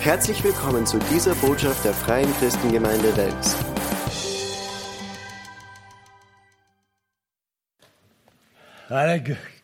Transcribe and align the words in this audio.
Herzlich 0.00 0.44
willkommen 0.44 0.86
zu 0.86 0.96
dieser 1.12 1.34
Botschaft 1.34 1.84
der 1.84 1.92
Freien 1.92 2.32
Christengemeinde 2.38 3.16
Wels. 3.16 3.56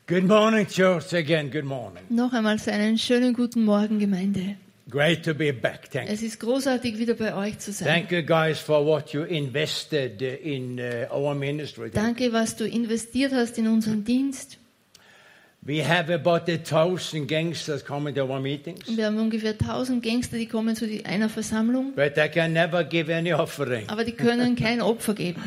Good 0.06 0.24
morning, 0.24 0.66
church. 0.66 1.14
Again, 1.14 1.52
good 1.52 1.64
morning. 1.64 2.02
Noch 2.08 2.32
einmal 2.32 2.58
einen 2.66 2.98
schönen 2.98 3.32
guten 3.32 3.64
Morgen, 3.64 4.00
Gemeinde. 4.00 4.56
Great 4.90 5.24
to 5.24 5.34
be 5.34 5.52
back. 5.52 5.88
Thank 5.90 6.08
you. 6.08 6.14
Es 6.14 6.22
ist 6.22 6.40
großartig, 6.40 6.98
wieder 6.98 7.14
bei 7.14 7.34
euch 7.34 7.58
zu 7.60 7.72
sein. 7.72 7.86
Thank 7.86 8.10
you, 8.10 8.22
guys, 8.22 8.58
for 8.58 8.84
what 8.84 9.12
you 9.12 9.22
invested 9.22 10.20
in 10.20 10.80
uh, 10.80 11.14
our 11.14 11.34
ministry. 11.34 11.90
Danke, 11.90 12.32
was 12.32 12.56
du 12.56 12.66
investiert 12.66 13.32
hast 13.32 13.56
in 13.56 13.68
unseren 13.68 14.04
Dienst. 14.04 14.58
Wir 15.66 15.88
haben 15.88 16.20
ungefähr 19.18 19.52
1000 19.52 20.02
Gangster, 20.02 20.36
die 20.36 20.46
kommen 20.46 20.76
zu 20.76 20.86
einer 21.04 21.28
Versammlung, 21.30 21.94
but 21.94 22.14
they 22.14 22.28
can 22.28 22.52
never 22.52 22.84
give 22.84 23.14
any 23.14 23.32
offering. 23.32 23.88
aber 23.88 24.04
die 24.04 24.12
können 24.12 24.56
kein 24.56 24.82
Opfer 24.82 25.14
geben. 25.14 25.42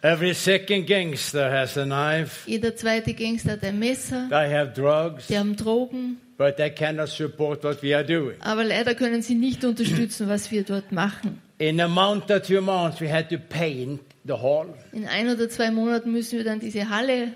Every 0.00 0.32
second 0.34 0.86
gangster 0.88 1.50
has 1.52 1.76
a 1.76 1.84
knife. 1.84 2.48
Jeder 2.50 2.74
zweite 2.74 3.12
Gangster 3.14 3.52
hat 3.52 3.62
ein 3.62 3.78
Messer, 3.78 4.26
They 4.30 4.52
have 4.52 4.72
drugs, 4.74 5.26
die 5.28 5.38
haben 5.38 5.54
Drogen, 5.54 6.16
but 6.38 6.56
they 6.56 6.70
cannot 6.70 7.08
support 7.08 7.62
what 7.62 7.82
we 7.82 7.94
are 7.94 8.04
doing. 8.04 8.36
aber 8.40 8.64
leider 8.64 8.94
können 8.94 9.20
sie 9.22 9.34
nicht 9.34 9.64
unterstützen, 9.64 10.28
was 10.28 10.50
wir 10.50 10.62
dort 10.64 10.92
machen. 10.92 11.40
In 11.62 11.80
a 11.80 11.86
month 11.86 12.28
or 12.28 12.42
two 12.42 12.60
months, 12.60 13.00
we 13.00 13.08
had 13.08 13.28
to 13.28 13.38
paint 13.38 14.00
the 14.24 14.32
hall, 14.34 14.66
In 14.92 15.06
ein 15.06 15.28
oder 15.28 15.48
zwei 15.48 15.70
Monaten 15.70 16.10
müssen 16.10 16.38
wir 16.38 16.44
dann 16.44 16.58
diese 16.58 16.88
Halle 16.88 17.34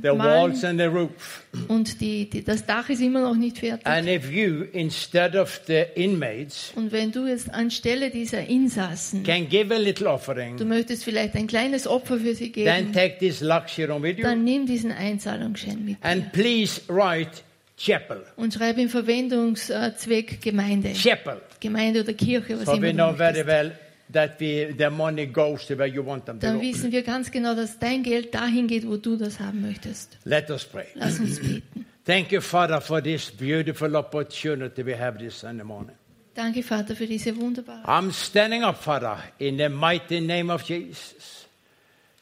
the 0.00 0.08
walls 0.10 0.62
ausmalen 0.64 0.64
and 0.64 0.80
the 0.80 0.86
roof. 0.86 1.42
und 1.68 2.00
die, 2.00 2.30
die, 2.30 2.44
das 2.44 2.64
Dach 2.64 2.88
ist 2.90 3.00
immer 3.00 3.22
noch 3.22 3.34
nicht 3.34 3.58
fertig. 3.58 3.84
And 3.86 4.08
if 4.08 4.30
you, 4.30 4.66
instead 4.72 5.34
of 5.34 5.60
the 5.66 5.84
inmates, 5.96 6.72
Und 6.76 6.92
wenn 6.92 7.10
du 7.10 7.26
jetzt 7.26 7.52
anstelle 7.52 8.10
dieser 8.10 8.46
Insassen, 8.46 9.24
can 9.24 9.48
give 9.48 9.74
a 9.74 9.78
little 9.78 10.06
du 10.06 10.12
offering, 10.12 10.68
möchtest 10.68 11.02
vielleicht 11.02 11.34
ein 11.34 11.48
kleines 11.48 11.88
Opfer 11.88 12.18
für 12.18 12.34
sie 12.36 12.52
then 12.52 12.92
geben, 12.92 12.92
take 12.92 13.18
this 13.18 13.40
luxury 13.40 14.00
with 14.00 14.16
you. 14.18 14.22
dann 14.24 14.44
nimm 14.44 14.66
diesen 14.66 14.92
Einzahlungsschein 14.92 15.84
mit 15.84 15.96
And 16.02 16.32
please 16.32 16.80
write 16.88 17.42
chapel. 17.76 18.24
und 18.36 18.54
schreib 18.54 18.78
im 18.78 18.88
Verwendungszweck 18.88 20.40
Gemeinde. 20.40 20.92
Chapel. 20.94 21.40
Gemeinde 21.60 22.00
oder 22.00 22.12
Kirche, 22.14 22.58
was 22.58 22.66
So 22.66 22.72
we 22.80 22.90
immer 22.90 22.92
know 22.92 23.12
very 23.16 23.44
möchtest. 23.44 23.46
well 23.48 23.72
that 24.12 24.38
we, 24.40 24.74
the 24.78 24.88
money 24.90 25.26
goes 25.26 25.66
to 25.66 25.76
where 25.76 25.86
you 25.88 26.04
want 26.04 26.26
them 26.26 26.38
to 26.40 26.46
Dann 26.46 26.56
go. 26.56 26.62
wissen 26.62 26.92
wir 26.92 27.02
ganz 27.02 27.30
genau, 27.30 27.54
dass 27.54 27.78
dein 27.78 28.02
Geld 28.02 28.34
dahin 28.34 28.66
geht, 28.68 28.86
wo 28.86 28.96
du 28.96 29.16
das 29.16 29.40
haben 29.40 29.62
möchtest. 29.62 30.16
Let 30.24 30.48
us 30.50 30.64
pray. 30.64 30.86
Lass 30.94 31.18
uns 31.18 31.40
beten. 31.40 31.84
Thank 32.04 32.30
you, 32.30 32.40
Father, 32.40 32.80
for 32.80 33.02
this 33.02 33.30
beautiful 33.32 33.96
opportunity 33.96 34.84
we 34.86 34.96
have 34.96 35.18
this 35.18 35.40
Sunday 35.40 35.64
morning. 35.64 35.96
Danke, 36.34 36.62
Vater, 36.62 36.94
für 36.94 37.06
diese 37.06 37.34
wunderbare. 37.34 37.82
I'm 37.88 38.12
standing 38.12 38.62
up, 38.62 38.76
Father, 38.76 39.18
in 39.38 39.56
the 39.58 39.68
mighty 39.68 40.20
name 40.20 40.50
of 40.52 40.62
Jesus, 40.62 41.46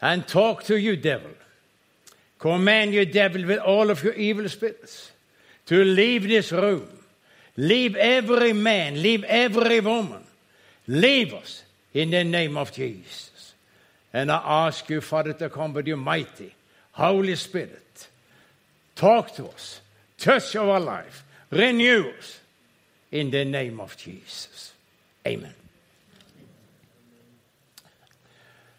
and 0.01 0.27
talk 0.27 0.65
to 0.65 0.77
you, 0.77 0.97
devil. 0.97 1.33
Command 2.39 2.95
you, 2.95 3.05
devil, 3.05 3.45
with 3.45 3.59
all 3.59 3.91
of 3.91 4.03
your 4.05 4.15
evil 4.15 4.49
spirits, 4.49 5.11
to 5.67 5.85
leave 5.85 6.25
this 6.25 6.53
room. 6.53 6.89
Leave 7.57 7.97
every 7.97 8.53
man, 8.53 9.01
leave 9.01 9.25
every 9.25 9.81
woman. 9.81 10.25
Leave 10.89 11.35
us 11.35 11.63
in 11.93 12.11
the 12.11 12.25
name 12.25 12.57
of 12.57 12.73
Jesus. 12.73 13.55
And 14.13 14.31
I 14.31 14.67
ask 14.67 14.89
you, 14.91 15.01
Father, 15.01 15.33
to 15.35 15.49
come 15.49 15.73
with 15.73 15.87
your 15.87 15.97
mighty 15.97 16.55
Holy 16.93 17.37
Spirit. 17.37 18.09
Talk 18.95 19.35
to 19.37 19.47
us, 19.47 19.81
touch 20.19 20.55
our 20.57 20.79
life, 20.79 21.25
renew 21.51 22.11
us 22.19 22.39
in 23.11 23.31
the 23.31 23.45
name 23.45 23.81
of 23.81 23.97
Jesus. 23.97 24.73
Amen. 25.27 25.55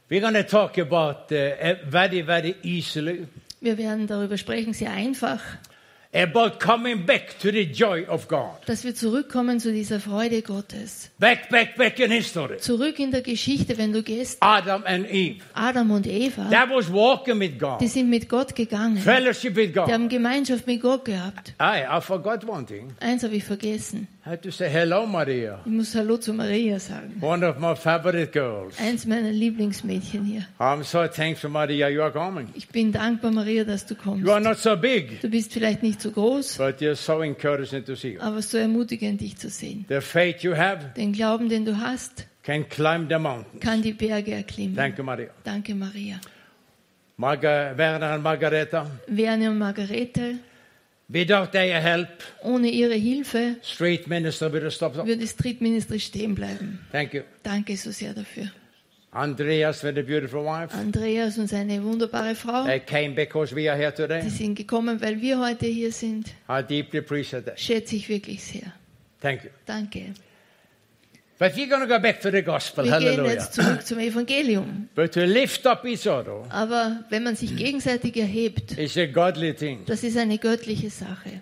We're 0.08 0.22
going 0.22 0.36
to 0.36 0.44
talk 0.44 0.78
about 0.78 1.32
uh, 1.32 1.76
very, 1.88 2.22
very 2.22 2.56
easily 2.62 3.28
Wir 3.62 3.80
werden 3.80 4.06
darüber 4.06 4.38
sprechen, 4.38 4.74
sehr 4.74 4.92
einfach, 4.92 5.42
about 6.16 6.60
coming 6.60 7.06
back 7.06 7.38
to 7.40 7.52
the 7.52 7.64
joy 7.66 8.06
of 8.08 8.28
God. 8.28 8.52
dass 8.66 8.84
wir 8.84 8.96
zurückkommen 8.96 9.60
zu 9.60 9.72
dieser 9.74 10.00
Freude 10.00 10.42
Gottes. 10.42 11.10
Back, 11.20 11.50
back, 11.50 11.76
back 11.76 12.00
in 12.00 12.12
history. 12.12 12.58
Zurück 12.58 13.00
in 13.00 13.12
der 13.12 13.22
Geschichte, 13.22 13.78
wenn 13.78 13.92
du 13.94 14.02
gehst, 14.02 14.38
Adam 14.40 14.84
and 14.86 15.10
Eve. 15.12 15.40
Adam 15.54 15.92
und 15.92 16.08
Eva, 16.08 16.50
That 16.50 16.70
was 16.70 16.92
walking 16.92 17.40
with 17.40 17.60
God, 17.60 17.82
die 17.82 17.88
sind 17.88 18.10
mit 18.10 18.30
Gott 18.30 18.56
gegangen. 18.56 18.98
fellowship 18.98 19.56
with 19.56 19.74
Die 19.74 19.80
haben 19.80 20.04
God. 20.04 20.10
Gemeinschaft 20.12 20.66
mit 20.68 20.82
Gott 20.82 21.06
gehabt. 21.06 21.54
I, 21.62 21.84
I 21.98 22.02
forgot 22.02 22.48
one 22.48 22.66
thing. 22.66 22.94
Eins 23.00 23.24
habe 23.24 23.36
ich 23.36 23.44
vergessen. 23.44 24.08
I 24.26 24.30
had 24.32 24.42
to 24.42 24.50
say 24.50 24.68
hello, 24.68 25.06
Maria. 25.06 25.60
Ich 25.66 25.72
muss 25.72 25.94
Hallo 25.94 26.18
zu 26.18 26.34
Maria 26.34 26.80
sagen. 26.80 27.18
One 27.22 27.48
of 27.48 27.60
my 27.60 27.76
favorite 27.76 28.32
girls. 28.32 28.74
Eins 28.80 29.06
meiner 29.06 29.30
Lieblingsmädchen 29.32 30.26
hier. 30.26 30.48
I'm 30.60 30.84
so 30.84 31.06
thankful, 31.08 31.50
Maria, 31.52 31.90
you 31.90 32.02
are 32.02 32.12
coming. 32.12 32.48
Ich 32.56 32.68
bin 32.70 32.92
dankbar, 32.92 33.30
Maria, 33.32 33.64
dass 33.64 33.86
du 33.86 33.94
kommst. 33.94 34.26
You 34.26 34.32
are 34.32 34.42
not 34.42 34.58
so 34.58 34.76
big, 34.76 35.22
Du 35.22 35.30
bist 35.30 35.54
vielleicht 35.54 35.84
nicht 35.84 36.02
so 36.02 36.05
groß, 36.12 36.58
but 36.58 36.80
you're 36.82 36.96
so 36.96 37.22
encouraging 37.22 37.84
to 37.86 37.96
see 37.96 38.14
you. 38.14 38.22
aber 38.22 38.42
so 38.42 38.58
ermutigend, 38.58 39.22
dich 39.22 39.38
zu 39.38 39.50
sehen. 39.50 39.86
The 39.90 40.02
faith 40.02 40.42
you 40.44 40.56
have 40.56 40.92
Den 40.96 41.14
Glauben, 41.14 41.50
den 41.50 41.66
du 41.66 41.78
hast, 41.80 42.28
can 42.44 42.68
climb 42.68 43.10
the 43.10 43.18
mountain. 43.20 43.60
kann 43.60 43.82
die 43.82 43.94
Berge 43.94 44.32
erklimmen. 44.34 44.76
Thank 44.76 44.98
you, 44.98 45.04
Maria. 45.04 45.30
Danke, 45.44 45.74
Maria. 45.76 46.20
Marga, 47.18 47.74
Werner 47.78 48.12
and 48.12 48.24
Margareta, 48.24 48.92
Werner 49.08 49.50
und 49.52 49.58
Margarete, 49.58 50.40
without 51.08 51.52
their 51.52 51.80
help, 51.80 52.10
ohne 52.44 52.70
ihre 52.70 52.96
Hilfe 52.96 53.56
street 53.64 54.08
minister 54.08 54.48
up. 54.48 54.96
würde 54.96 55.18
das 55.18 55.32
Streetministry 55.32 56.00
stehen 56.00 56.36
bleiben. 56.36 56.80
Thank 56.92 57.14
you. 57.14 57.22
Danke 57.44 57.78
so 57.78 57.92
sehr 57.92 58.14
dafür. 58.14 58.52
Andreas 59.16 59.82
with 59.84 59.98
a 59.98 60.02
beautiful 60.04 60.44
wife. 60.44 60.76
Andreas 60.76 61.38
und 61.38 61.48
seine 61.48 61.82
wunderbare 61.84 62.36
Frau, 62.36 62.66
They 62.66 62.80
came 62.82 63.16
because 63.16 63.56
we 63.56 63.70
are 63.72 63.78
here 63.78 63.92
die 63.92 64.02
today. 64.02 64.30
sind 64.30 64.56
gekommen, 64.56 65.02
weil 65.02 65.22
wir 65.22 65.40
heute 65.40 65.66
hier 65.68 65.92
sind. 65.92 66.28
I 66.50 66.62
deeply 66.62 67.00
appreciate 67.00 67.46
that. 67.46 67.60
Schätze 67.60 67.96
ich 67.96 68.10
wirklich 68.10 68.44
sehr. 68.44 68.74
Thank 69.22 69.46
you. 69.46 69.50
Danke. 69.66 70.14
But 71.38 71.54
we're 71.58 71.68
going 71.68 71.82
to 71.82 71.88
go 71.88 72.00
back 72.00 72.22
to 72.22 72.32
the 72.32 72.42
gospel. 72.42 72.86
Wir 72.86 72.92
gehen 72.98 73.10
Hallelujah. 73.10 73.34
jetzt 73.34 73.54
zurück 73.54 73.86
zum 73.86 74.00
Evangelium. 74.00 74.88
But 74.96 75.14
to 75.14 75.22
lift 75.26 75.66
up 75.68 75.84
each 75.86 76.08
other 76.08 76.44
Aber 76.50 77.04
wenn 77.10 77.24
man 77.24 77.36
sich 77.36 77.56
gegenseitig 77.56 78.16
erhebt, 78.18 78.78
is 78.78 78.98
a 78.98 79.06
godly 79.06 79.54
thing. 79.54 79.84
das 79.86 80.04
ist 80.04 80.18
eine 80.18 80.38
göttliche 80.38 80.90
Sache. 80.90 81.42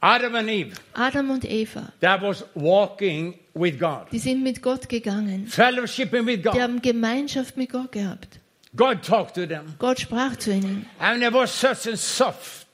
Adam 0.00 0.34
and 0.36 0.48
Eve, 0.48 0.74
Adam 0.94 1.30
und 1.30 1.44
Eva, 1.44 1.92
that 2.00 2.22
was 2.22 2.44
walking 2.54 3.34
with 3.54 3.78
God, 3.78 4.06
die 4.12 4.18
sind 4.20 4.42
mit 4.44 4.62
Gott 4.62 4.88
gegangen. 4.88 5.46
fellowshipping 5.48 6.24
with 6.26 6.36
Die 6.36 6.42
God. 6.42 6.60
haben 6.60 6.80
Gemeinschaft 6.82 7.56
mit 7.56 7.70
Gott 7.72 7.90
gehabt. 7.92 8.38
God 8.76 9.02
talked 9.02 9.34
to 9.34 9.46
them. 9.46 9.74
Gott 9.78 9.98
sprach 10.00 10.36
zu 10.36 10.52
ihnen. 10.52 10.86
And 11.00 11.20
there 11.20 11.32
was 11.32 11.50
such 11.58 11.90
a 11.92 11.96
soft, 11.96 12.66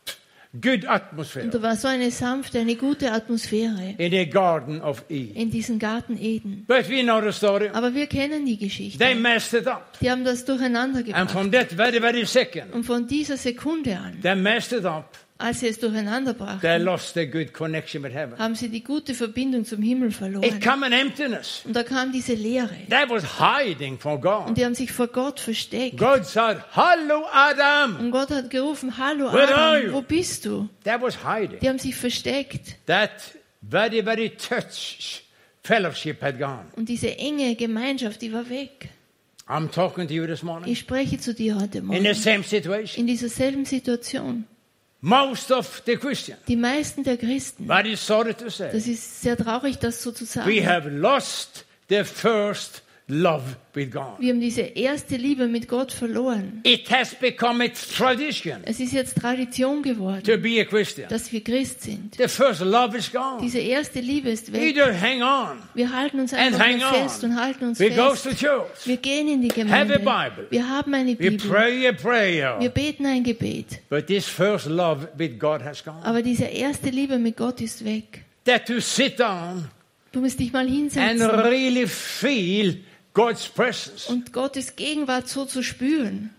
good 0.61 0.85
atmosphere 0.87 1.45
Und 1.47 1.55
da 1.55 1.63
war 1.63 1.77
so 1.77 1.89
eine 1.89 2.11
sanfte, 2.11 2.59
eine 2.59 2.75
gute 2.77 3.11
Atmosphäre 3.11 3.95
in 3.97 4.11
the 4.13 4.27
Garden 4.29 4.83
of 4.83 5.03
Eden. 5.09 5.35
in 5.35 5.51
diesem 5.51 5.79
Garten 5.79 6.19
Eden. 6.19 6.65
But 6.67 6.91
we 6.91 7.03
know 7.03 7.23
the 7.23 7.33
story. 7.33 7.71
Aber 7.73 7.95
wir 7.95 8.07
kennen 8.07 8.45
die 8.45 8.59
Geschichte. 8.59 8.99
They 8.99 9.15
messed 9.15 9.55
it 9.59 9.67
up. 9.67 9.99
Die 10.01 10.11
haben 10.11 10.25
das 10.25 10.45
durcheinander 10.45 10.99
And 10.99 11.07
gebracht. 11.07 11.31
from 11.31 11.51
that 11.53 11.69
very, 11.73 12.01
very 12.01 12.27
second, 12.27 12.75
Und 12.75 12.85
von 12.85 13.07
dieser 13.07 13.39
Sekunde 13.39 13.97
an, 13.97 14.21
they 14.21 14.35
messed 14.35 14.73
it 14.79 14.85
up. 14.85 15.17
Als 15.45 15.61
sie 15.61 15.69
es 15.69 15.79
durcheinander 15.79 16.33
They 16.35 16.45
brachten, 16.47 16.83
lost 16.83 17.15
their 17.15 17.27
good 17.27 17.53
connection 17.53 18.03
with 18.03 18.13
heaven. 18.13 18.39
haben 18.39 18.55
sie 18.55 18.69
die 18.69 18.83
gute 18.83 19.15
Verbindung 19.15 19.65
zum 19.65 19.83
Himmel 19.83 20.09
It 20.09 20.15
verloren. 20.15 20.61
came 20.61 20.87
an 20.87 20.93
emptiness. 20.93 21.63
Und 21.65 21.77
da 21.77 21.83
kam 21.83 22.13
diese 22.13 22.35
Leere. 22.35 22.71
They 22.89 23.09
was 23.09 23.25
hiding 23.39 23.99
from 23.99 24.15
Und 24.15 24.21
God. 24.23 24.57
die 24.57 24.65
haben 24.65 24.75
sich 24.75 24.91
vor 24.91 25.09
Gott 25.09 25.39
versteckt. 25.41 25.99
God 25.99 26.25
said, 26.25 26.59
Hello, 26.73 27.25
Adam. 27.33 27.97
Und 28.01 28.11
Gott 28.11 28.31
hat 28.31 28.49
gerufen, 28.51 28.97
hallo 28.97 29.33
Where 29.33 29.55
are 29.55 29.79
you? 29.79 29.89
Adam, 29.89 29.95
wo 29.95 30.01
bist 30.03 30.45
du? 30.47 30.69
They 30.85 30.95
was 31.01 31.17
hiding. 31.25 31.59
Die 31.61 31.69
haben 31.69 31.79
sich 31.79 31.95
versteckt. 31.95 32.77
That 32.87 33.11
very, 33.63 34.03
very 34.03 34.31
touch 34.31 35.23
fellowship 35.63 36.23
had 36.23 36.39
gone. 36.39 36.65
Und 36.77 36.89
diese 36.89 37.17
enge 37.19 37.55
Gemeinschaft, 37.57 38.21
die 38.23 38.33
war 38.33 38.49
weg. 38.51 38.89
I'm 39.47 39.71
talking 39.71 40.09
to 40.09 40.15
you 40.15 40.27
this 40.27 40.43
morning. 40.43 40.71
Ich 40.73 40.79
spreche 40.79 41.19
zu 41.19 41.35
dir 41.35 41.57
heute 41.57 41.79
In 41.79 41.89
the 41.91 41.99
Morgen. 42.01 42.15
same 42.15 42.43
situation. 42.43 43.01
In 43.01 43.07
dieser 43.07 43.29
selben 43.29 43.67
Situation. 43.67 44.45
Most 45.07 45.53
of 45.53 45.83
the 45.85 45.97
Christians, 45.99 46.41
Die 46.49 46.57
meisten 46.57 47.05
der 47.05 47.19
Christen, 47.19 47.67
very 47.67 47.95
sorry 47.95 48.33
to 48.33 48.49
say, 48.49 48.71
das 48.73 48.87
ist 48.87 49.21
sehr 49.21 49.37
traurig, 49.37 49.79
das 49.79 50.03
so 50.03 50.11
zu 50.13 50.25
we 50.25 50.27
sagen. 50.27 50.67
have 50.67 50.89
lost 50.89 51.67
the 51.91 52.05
first 52.05 52.83
love 53.07 53.43
with 53.75 53.91
God. 53.91 54.15
Wir 54.19 54.33
haben 54.33 54.41
diese 54.41 54.63
erste 54.63 55.17
Liebe 55.17 55.47
mit 55.47 55.69
Gott 55.69 55.93
verloren. 55.93 56.61
It 56.65 56.91
has 56.91 57.15
become 57.15 57.63
a 57.65 57.69
tradition 57.69 58.61
Es 58.65 58.81
ist 58.81 58.93
jetzt 58.95 59.17
Tradition 59.19 59.83
geworden, 59.83 60.23
to 60.25 60.39
be 60.39 60.59
a 60.61 60.65
Christian. 60.65 61.09
dass 61.11 61.31
wir 61.31 61.45
Christ 61.45 61.83
sind. 61.83 62.15
The 62.17 62.29
first 62.29 62.63
love 62.63 62.97
is 62.97 63.13
gone. 63.13 63.41
Diese 63.43 63.59
erste 63.59 64.01
Liebe 64.01 64.31
ist 64.31 64.51
We 64.53 64.59
weg. 64.59 64.77
don't 64.79 64.99
hang 64.99 65.23
on. 65.23 65.59
Wir 65.75 65.93
halten 65.93 66.19
uns 66.21 66.33
And 66.33 66.43
einfach 66.55 66.61
hang 66.61 66.79
nur 66.79 66.89
on. 66.89 66.95
fest 66.95 67.25
und 67.25 67.37
halten 67.39 67.65
uns 67.67 67.79
We 67.81 67.91
go 67.91 68.09
to 68.11 68.15
fest. 68.15 68.39
church. 68.41 68.87
Wir 68.87 68.97
gehen 68.97 69.29
in 69.29 69.43
die 69.43 69.49
Have 69.51 69.61
Gemeinde. 69.65 69.95
a 69.97 70.29
Bible. 70.29 70.47
Wir 70.51 70.67
haben 70.69 70.95
eine 70.95 71.13
We 71.19 71.31
Bibel. 71.31 71.51
pray 71.51 71.87
a 71.89 71.93
prayer. 71.93 72.59
Wir 72.61 72.71
beten 72.71 73.05
ein 73.05 73.23
Gebet. 73.23 73.81
But 73.91 74.07
this 74.07 74.27
first 74.27 74.67
love 74.67 75.09
with 75.19 75.39
God 75.39 75.63
has 75.63 75.85
gone. 75.85 76.03
Aber 76.05 76.23
diese 76.23 76.45
erste 76.45 76.89
Liebe 76.89 77.19
mit 77.19 77.37
Gott 77.37 77.61
ist 77.61 77.85
weg. 77.85 78.25
That 78.47 78.67
to 78.67 78.81
sit 78.81 79.19
down 79.21 79.69
Du 80.13 80.21
musst 80.21 80.39
dich 80.39 80.53
mal 80.53 80.61
and 80.61 80.71
hinsetzen 80.71 81.23
really 81.29 81.89
feel 81.89 82.79
God's 83.15 83.49
presence. 83.49 84.09
und 84.09 84.33
Gottes 84.33 84.77
Gegenwart 84.77 85.29
so 85.29 85.45
zu 85.45 85.63
spüren, 85.63 86.31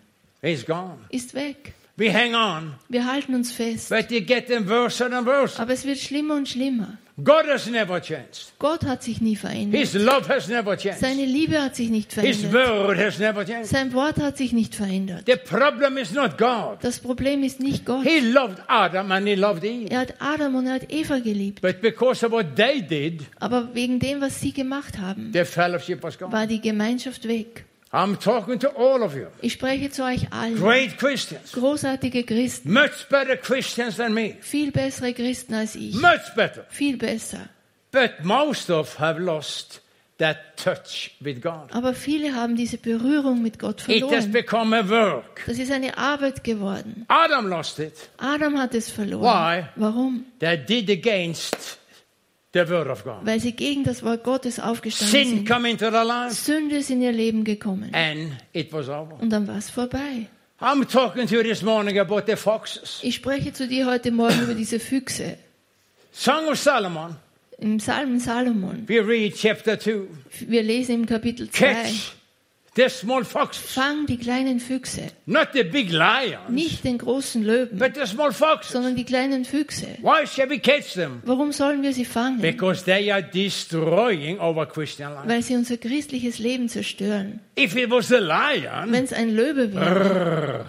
He's 0.42 0.66
gone. 0.66 0.98
ist 1.10 1.34
weg. 1.34 1.74
We 1.98 2.14
hang 2.14 2.36
on, 2.36 2.74
Wir 2.90 3.06
halten 3.06 3.34
uns 3.36 3.52
fest. 3.54 3.90
but 3.90 4.12
you 4.12 4.20
get 4.22 4.48
them 4.48 4.68
worse 4.70 5.04
and 5.04 5.26
worse. 5.26 5.60
Aber 5.62 5.72
es 5.74 5.86
wird 5.86 5.98
schlimmer 5.98 6.36
und 6.36 6.48
schlimmer. 6.50 6.98
God 7.24 7.46
has 7.48 7.66
never 7.68 8.02
changed. 8.02 8.52
Gott 8.60 8.84
hat 8.84 9.02
sich 9.02 9.22
nie 9.22 9.38
verändert. 9.38 9.80
His 9.80 9.94
love 9.94 10.28
has 10.28 10.50
never 10.50 10.76
changed. 10.76 11.00
Seine 11.00 11.24
Liebe 11.24 11.62
hat 11.62 11.74
sich 11.78 11.90
nicht 11.90 12.12
His 12.12 12.42
verändert. 12.42 12.54
word 12.90 12.98
has 12.98 13.18
never 13.20 13.46
changed. 13.46 13.68
Sein 13.68 13.94
Wort 13.94 14.18
hat 14.20 14.36
sich 14.36 14.52
nicht 14.52 14.76
verändert. 14.76 15.24
The 15.26 15.38
problem 15.38 15.96
is 15.96 16.12
not 16.12 16.38
God. 16.38 16.80
Das 16.82 17.00
Problem 17.00 17.42
ist 17.44 17.62
nicht 17.62 17.86
Gott. 17.86 18.04
He 18.06 18.20
loved 18.20 18.58
Adam 18.68 19.14
and 19.14 19.26
he 19.30 19.36
loved 19.36 19.64
Eve. 19.64 19.90
Er 19.90 20.00
hat 20.02 20.16
Adam 20.20 20.56
und 20.56 20.68
er 20.68 20.74
hat 20.74 20.92
Eva 20.92 21.20
geliebt. 21.20 21.62
But 21.62 21.80
because 21.80 22.26
of 22.26 22.34
what 22.34 22.58
they 22.58 22.82
did, 22.82 23.22
Aber 23.40 23.74
wegen 23.74 24.00
dem, 24.00 24.20
was 24.20 24.42
sie 24.42 24.52
gemacht 24.52 24.98
haben, 24.98 25.32
their 25.32 25.46
fellowship 25.46 26.04
was 26.04 26.18
gone. 26.20 26.34
war 26.34 26.46
die 26.46 26.60
Gemeinschaft 26.60 27.26
weg. 27.30 27.64
I'm 27.96 28.18
talking 28.20 28.60
to 28.60 28.68
all 28.76 29.02
of 29.04 29.16
you. 29.16 29.28
Ich 29.42 29.54
spreche 29.54 29.90
zu 29.90 30.04
euch 30.04 30.28
allen. 30.32 30.58
Great 30.60 30.98
Christians. 30.98 31.54
Großartige 31.54 32.24
Christen. 32.26 32.74
Much 32.74 33.08
better 33.10 33.38
Christians 33.38 33.96
than 33.96 34.14
me. 34.14 34.36
Viel 34.42 34.72
bessere 34.72 35.14
Christen 35.14 35.54
als 35.54 35.76
ich. 35.76 35.96
Much 35.96 36.36
better. 36.36 36.66
Viel 36.70 36.98
besser. 36.98 37.48
But 37.92 38.24
most 38.26 38.70
of 38.70 39.00
have 39.00 39.18
lost 39.22 39.82
that 40.18 40.58
touch 40.58 41.12
with 41.22 41.42
God. 41.42 41.72
Aber 41.72 41.94
viele 41.94 42.36
haben 42.36 42.58
diese 42.58 42.78
Berührung 42.78 43.42
mit 43.42 43.60
Gott 43.60 43.88
It 43.88 44.02
has 44.04 44.10
verloren. 44.10 44.32
become 44.34 44.78
a 44.78 44.90
work. 44.90 45.44
Das 45.46 45.58
ist 45.58 45.72
eine 45.72 45.98
Arbeit 45.98 46.44
geworden. 46.44 47.06
Adam 47.08 47.48
lost 47.48 47.80
it. 47.80 47.94
Adam 48.18 48.60
hat 48.60 48.76
es 48.76 48.90
verloren. 48.92 49.24
Why? 49.24 49.66
Warum? 49.78 50.26
They 50.40 50.58
did 50.58 50.90
against 50.90 51.80
the 52.56 52.68
word 52.70 52.88
of 52.88 53.04
God. 53.04 53.18
Weil 53.24 53.40
sie 53.40 53.52
gegen 53.52 53.84
das 53.84 54.02
Wort 54.04 54.24
Gottes 54.24 54.60
aufgestanden 54.60 55.12
Sin 55.12 55.30
sind. 55.38 55.48
come 55.50 55.70
into 55.70 55.90
their 55.92 56.04
lives 56.06 56.46
Sünde 56.46 56.78
ist 56.78 56.90
in 56.90 57.02
ihr 57.02 57.12
Leben 57.12 57.44
gekommen. 57.44 57.94
and 57.94 58.32
it 58.54 58.72
was 58.74 58.88
over. 58.90 59.18
Und 59.20 59.30
dann 59.30 59.48
war 59.48 59.58
es 59.58 59.70
vorbei. 59.70 60.28
I'm 60.62 60.86
talking 60.90 61.28
to 61.28 61.36
you 61.36 61.44
this 61.44 61.62
morning 61.62 62.00
about 62.00 62.22
the 62.28 62.36
foxes. 62.38 63.00
Ich 63.04 63.16
spreche 63.16 63.52
zu 63.54 63.68
dir 63.68 63.86
heute 63.86 64.12
Morgen 64.12 64.42
über 64.44 64.54
diese 64.54 64.80
Füchse. 64.80 65.38
Song 66.14 66.48
of 66.48 66.58
Solomon. 66.58 67.16
Im 67.58 67.78
Psalm 67.78 68.20
Salomon. 68.20 68.84
We 68.88 69.06
read 69.06 69.36
chapter 69.36 69.78
2. 69.80 70.02
Wir 70.48 70.64
lesen 70.64 70.96
im 70.96 71.06
Kapitel 71.06 71.50
2. 71.50 71.66
Catch 71.74 72.14
the 72.76 72.90
small 72.90 73.24
foxes. 73.24 73.72
Fang 73.74 74.06
die 74.06 74.18
kleinen 74.18 74.60
Füchse. 74.60 75.08
Not 75.26 75.50
the 75.54 75.64
big 75.64 75.92
lions, 75.92 76.50
Nicht 76.50 76.84
den 76.84 76.98
großen 76.98 77.44
Löwen, 77.44 77.78
but 77.78 77.96
the 77.96 78.06
small 78.06 78.32
foxes. 78.32 78.72
sondern 78.74 78.96
die 78.96 79.06
kleinen 79.06 79.46
Füchse. 79.46 79.88
Why 80.02 80.26
shall 80.28 80.50
we 80.50 80.60
catch 80.60 80.94
them? 80.94 81.22
Warum 81.26 81.52
sollen 81.52 81.82
wir 81.84 81.94
sie 81.94 82.06
fangen? 82.06 82.42
Because 82.42 82.84
they 82.84 83.12
are 83.12 83.24
destroying 83.24 84.40
our 84.40 84.66
Christian 84.68 85.14
life. 85.14 85.28
Weil 85.28 85.42
sie 85.42 85.56
unser 85.56 85.78
christliches 85.78 86.40
Leben 86.40 86.70
zerstören. 86.70 87.40
If 87.58 87.76
it 87.76 87.90
was 87.90 88.12
a 88.12 88.20
lion, 88.20 88.92
Wenn 88.92 89.04
es 89.06 89.14
ein 89.14 89.30
Löwe 89.34 89.74
wäre, 89.74 90.66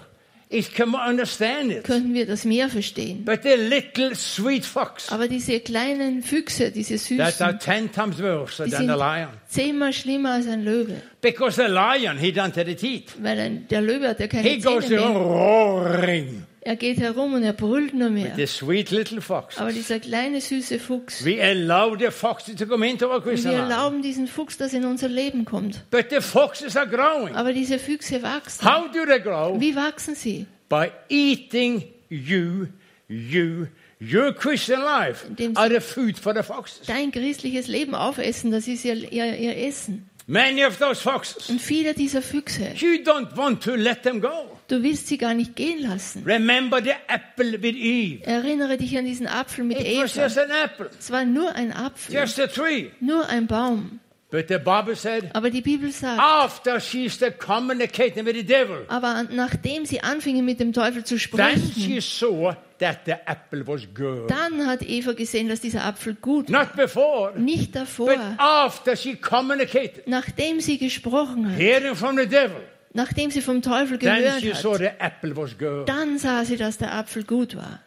it 0.49 0.73
can 0.73 0.93
understand 0.95 1.71
it. 1.71 1.83
könnten 1.83 2.13
wir 2.13 2.25
das 2.25 2.45
mehr 2.45 2.69
verstehen. 2.69 3.25
But 3.25 3.43
the 3.43 3.55
little 3.55 4.15
sweet 4.15 4.65
fox, 4.65 5.11
Aber 5.11 5.27
diese 5.27 5.59
kleinen 5.59 6.23
Füchse, 6.23 6.71
diese 6.71 6.95
that 7.17 7.41
are 7.41 7.53
süßen, 7.53 7.59
ten 7.59 7.91
times 7.91 8.21
worse 8.21 8.63
die 8.63 8.71
than 8.71 8.79
sind 8.81 8.89
the 8.89 8.97
lion. 8.97 9.29
zehnmal 9.49 9.93
schlimmer 9.93 10.31
als 10.33 10.47
ein 10.47 10.63
Löwe. 10.63 11.01
Because 11.21 11.55
the 11.61 11.67
lion, 11.69 12.17
he 12.17 12.29
doesn't 12.31 12.55
have 12.57 12.65
the 12.65 12.75
teeth. 12.75 13.13
Weil 13.21 13.39
ein, 13.39 13.67
der 13.67 13.81
Löwe 13.81 14.07
hat 14.09 14.19
ja 14.19 14.25
He 14.27 14.29
keine 14.29 14.59
goes 14.59 14.85
Zähne 14.87 15.01
around 15.01 15.13
mehr. 15.15 15.23
roaring. 15.23 16.43
Er 16.67 16.75
geht 16.75 16.99
herum 16.99 17.33
und 17.33 17.43
er 17.43 17.53
brüllt 17.53 17.93
nur 17.93 18.09
mehr. 18.09 18.35
The 18.35 18.45
sweet 18.45 18.91
little 18.91 19.21
fox. 19.21 19.57
Aber 19.57 19.71
dieser 19.71 20.01
kleine 20.01 20.41
süße 20.41 20.79
Fuchs, 20.79 21.23
We 21.23 21.41
allow 21.41 21.95
the 21.97 22.11
foxes 22.11 22.57
to 22.57 22.65
come 22.65 22.85
into 22.85 23.07
our 23.07 23.25
wir 23.25 23.51
erlauben 23.53 24.01
diesen 24.01 24.27
Fuchs, 24.27 24.57
dass 24.57 24.73
in 24.73 24.83
unser 24.83 25.07
Leben 25.07 25.45
kommt. 25.45 25.89
But 25.91 26.07
the 26.09 26.19
foxes 26.19 26.75
are 26.75 26.85
growing. 26.85 27.33
Aber 27.35 27.53
diese 27.53 27.79
Füchse 27.79 28.21
wachsen. 28.21 28.65
How 28.65 28.91
do 28.91 29.05
they 29.05 29.21
grow? 29.21 29.57
Wie 29.57 29.77
wachsen 29.77 30.13
sie? 30.13 30.45
By 30.67 30.91
eating 31.07 31.85
you, 32.09 32.67
you, 33.07 33.67
your 34.01 34.33
Christian 34.33 34.81
life 34.81 35.25
are 35.55 35.69
the 35.69 35.79
food 35.79 36.19
for 36.19 36.35
the 36.35 36.43
foxes. 36.43 36.85
Dein 36.85 37.13
christliches 37.13 37.67
Leben 37.67 37.95
aufessen, 37.95 38.51
das 38.51 38.67
ist 38.67 38.83
ihr, 38.83 39.09
ihr, 39.09 39.37
ihr 39.37 39.55
Essen. 39.55 40.09
Many 40.29 40.65
of 40.65 40.77
those 40.77 40.99
foxes, 41.01 41.49
Und 41.49 41.61
viele 41.61 41.93
dieser 41.93 42.21
Füchse, 42.21 42.73
you 42.75 42.95
don't 43.01 43.33
want 43.37 43.63
to 43.63 43.75
let 43.75 44.03
them 44.03 44.19
go. 44.19 44.57
du 44.67 44.83
willst 44.83 45.07
sie 45.07 45.17
gar 45.17 45.33
nicht 45.33 45.55
gehen 45.55 45.81
lassen. 45.81 46.23
Remember 46.25 46.81
the 46.83 46.91
apple 47.07 47.53
with 47.61 47.75
Eve. 47.77 48.25
Erinnere 48.25 48.75
dich 48.77 48.97
an 48.97 49.05
diesen 49.05 49.25
Apfel 49.27 49.63
mit 49.63 49.79
It 49.79 49.85
was 49.97 50.15
Eva. 50.17 50.23
just 50.25 50.37
an 50.37 50.49
apple, 50.65 50.89
Es 50.99 51.09
war 51.11 51.23
nur 51.23 51.55
ein 51.55 51.71
Apfel, 51.71 52.13
just 52.13 52.37
a 52.41 52.47
tree. 52.47 52.89
nur 52.99 53.25
ein 53.29 53.47
Baum. 53.47 54.01
But 54.29 54.49
the 54.49 54.57
Bible 54.57 54.95
said, 54.97 55.29
Aber 55.33 55.49
die 55.49 55.61
Bibel 55.61 55.89
sagt, 55.89 56.19
after 56.19 56.81
she 56.81 57.09
started 57.09 57.39
communicating 57.39 58.25
with 58.25 58.35
the 58.35 58.43
devil, 58.43 58.83
aber 58.89 59.23
nachdem 59.31 59.85
sie 59.85 60.01
anfingen 60.01 60.43
mit 60.43 60.59
dem 60.59 60.73
Teufel 60.73 61.05
zu 61.05 61.15
then 61.15 61.19
sprechen, 61.19 61.73
she 61.73 62.01
saw 62.01 62.53
that 62.79 62.99
the 63.05 63.13
apple 63.25 63.65
was 63.65 63.87
good. 63.95 64.29
dann 64.29 64.67
hat 64.67 64.81
Eva 64.81 65.13
gesehen, 65.13 65.47
dass 65.47 65.61
dieser 65.61 65.85
Apfel 65.85 66.15
gut 66.15 66.51
war. 66.51 66.65
Not 66.65 66.75
before, 66.75 67.39
Nicht 67.39 67.71
but 67.71 67.83
davor, 67.83 68.17
after 68.37 68.97
she 68.97 69.15
communicated, 69.15 70.05
nachdem 70.09 70.59
sie 70.59 70.77
gesprochen 70.77 71.49
hat, 71.49 71.57
hearing 71.57 71.95
from 71.95 72.17
the 72.17 72.27
devil, 72.27 72.61
nachdem 72.91 73.31
sie 73.31 73.39
vom 73.41 73.61
Teufel 73.61 73.97
then 73.97 74.23
gehört 74.23 74.41
she 74.41 74.53
saw 74.53 74.73
hat, 74.73 74.79
the 74.79 74.89
apple 74.99 75.37
was 75.37 75.57
good. 75.57 75.87
dann 75.87 76.17
sah 76.19 76.43
sie, 76.43 76.57
dass 76.57 76.77
der 76.77 76.93
Apfel 76.93 77.23
gut 77.23 77.55
war. 77.55 77.79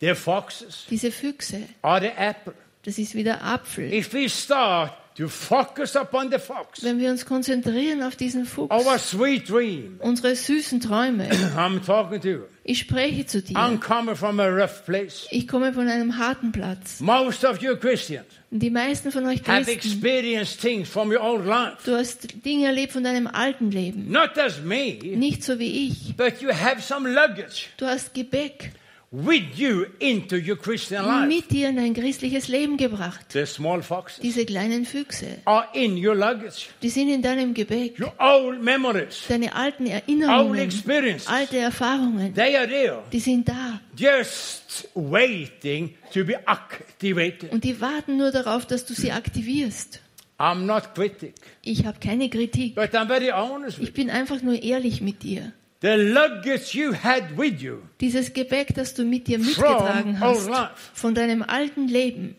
The 0.00 0.14
foxes 0.14 0.86
Diese 0.88 1.10
Füchse, 1.10 1.60
are 1.82 2.00
the 2.00 2.10
apple. 2.16 2.54
das 2.84 2.96
ist 2.96 3.14
wie 3.14 3.22
der 3.22 3.44
Apfel. 3.44 3.92
If 3.92 4.14
we 4.14 4.30
start 4.30 4.92
to 5.16 5.28
focus 5.28 5.94
upon 5.96 6.30
the 6.32 6.38
fox, 6.38 6.82
Wenn 6.82 6.98
wir 6.98 7.10
uns 7.10 7.24
konzentrieren 7.24 8.02
auf 8.02 8.16
diesen 8.16 8.44
Fuchs, 8.46 8.74
our 8.74 8.98
sweet 8.98 9.48
dream, 9.48 9.96
unsere 10.00 10.34
süßen 10.34 10.80
Träume, 10.80 11.28
I'm 11.56 11.84
talking 11.84 12.20
to 12.20 12.28
you. 12.28 12.40
ich 12.64 12.80
spreche 12.80 13.24
zu 13.26 13.40
dir. 13.42 13.54
I'm 13.56 13.78
coming 13.78 14.16
from 14.16 14.40
a 14.40 14.46
rough 14.48 14.84
place. 14.84 15.26
Ich 15.30 15.46
komme 15.46 15.72
von 15.72 15.86
einem 15.88 16.18
harten 16.18 16.50
Platz. 16.50 17.00
Most 17.00 17.44
of 17.44 17.62
you 17.62 17.76
Christians 17.76 18.26
Und 18.50 18.58
die 18.60 18.70
meisten 18.70 19.12
von 19.12 19.24
euch 19.26 19.40
have 19.46 19.64
Christen, 19.64 19.70
experienced 19.72 20.60
things 20.60 20.88
from 20.88 21.10
your 21.10 21.20
old 21.22 21.46
life. 21.46 21.76
du 21.84 21.94
hast 21.96 22.44
Dinge 22.44 22.66
erlebt 22.66 22.92
von 22.92 23.04
deinem 23.04 23.26
alten 23.28 23.70
Leben. 23.70 24.10
Not 24.10 24.36
as 24.38 24.60
me, 24.62 24.98
Nicht 25.16 25.44
so 25.44 25.58
wie 25.58 25.88
ich. 25.88 26.16
but 26.16 26.40
you 26.40 26.50
have 26.50 26.80
some 26.82 27.08
luggage 27.08 27.66
Du 27.76 27.86
hast 27.86 28.14
Gebäck 28.14 28.72
with 29.16 29.56
you 29.56 29.86
into 30.00 30.34
your 30.36 30.56
Christian 30.56 31.04
life. 31.04 31.28
mit 31.28 31.50
dir 31.52 31.68
in 31.68 31.76
dein 31.76 31.94
christliches 31.94 32.48
Leben 32.48 32.76
gebracht. 32.76 33.26
The 33.32 33.46
small 33.46 33.80
foxes 33.82 34.20
Diese 34.20 34.44
kleinen 34.44 34.84
Füchse, 34.84 35.38
are 35.44 35.68
in 35.72 35.96
your 36.04 36.16
luggage. 36.16 36.68
die 36.82 36.88
sind 36.88 37.08
in 37.10 37.22
deinem 37.22 37.54
Gebäck. 37.54 38.00
Your 38.00 38.12
old 38.18 38.60
memories, 38.62 39.22
Deine 39.28 39.54
alten 39.54 39.84
old 39.84 39.92
Erinnerungen, 39.92 40.58
experiences, 40.58 41.28
alte 41.28 41.58
Erfahrungen, 41.58 42.34
they 42.34 42.56
are 42.56 42.66
there, 42.66 43.02
die 43.12 43.20
sind 43.20 43.48
da. 43.48 43.80
just 43.96 44.88
waiting 44.94 45.94
to 46.12 46.24
be 46.24 46.34
activated. 46.48 47.52
Und 47.52 47.62
die 47.62 47.80
warten 47.80 48.16
nur 48.16 48.32
darauf, 48.32 48.66
dass 48.66 48.84
du 48.84 48.94
sie 48.94 49.12
aktivierst. 49.12 50.00
I'm 50.38 50.64
not 50.66 50.94
critic, 50.96 51.34
Ich 51.62 51.86
habe 51.86 51.98
keine 52.00 52.28
Kritik. 52.28 52.74
but 52.74 52.92
I'm 52.92 53.06
very 53.06 53.30
honest 53.30 53.78
with 53.78 53.88
Ich 53.88 53.94
bin 53.94 54.10
einfach 54.10 54.42
nur 54.42 54.60
ehrlich 54.60 55.00
mit 55.00 55.22
dir. 55.22 55.52
You. 55.84 55.90
The 55.96 56.02
luggage 56.12 56.74
you 56.74 56.92
had 56.94 57.36
with 57.36 57.60
you 57.60 57.82
Dieses 58.00 58.32
Gebäck, 58.32 58.74
das 58.74 58.94
du 58.94 59.04
mit 59.04 59.26
dir 59.26 59.38
from 59.38 59.46
mitgetragen 59.46 60.10
old 60.22 60.36
hast, 60.36 60.48
life, 60.48 60.70
von 60.94 61.14
deinem 61.14 61.42
alten 61.42 61.88
Leben, 61.88 62.36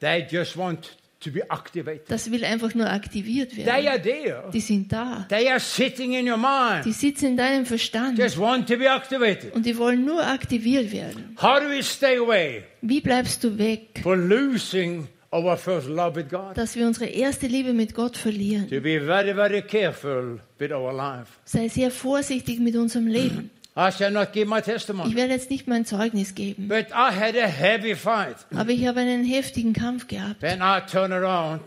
they 0.00 0.26
just 0.28 0.56
want 0.56 0.96
to 1.20 1.30
be 1.30 1.42
activated. 1.50 2.10
das 2.10 2.30
will 2.30 2.44
einfach 2.44 2.74
nur 2.74 2.88
aktiviert 2.90 3.50
They 3.50 3.66
werden. 3.66 3.86
are 3.88 4.00
there. 4.02 4.44
Die 4.52 4.60
sind 4.60 4.90
da. 4.90 5.26
They 5.28 5.48
are 5.50 5.60
sitting 5.60 6.14
in 6.14 6.26
your 6.28 6.38
mind. 6.38 6.84
Die 6.86 6.92
sitzen 6.92 7.26
in 7.26 7.36
deinem 7.36 7.66
Verstand 7.66 8.18
Just 8.18 8.38
want 8.38 8.66
to 8.68 8.76
be 8.78 8.90
activated. 8.90 9.54
und 9.54 9.66
die 9.66 9.76
wollen 9.76 10.04
nur 10.04 10.26
aktiviert 10.26 10.90
werden. 10.92 11.36
How 11.40 11.60
do 11.60 11.68
we 11.68 11.82
stay 11.82 12.16
away 12.16 12.62
Wie 12.80 13.00
bleibst 13.02 13.44
du 13.44 13.58
weg, 13.58 14.00
for 14.02 14.16
losing 14.16 15.06
our 15.32 15.56
first 15.56 15.88
love 15.88 16.16
with 16.16 16.28
God? 16.28 16.56
dass 16.56 16.74
wir 16.76 16.86
unsere 16.86 17.06
erste 17.06 17.46
Liebe 17.46 17.72
mit 17.72 17.94
Gott 17.94 18.16
verlieren? 18.16 18.68
To 18.68 18.80
be 18.80 19.00
very, 19.00 19.32
very 19.34 19.62
careful 19.62 20.40
with 20.58 20.72
our 20.72 20.92
life. 20.92 21.32
Sei 21.44 21.68
sehr 21.68 21.90
vorsichtig 21.90 22.58
mit 22.60 22.76
unserem 22.76 23.06
Leben. 23.06 23.50
I 23.76 23.90
shall 23.92 24.10
not 24.10 24.32
give 24.32 24.46
my 24.48 24.58
Ich 24.58 24.64
testimony, 24.64 25.14
werde 25.14 25.32
jetzt 25.32 25.48
nicht 25.48 25.68
mein 25.68 25.84
Zeugnis 25.86 26.34
geben, 26.34 26.66
but 26.68 26.88
I 26.90 27.14
had 27.14 27.36
a 27.36 27.46
heavy 27.46 27.94
fight 27.94 28.36
aber 28.52 28.70
ich 28.70 28.84
habe 28.86 28.98
einen 29.00 29.24
heftigen 29.24 29.72
Kampf 29.72 30.08
gehabt, 30.08 30.42
when 30.42 30.60
I 30.60 30.80
turned 30.90 31.12
around 31.14 31.60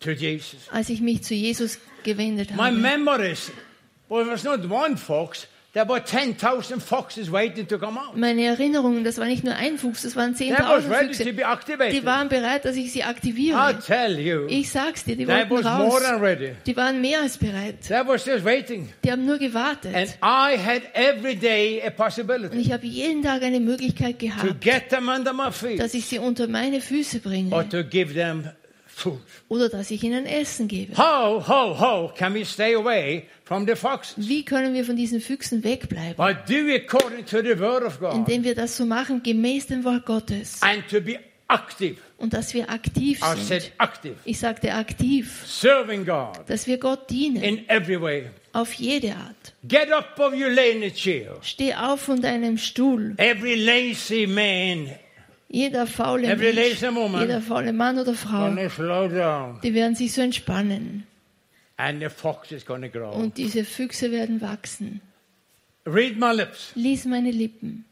to 0.00 0.10
Jesus. 0.10 0.68
als 0.70 0.90
ich 0.90 1.00
mich 1.00 1.22
zu 1.22 1.32
Jesus 1.34 1.78
gewendet 2.04 2.50
My 2.50 2.64
habe. 2.64 2.76
memories, 2.76 3.50
well, 4.10 4.22
it 4.22 4.30
was 4.30 4.44
not 4.44 4.70
one 4.70 4.98
fox, 4.98 5.48
there 5.76 5.86
were 5.86 6.00
10,000 6.00 6.80
foxes 6.80 7.30
waiting 7.30 7.66
to 7.66 7.78
come 7.78 7.98
out. 7.98 8.16
Meine 8.16 8.44
Erinnerungen, 8.44 9.04
das 9.04 9.18
war 9.18 9.26
nicht 9.26 9.44
nur 9.44 9.54
ein 9.54 9.76
Fuchs, 9.76 10.02
das 10.02 10.16
waren 10.16 10.34
They 10.34 10.50
was 10.50 10.84
10.000 10.86 10.90
ready 10.90 11.12
to 11.12 11.24
Füchse. 11.24 11.90
Die 11.92 12.04
waren 12.06 12.28
bereit, 12.30 12.64
dass 12.64 12.76
ich 12.76 12.92
sie 12.92 13.00
I 13.00 13.02
aktiviere. 13.02 13.78
tell 13.86 14.18
you, 14.18 14.46
Ich 14.48 14.70
sag's 14.70 15.04
dir, 15.04 15.16
die 15.16 15.26
more 15.26 15.62
raus. 15.62 16.02
Die 16.64 16.76
waren 16.76 17.00
mehr 17.02 17.20
als 17.20 17.36
bereit. 17.36 17.82
They 17.82 18.00
was 18.06 18.24
just 18.24 18.44
waiting. 18.44 18.88
Die 19.04 19.12
haben 19.12 19.26
nur 19.26 19.36
gewartet. 19.36 19.94
I 20.22 20.56
had 20.56 20.82
every 20.94 21.36
day 21.36 21.82
a 21.82 21.90
Und 22.52 22.58
ich 22.58 22.72
habe 22.72 22.86
jeden 22.86 23.22
Tag 23.22 23.42
eine 23.42 23.60
Möglichkeit 23.60 24.18
to 24.18 24.26
gehabt, 24.26 24.60
get 24.62 24.88
them 24.88 25.08
under 25.08 25.34
my 25.34 25.52
feet 25.52 25.78
dass 25.78 25.92
ich 25.92 26.06
sie 26.06 26.18
unter 26.18 26.48
meine 26.48 26.80
Füße 26.80 27.18
or 27.18 27.22
bringe 27.30 27.68
to 27.68 27.84
give 27.84 28.14
them 28.14 28.48
food. 28.96 29.20
oder 29.48 29.68
dass 29.68 29.90
ich 29.90 30.02
ihnen 30.02 30.24
Essen 30.26 30.68
gebe. 30.68 30.96
How, 30.96 31.46
how, 31.46 31.78
how 31.78 32.14
can 32.14 32.34
we 32.34 32.44
stay 32.44 32.74
away 32.74 33.24
from 33.44 33.66
the 33.66 33.76
foxes? 33.76 34.28
Wie 34.28 34.44
können 34.44 34.72
wir 34.74 34.84
von 34.84 34.96
diesen 34.96 35.20
Füchsen 35.20 35.62
wegbleiben? 35.62 36.16
By 36.16 36.34
do 36.34 36.74
according 36.74 37.26
to 37.26 37.38
the 37.42 37.58
word 37.60 37.82
of 37.82 38.00
God 38.00 38.14
Indem 38.14 38.42
wir 38.44 38.54
das 38.54 38.76
so 38.76 38.86
machen, 38.86 39.22
gemäß 39.22 39.66
dem 39.66 39.84
Wort 39.84 40.06
Gottes. 40.06 40.62
and 40.62 40.88
to 40.88 41.00
be 41.00 41.18
active. 41.48 41.96
Und 42.18 42.32
dass 42.32 42.54
wir 42.54 42.70
aktiv 42.70 43.18
I 43.20 43.38
said 43.38 43.62
sind. 43.62 43.72
active. 43.78 44.14
Ich 44.24 44.38
sagte 44.38 44.72
aktiv, 44.72 45.44
Serving 45.46 46.06
God 46.06 46.38
dass 46.48 46.66
wir 46.66 46.78
Gott 46.78 47.10
dienen. 47.10 47.42
in 47.42 47.68
every 47.68 48.00
way. 48.00 48.30
Auf 48.54 48.72
jede 48.72 49.14
Art. 49.14 49.52
Get 49.68 49.92
up 49.92 50.18
of 50.18 50.32
your 50.32 50.50
chair. 50.90 51.36
Steh 51.42 51.74
auf 51.74 52.00
von 52.00 52.22
deinem 52.22 52.56
Stuhl. 52.56 53.14
Every 53.18 53.54
lazy 53.54 54.26
man 54.26 54.88
Jeder 55.48 55.86
faule 55.86 56.36
Mensch, 56.36 56.82
jeder 56.82 57.40
faule 57.40 57.72
Mann 57.72 57.98
oder 57.98 58.14
Frau, 58.14 58.50
die 58.50 59.74
werden 59.74 59.94
sich 59.94 60.12
so 60.12 60.20
entspannen. 60.20 61.06
and 61.78 62.00
the 62.00 62.08
fox 62.08 62.52
is 62.52 62.64
gonna 62.64 62.88
grow. 62.88 63.14
Und 63.14 63.36
diese 63.36 63.64
Füchse 63.64 64.10
werden 64.10 64.40
wachsen. 64.40 65.00
Read 65.86 66.18
my 66.18 66.32
lips. 66.32 66.72
Lies 66.74 67.04
meine 67.04 67.30
Lippen. 67.30 67.84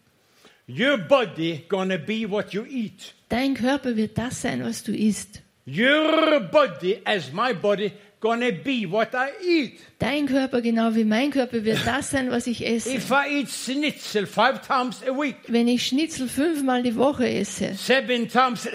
Your 0.66 0.96
body 0.96 1.64
gonna 1.68 1.98
be 1.98 2.28
what 2.28 2.52
you 2.52 2.64
eat. 2.64 3.14
Dein 3.28 3.54
Körper 3.54 3.96
wird 3.96 4.16
das 4.16 4.40
sein, 4.40 4.64
was 4.64 4.82
du 4.82 4.92
isst. 4.96 5.42
Your 5.66 6.40
body, 6.40 7.00
as 7.04 7.32
my 7.32 7.52
body, 7.52 7.92
gonna 8.20 8.50
be 8.50 8.90
what 8.90 9.10
I 9.14 9.30
eat. 9.46 9.80
Dein 9.98 10.26
Körper, 10.26 10.60
genau 10.60 10.94
wie 10.94 11.04
mein 11.04 11.30
Körper, 11.30 11.64
wird 11.64 11.78
das 11.86 12.10
sein, 12.10 12.30
was 12.30 12.46
ich 12.46 12.66
esse. 12.66 12.94
If 12.94 13.10
I 13.10 13.40
eat 13.40 13.48
schnitzel 13.48 14.26
five 14.26 14.60
times 14.66 15.02
a 15.02 15.12
week, 15.16 15.36
Wenn 15.46 15.68
ich 15.68 15.86
Schnitzel 15.86 16.28
fünfmal 16.28 16.82
die 16.82 16.96
Woche 16.96 17.28
esse, 17.28 17.74
seven 17.74 18.28
times 18.28 18.68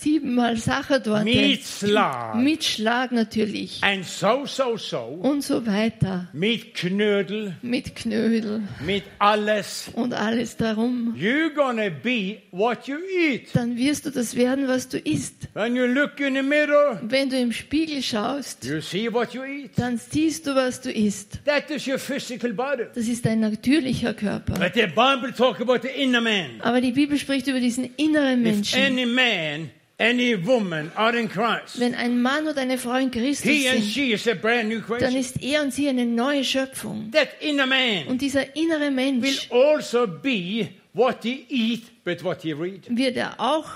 siebenmal 0.00 0.56
Sachertorte, 0.56 1.58
Schlag. 1.62 2.34
mit 2.36 2.64
Schlag 2.64 3.12
natürlich 3.12 3.78
and 3.82 4.04
so, 4.04 4.44
so, 4.46 4.76
so, 4.76 4.98
und 4.98 5.42
so 5.42 5.64
weiter, 5.66 6.28
mit 6.32 6.74
Knödel, 6.74 7.54
mit 7.62 7.94
Knödel 7.94 8.62
mit 8.84 9.04
alles, 9.18 9.90
und 9.94 10.12
alles 10.12 10.56
darum, 10.56 11.14
you're 11.16 11.54
gonna 11.54 11.88
be 11.88 12.38
what 12.50 12.86
you 12.88 12.96
eat. 13.20 13.48
dann 13.54 13.76
wirst 13.76 14.06
du 14.06 14.10
das 14.10 14.34
werden, 14.34 14.66
was 14.68 14.88
du 14.88 14.98
isst. 14.98 15.48
When 15.54 15.76
you 15.76 15.86
look 15.86 16.18
in 16.20 16.34
the 16.34 16.42
mirror, 16.42 16.98
Wenn 17.02 17.30
du 17.30 17.38
im 17.38 17.52
Spiegel 17.52 18.02
schaust, 18.02 18.64
you 18.64 18.80
see 18.80 19.12
what 19.12 19.32
you 19.34 19.44
eat. 19.44 19.70
Dann 19.84 19.98
siehst 19.98 20.46
du, 20.46 20.54
was 20.54 20.80
du 20.80 20.90
isst. 20.90 21.44
That 21.44 21.70
is 21.70 21.86
your 21.86 21.98
physical 21.98 22.52
body. 22.52 22.84
Das 22.94 23.06
ist 23.06 23.24
dein 23.24 23.40
natürlicher 23.40 24.14
Körper. 24.14 24.54
But 24.54 24.74
the 24.74 24.86
Bible 24.86 25.32
talk 25.36 25.60
about 25.60 25.80
the 25.82 25.88
inner 26.02 26.20
man. 26.20 26.60
Aber 26.60 26.80
die 26.80 26.92
Bibel 26.92 27.18
spricht 27.18 27.46
über 27.46 27.60
diesen 27.60 27.94
inneren 27.96 28.44
If 28.46 28.52
Menschen. 28.54 28.80
any 28.80 29.06
man, 29.06 29.70
any 29.98 30.34
woman 30.46 30.90
are 30.96 31.16
in 31.18 31.28
Christ, 31.28 31.78
Wenn 31.78 31.94
ein 31.94 32.20
Mann 32.20 32.46
oder 32.48 32.62
eine 32.62 32.78
Frau 32.78 32.96
in 32.96 33.10
Christus 33.10 33.50
he 33.50 33.68
and 33.68 33.80
sind, 33.82 33.92
she 33.92 34.12
is 34.12 34.26
a 34.26 34.34
brand 34.34 34.68
new 34.68 34.80
dann 34.80 34.98
creation. 34.98 35.16
ist 35.20 35.42
er 35.42 35.62
und 35.62 35.72
sie 35.72 35.88
eine 35.88 36.06
neue 36.06 36.42
Schöpfung. 36.44 37.10
That 37.12 37.28
inner 37.40 37.66
man 37.66 38.06
Und 38.08 38.20
dieser 38.22 38.56
innere 38.56 38.86
will 38.86 38.90
Mensch 38.90 39.48
also 39.50 40.06
be 40.06 40.68
what 40.94 41.22
he 41.22 41.44
eat, 41.48 41.82
but 42.04 42.24
what 42.24 42.42
he 42.42 42.52
read. 42.52 42.84
wird 42.88 43.16
er 43.16 43.38
auch 43.38 43.68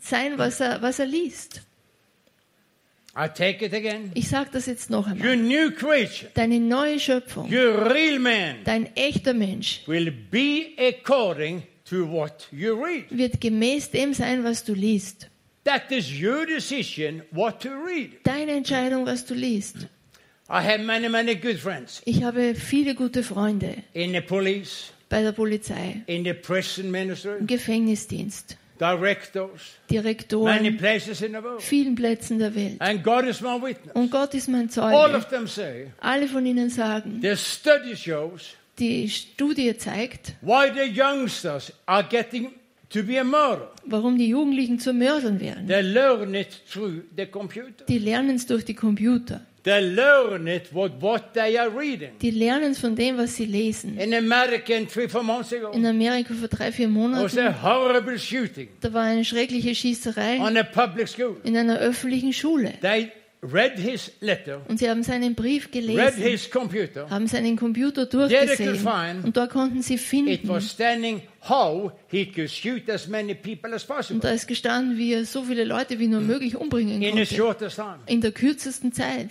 sein, 0.00 0.38
was 0.38 0.60
er, 0.60 0.80
was 0.82 0.98
er 0.98 1.06
liest. 1.06 1.60
I 1.60 1.62
take 1.62 1.62
it 1.62 1.64
again. 2.96 3.05
Ich 4.14 4.28
sage 4.28 4.50
das 4.52 4.66
jetzt 4.66 4.90
noch 4.90 5.06
Your 5.06 5.30
einmal. 5.30 6.08
Deine 6.34 6.60
neue 6.60 7.00
Schöpfung, 7.00 7.50
your 7.50 7.90
real 7.90 8.18
man, 8.18 8.56
dein 8.64 8.94
echter 8.94 9.32
Mensch, 9.32 9.80
will 9.86 10.10
be 10.10 10.72
according 10.78 11.62
to 11.88 12.06
what 12.10 12.46
you 12.52 12.74
read. 12.74 13.04
wird 13.10 13.40
gemäß 13.40 13.90
dem 13.90 14.12
sein, 14.12 14.44
was 14.44 14.64
du 14.64 14.74
liest. 14.74 15.30
That 15.64 15.90
is 15.90 16.10
your 16.10 16.44
decision 16.44 17.22
what 17.30 17.60
to 17.62 17.70
read. 17.70 18.10
Deine 18.24 18.52
Entscheidung, 18.52 19.06
was 19.06 19.24
du 19.24 19.32
liest. 19.34 19.88
I 20.48 20.60
have 20.62 20.78
many, 20.84 21.08
many 21.08 21.34
good 21.34 21.56
friends 21.56 22.02
Ich 22.04 22.22
habe 22.22 22.54
viele 22.54 22.94
gute 22.94 23.22
Freunde 23.22 23.82
in 23.94 24.12
the 24.12 24.20
police, 24.20 24.92
bei 25.08 25.22
der 25.22 25.32
Polizei, 25.32 26.02
in 26.06 26.22
the 26.22 26.34
prison 26.34 26.90
ministry, 26.90 27.38
im 27.38 27.46
Gefängnisdienst, 27.46 28.58
directors, 28.78 29.60
many 29.90 30.02
Direktoren, 30.02 30.76
places 30.76 31.22
in 31.22 31.32
the 31.32 31.42
world. 31.42 31.62
vielen 31.62 31.94
Plätzen 31.94 32.38
der 32.38 32.54
Welt. 32.54 32.80
And 32.80 33.02
God 33.02 33.24
is 33.24 33.40
my 33.40 33.60
witness. 33.60 33.94
Und 33.94 34.10
Gott 34.10 34.34
ist 34.34 34.48
mein 34.48 34.68
All 34.76 34.80
Zeuge. 35.08 35.16
of 35.16 35.28
them 35.28 35.46
say 35.46 35.90
Alle 36.00 36.28
von 36.28 36.44
ihnen 36.46 36.70
sagen, 36.70 37.20
the 37.22 37.36
study 37.36 37.96
shows 37.96 38.54
die 38.78 39.08
Studie 39.08 39.76
zeigt, 39.76 40.34
why 40.42 40.70
the 40.74 40.82
youngsters 41.00 41.72
are 41.86 42.04
getting 42.04 42.52
to 42.90 43.02
be 43.02 43.18
a 43.18 43.24
murderer. 43.24 43.72
warum 43.84 44.18
die 44.18 44.28
Jugendlichen 44.28 44.78
zu 44.78 44.92
Mördern 44.92 45.40
werden. 45.40 45.66
Die 45.66 45.74
lernen 47.98 48.36
es 48.36 48.46
durch 48.46 48.64
die 48.64 48.74
Computer. 48.74 49.40
They 49.66 49.80
learn 49.80 50.46
it 50.46 50.72
what, 50.72 50.92
what 51.02 51.32
they 51.34 51.58
are 51.58 51.68
reading. 51.76 52.10
Die 52.22 52.30
lernen 52.30 52.76
von 52.76 52.94
dem, 52.94 53.18
was 53.18 53.34
sie 53.34 53.46
lesen. 53.46 53.98
In 53.98 54.14
America, 54.14 54.74
three, 54.88 55.08
four 55.08 55.24
months 55.24 55.52
ago, 55.52 55.72
In 55.72 55.84
Amerika 55.84 56.34
vor 56.34 56.46
drei, 56.46 56.70
vier 56.70 56.86
was 56.86 56.94
Monaten, 56.94 57.38
a 57.40 57.62
horrible 57.64 58.16
shooting 58.16 58.68
da 58.80 58.92
war 58.92 59.02
eine 59.02 59.24
schreckliche 59.24 59.74
Schießerei 59.74 60.38
on 60.38 60.56
a 60.56 60.62
public 60.62 61.08
school. 61.08 61.36
in 61.42 61.56
einer 61.56 61.78
öffentlichen 61.80 62.32
Schule. 62.32 62.74
They 62.80 63.10
read 63.42 63.76
his 63.76 64.12
letter, 64.20 64.60
Und 64.68 64.78
sie 64.78 64.88
haben 64.88 65.02
seinen 65.02 65.34
Brief 65.34 65.64
read 65.64 65.72
gelesen, 65.72 66.22
his 66.22 66.48
computer. 66.48 67.10
haben 67.10 67.26
seinen 67.26 67.56
Computer 67.56 68.06
durchgesehen. 68.06 68.76
find- 68.76 69.24
Und 69.24 69.36
da 69.36 69.48
konnten 69.48 69.82
sie 69.82 69.94
It 69.94 70.00
finden. 70.00 70.48
was 70.48 70.70
standing 70.70 71.22
how 71.48 71.90
he 72.06 72.24
could 72.24 72.48
shoot 72.52 72.88
as 72.88 73.08
many 73.08 73.34
people 73.34 73.74
as 73.74 73.84
Und 74.12 74.22
da 74.22 74.30
ist 74.30 74.46
gestanden, 74.46 74.96
wie 74.96 75.12
er 75.14 75.24
so 75.24 75.42
viele 75.42 75.64
Leute 75.64 75.98
wie 75.98 76.06
nur 76.06 76.20
möglich 76.20 76.54
umbringen 76.56 77.02
in 77.02 77.16
konnte. 77.16 77.68
time. 77.68 77.98
In 78.06 78.20
der 78.20 78.30
kürzesten 78.30 78.92
Zeit. 78.92 79.30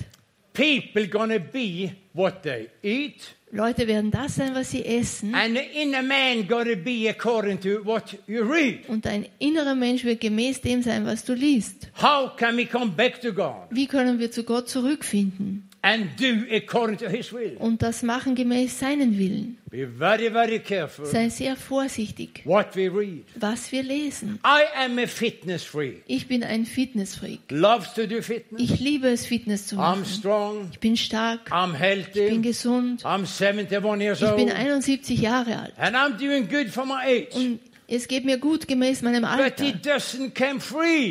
People 0.56 1.08
gonna 1.08 1.40
be 1.40 1.92
what 2.14 2.42
they 2.44 2.70
eat, 2.82 3.36
Leute 3.52 3.88
werden 3.88 4.12
das 4.12 4.36
sein, 4.36 4.54
was 4.56 4.72
sie 4.72 4.84
essen. 4.86 5.34
and 5.34 5.56
the 5.56 5.82
inner 5.82 6.02
man 6.02 6.46
gotta 6.48 6.76
be 6.76 7.08
according 7.10 7.60
to 7.60 7.86
what 7.86 8.18
you 8.28 8.44
read. 8.44 8.88
Und 8.90 9.06
dein 9.06 9.28
innerer 9.40 9.76
Mensch 9.76 10.04
wird 10.04 10.20
gemäß 10.22 10.62
dem 10.62 10.82
sein, 10.82 11.06
was 11.06 11.24
du 11.24 11.34
liest. 11.34 11.90
How 12.02 12.36
can 12.36 12.58
we 12.58 12.66
come 12.66 12.92
back 12.92 13.22
to 13.22 13.32
God 13.32 13.68
Wie 13.70 13.88
können 13.88 14.20
wir 14.20 14.32
zu 14.32 14.44
Gott 14.44 14.68
zurückfinden 14.68 15.70
and 15.86 16.08
do 16.20 16.46
according 16.56 16.98
to 16.98 17.08
His 17.08 17.32
will? 17.32 17.56
und 17.60 17.82
das 17.84 18.02
machen 18.02 18.34
gemäß 18.36 18.80
seinen 18.80 19.18
Willen? 19.20 19.58
Be 19.70 19.88
very, 19.88 20.32
very 20.32 20.60
careful 20.60 21.06
Sei 21.06 21.30
sehr 21.30 21.56
vorsichtig, 21.56 22.42
what 22.46 22.76
we 22.76 22.88
read. 22.90 23.24
was 23.36 23.72
wir 23.72 23.84
lesen. 23.84 24.40
I 24.46 24.64
am 24.84 24.98
a 24.98 25.06
fitness 25.06 25.64
freak. 25.64 26.04
Ich 26.08 26.28
bin 26.28 26.44
ein 26.44 26.66
Fitnessfreak. 26.66 27.40
Loves 27.50 27.94
to 27.94 28.08
do 28.08 28.22
fitness. 28.22 28.62
Ich 28.62 28.80
liebe 28.80 29.10
es, 29.10 29.26
Fitness 29.26 29.68
zu 29.68 29.76
I'm 29.76 29.80
machen. 30.00 30.06
strong. 30.06 30.70
Ich 30.72 30.80
bin 30.80 30.98
stark, 30.98 31.52
I'm 31.52 31.74
ich 31.76 32.12
bin 32.14 32.42
gesund, 32.42 33.04
I'm 33.06 33.26
71 33.28 34.02
years 34.02 34.22
ich 34.22 34.32
bin 34.32 34.50
71 34.52 35.20
Jahre 35.20 35.60
alt. 35.60 35.74
and 35.78 35.96
I'm 35.96 36.18
doing 36.18 36.48
good 36.50 36.70
for 36.70 36.86
my 36.86 37.02
age. 37.06 37.36
Und 37.36 37.60
es 37.88 38.08
geht 38.08 38.26
mir 38.26 38.38
gut 38.38 38.68
gemäß 38.68 39.02
meinem 39.02 39.26
Alter. 39.26 39.64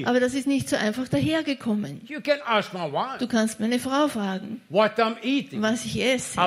Aber 0.07 0.21
das 0.21 0.35
ist 0.35 0.47
nicht 0.47 0.69
so 0.69 0.77
einfach 0.77 1.09
dahergekommen. 1.09 2.01
Du 3.19 3.27
kannst 3.29 3.61
meine 3.61 3.79
Frau 3.79 4.09
fragen, 4.09 4.61
was 4.69 5.85
ich 5.85 6.03
esse. 6.03 6.39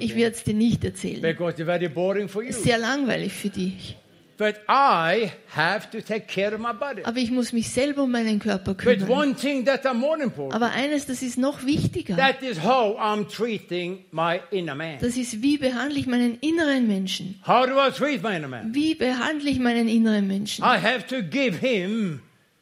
Ich 0.00 0.14
werde 0.16 0.36
es 0.36 0.44
dir 0.44 0.54
nicht 0.54 0.84
erzählen. 0.84 1.22
because 1.22 1.52
it's 1.52 1.64
very 1.64 1.88
boring 1.88 2.28
for 2.28 2.42
you. 2.42 2.50
Ist 2.50 2.64
sehr 2.64 2.78
langweilig 2.78 3.32
für 3.32 3.48
dich. 3.50 3.96
But 4.38 4.56
I 4.68 5.32
have 5.54 5.90
to 5.92 6.02
take 6.02 6.26
care 6.28 6.54
of 6.54 6.60
my 6.60 6.72
body. 6.72 7.02
Aber 7.04 7.16
ich 7.18 7.30
muss 7.30 7.52
mich 7.54 7.70
selber 7.70 8.02
um 8.02 8.10
meinen 8.10 8.38
Körper 8.38 8.74
But 8.74 8.78
kümmern. 8.78 9.08
one 9.08 9.34
thing 9.34 9.64
that 9.64 9.86
I'm 9.86 9.94
more 9.94 10.22
important, 10.22 10.54
Aber 10.54 10.72
eines, 10.72 11.06
das 11.06 11.22
ist 11.22 11.38
noch 11.38 11.64
wichtiger. 11.64 12.16
that 12.16 12.42
is 12.42 12.62
how 12.62 12.98
I'm 12.98 13.26
treating 13.28 14.04
my 14.10 14.40
inner 14.50 14.74
man. 14.74 14.98
Das 15.00 15.16
ist, 15.16 15.40
wie 15.42 15.56
behandle 15.56 15.98
ich 15.98 16.06
meinen 16.06 16.38
inneren 16.40 16.86
Menschen? 16.86 17.40
How 17.46 17.66
do 17.66 17.72
I 17.78 17.90
treat 17.90 18.22
my 18.22 18.36
inner 18.36 18.48
man? 18.48 18.74
Wie 18.74 18.94
behandle 18.94 19.48
ich 19.48 19.58
meinen 19.58 19.88
inneren 19.88 20.26
Menschen? 20.26 20.62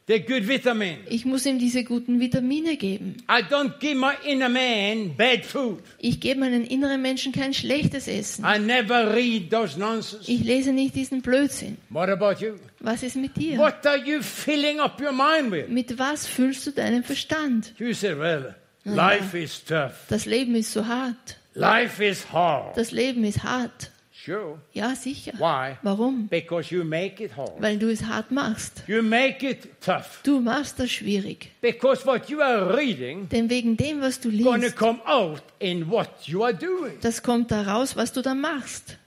Ich 0.07 1.25
muss 1.25 1.47
ihm 1.47 1.57
diese 1.57 1.83
guten 1.83 2.19
Vitamine 2.19 2.77
geben. 2.77 3.17
I 3.27 3.41
don't 3.41 3.79
give 3.79 3.95
my 3.95 4.13
inner 4.23 4.49
man 4.49 5.15
bad 5.17 5.43
food. 5.43 5.79
Ich 5.97 6.19
gebe 6.19 6.41
meinen 6.41 6.63
inneren 6.63 7.01
Menschen 7.01 7.31
kein 7.31 7.55
schlechtes 7.55 8.07
Essen. 8.07 8.45
I 8.45 8.59
never 8.59 9.15
read 9.15 9.49
those 9.49 9.79
nonsense. 9.79 10.31
Ich 10.31 10.43
lese 10.43 10.73
nicht 10.73 10.95
diesen 10.95 11.23
Blödsinn. 11.23 11.77
What 11.89 12.09
about 12.09 12.39
you? 12.39 12.53
Was 12.81 13.01
ist 13.01 13.15
mit 13.15 13.35
dir? 13.35 13.57
What 13.57 13.83
are 13.87 13.97
you 13.97 14.21
filling 14.21 14.79
up 14.79 15.01
your 15.01 15.11
mind 15.11 15.51
with? 15.51 15.69
Mit 15.69 15.97
was 15.97 16.27
füllst 16.27 16.67
du 16.67 16.71
deinen 16.71 17.03
Verstand? 17.03 17.73
You 17.79 17.93
say, 17.93 18.15
well, 18.15 18.53
life 18.83 19.35
is 19.35 19.63
tough. 19.63 20.05
Das 20.09 20.27
Leben 20.27 20.53
ist 20.53 20.71
so 20.71 20.85
hart. 20.85 21.37
Life 21.55 22.05
is 22.05 22.31
hard. 22.31 22.77
Das 22.77 22.91
Leben 22.91 23.23
ist 23.23 23.43
hart. 23.43 23.89
Sure. 24.25 24.57
Ja, 24.73 24.95
sicher. 24.95 25.33
Why? 25.37 25.77
Warum? 25.83 26.27
Because 26.27 26.73
you 26.73 26.83
make 26.83 27.23
it 27.23 27.37
hard. 27.37 27.61
Weil 27.61 27.77
du 27.77 27.91
es 27.91 28.03
hart 28.05 28.31
machst. 28.31 28.83
You 28.87 29.03
make 29.03 29.47
it 29.47 29.69
tough. 29.85 30.21
Du 30.23 30.39
machst 30.39 30.79
das 30.79 30.89
schwierig. 30.89 31.51
Because 31.61 32.03
what 32.07 32.27
you 32.27 32.41
are 32.41 32.75
reading 32.75 33.29
Denn 33.29 33.51
wegen 33.51 33.77
dem, 33.77 34.01
was 34.01 34.19
du 34.19 34.31
gonna 34.31 34.63
liest, 34.65 34.77
come 34.77 34.99
out 35.05 35.43
in 35.59 35.91
what 35.91 36.09
you 36.23 36.43
are 36.43 36.55
doing. 36.55 36.97
das 37.01 37.21
kommt 37.21 37.51
da 37.51 37.61
raus, 37.61 37.95
was 37.95 38.13
du 38.13 38.23
da 38.23 38.33
machst. 38.33 38.97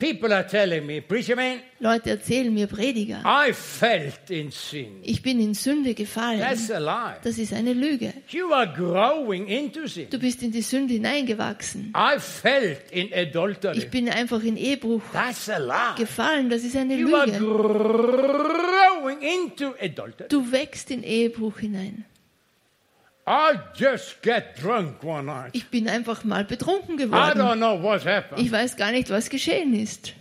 People 0.00 0.32
are 0.32 0.46
telling 0.46 0.86
me, 0.86 1.00
preacher 1.02 1.34
man, 1.34 1.58
Leute 1.80 2.10
erzählen 2.10 2.54
mir 2.54 2.68
Prediger, 2.68 3.20
I 3.26 3.52
felt 3.52 4.30
in 4.30 4.52
sin. 4.52 5.00
ich 5.02 5.22
bin 5.22 5.40
in 5.40 5.54
Sünde 5.54 5.92
gefallen. 5.94 6.38
That's 6.38 6.70
a 6.70 6.78
lie. 6.78 7.16
Das 7.24 7.36
ist 7.36 7.52
eine 7.52 7.72
Lüge. 7.72 8.12
You 8.28 8.52
are 8.52 8.72
growing 8.72 9.48
into 9.48 9.88
sin. 9.88 10.08
Du 10.08 10.20
bist 10.20 10.40
in 10.44 10.52
die 10.52 10.62
Sünde 10.62 10.94
hineingewachsen. 10.94 11.92
I 11.96 12.20
felt 12.20 12.92
in 12.92 13.12
adultery. 13.12 13.76
Ich 13.78 13.90
bin 13.90 14.08
einfach 14.08 14.40
in 14.44 14.56
Ehebruch 14.56 15.02
That's 15.12 15.48
a 15.48 15.58
lie. 15.58 15.96
gefallen. 15.96 16.48
Das 16.48 16.62
ist 16.62 16.76
eine 16.76 16.94
You 16.94 17.16
are 17.16 17.26
Lüge. 17.26 17.38
growing 17.40 19.18
into 19.20 19.74
adultery. 19.80 20.28
Du 20.28 20.52
wächst 20.52 20.92
in 20.92 21.02
Ehebruch 21.02 21.58
hinein. 21.58 22.04
I 23.30 23.58
just 23.74 24.22
get 24.22 24.54
drunk 24.62 25.02
one 25.04 25.26
night. 25.26 25.50
Ich 25.52 25.66
bin 25.68 25.86
einfach 25.88 26.24
mal 26.24 26.44
betrunken 26.44 26.94
I 26.94 27.02
geworden. 27.04 27.38
don't 27.40 27.56
know 27.56 27.82
what's 27.82 28.06
happened. 28.06 28.40
Ich 28.40 28.50
weiß 28.50 28.76
gar 28.76 28.90
nicht, 28.90 29.10
was 29.10 29.28
geschehen 29.28 29.74
ist. 29.74 30.14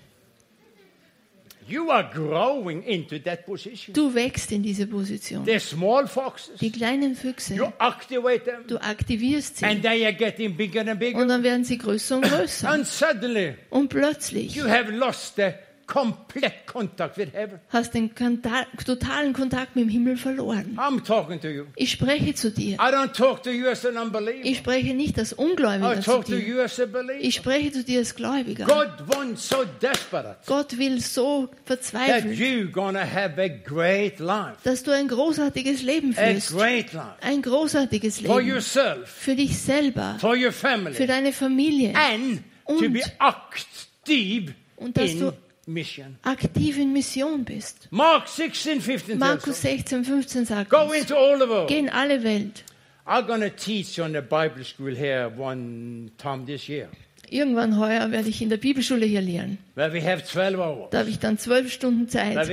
You 1.69 1.89
are 1.91 2.09
growing 2.13 2.81
into 2.83 3.19
that 3.19 3.45
position. 3.45 3.93
Du 3.93 4.13
wächst 4.13 4.53
in 4.53 4.63
diese 4.63 4.87
Position. 4.87 5.45
The 5.45 5.59
small 5.59 6.07
foxes, 6.07 6.57
Die 6.59 6.71
kleinen 6.71 7.11
you 7.11 7.15
Füchse, 7.15 7.73
activate 7.79 8.45
them, 8.45 8.63
du 8.67 8.77
aktivierst 8.81 9.61
and 9.63 9.75
sie. 9.75 9.81
they 9.81 10.05
are 10.05 10.13
getting 10.13 10.55
bigger 10.55 10.81
and 10.81 10.91
Und 10.91 10.99
bigger. 10.99 11.25
dann 11.25 11.43
werden 11.43 11.65
sie 11.65 11.77
größer 11.77 12.15
und 12.17 12.21
größer. 12.29 12.69
And 12.69 12.87
suddenly, 12.87 13.55
Und 13.69 13.89
plötzlich 13.89 14.55
you 14.55 14.65
have 14.65 14.89
lost 14.91 15.35
the 15.35 15.51
complete 15.87 16.51
contact 16.65 17.17
with 17.17 17.29
heaven. 17.33 17.59
hast 17.69 17.93
den 17.93 18.11
totalen 18.13 19.33
Kontakt 19.33 19.75
mit 19.75 19.85
dem 19.85 19.89
Himmel 19.89 20.17
verloren. 20.17 20.77
I'm 20.77 21.01
talking 21.03 21.39
to 21.41 21.47
you. 21.47 21.63
Ich 21.75 21.91
spreche 21.91 22.33
zu 22.35 22.51
dir. 22.51 22.75
I 22.75 22.91
don't 22.93 23.13
talk 23.13 23.41
to 23.43 23.49
you 23.49 23.67
as 23.67 23.85
an 23.85 23.97
unbeliever. 23.97 24.43
Ich 24.45 24.57
spreche 24.57 24.93
nicht 24.93 25.17
als 25.17 25.31
I 25.31 25.35
Ungläubiger 25.35 25.95
zu 26.01 26.11
talk 26.11 26.25
to 26.25 26.35
dir. 26.35 26.39
you 26.47 26.59
as 26.61 26.79
a 26.79 26.85
believer. 26.85 27.19
Ich 27.21 27.35
spreche 27.35 27.71
zu 27.71 27.83
dir 27.83 27.99
als 27.99 28.13
Gläubiger. 28.15 28.65
God 28.65 28.91
wants 29.15 29.47
so 29.47 29.63
desperate 29.81 30.37
Gott 30.45 30.77
will 30.77 30.99
so 31.01 31.47
that 31.47 31.57
verzweifelt, 31.65 32.37
you're 32.37 32.69
gonna 32.71 33.03
have 33.05 33.41
a 33.41 33.47
great 33.47 34.19
life. 34.19 34.57
dass 34.63 34.83
du 34.83 34.91
ein 34.91 35.07
großartiges 35.07 35.81
Leben 35.83 36.13
A 36.17 36.31
führst. 36.33 36.51
great 36.55 36.93
life. 36.93 37.15
Ein 37.21 37.41
großartiges 37.41 38.19
For 38.21 38.39
Leben. 38.39 38.49
yourself, 38.55 39.07
Für 39.09 39.35
dich 39.35 39.57
selber. 39.57 40.17
for 40.19 40.31
your 40.35 40.51
Für 40.51 40.67
family, 40.67 41.05
deine 41.07 41.31
Familie. 41.31 41.93
and 41.95 42.41
to 42.67 42.73
Und- 42.73 42.93
be 42.93 43.01
active 43.19 44.53
Und 44.75 44.95
dass 44.97 45.11
in 45.11 45.19
du 45.19 45.33
mission. 45.67 46.17
aktiv 46.23 46.77
in 46.77 46.93
Mission 46.93 47.43
bist. 47.43 47.87
Mark 47.91 48.27
16, 48.27 48.79
15 48.81 49.19
tells 49.19 49.19
Markus 49.19 49.49
us, 49.49 49.61
16, 49.61 50.03
15 50.05 50.45
sagt 50.45 50.69
Go 50.69 50.83
uns, 50.91 51.01
into 51.01 51.15
all 51.15 51.37
the 51.37 51.45
world. 51.47 51.67
geh 51.69 51.77
in 51.79 51.89
alle 51.89 52.23
Welt. 52.23 52.63
I'm 53.05 53.25
going 53.25 53.41
to 53.41 53.49
teach 53.49 53.99
on 53.99 54.13
the 54.13 54.21
Bible 54.21 54.63
school 54.65 54.93
here 54.95 55.29
one 55.29 56.11
time 56.17 56.45
this 56.45 56.67
year, 56.67 56.89
Irgendwann 57.29 57.77
heuer 57.77 58.11
werde 58.11 58.29
ich 58.29 58.41
in 58.41 58.49
der 58.49 58.57
Bibelschule 58.57 59.05
hier 59.05 59.21
lehren. 59.21 59.57
Where 59.77 59.93
we 59.93 60.01
have 60.01 60.23
12 60.25 60.57
hours. 60.59 60.89
Da 60.89 60.99
habe 60.99 61.09
ich 61.09 61.19
dann 61.19 61.37
zwölf 61.37 61.71
Stunden 61.71 62.09
Zeit. 62.09 62.35
Da 62.35 62.47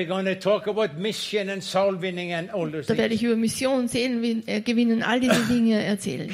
werde 2.98 3.14
ich 3.14 3.22
über 3.22 3.36
Mission, 3.36 3.88
Seelen 3.88 4.46
äh, 4.46 4.62
all 5.02 5.20
diese 5.20 5.40
Dinge 5.48 5.82
erzählen. 5.82 6.28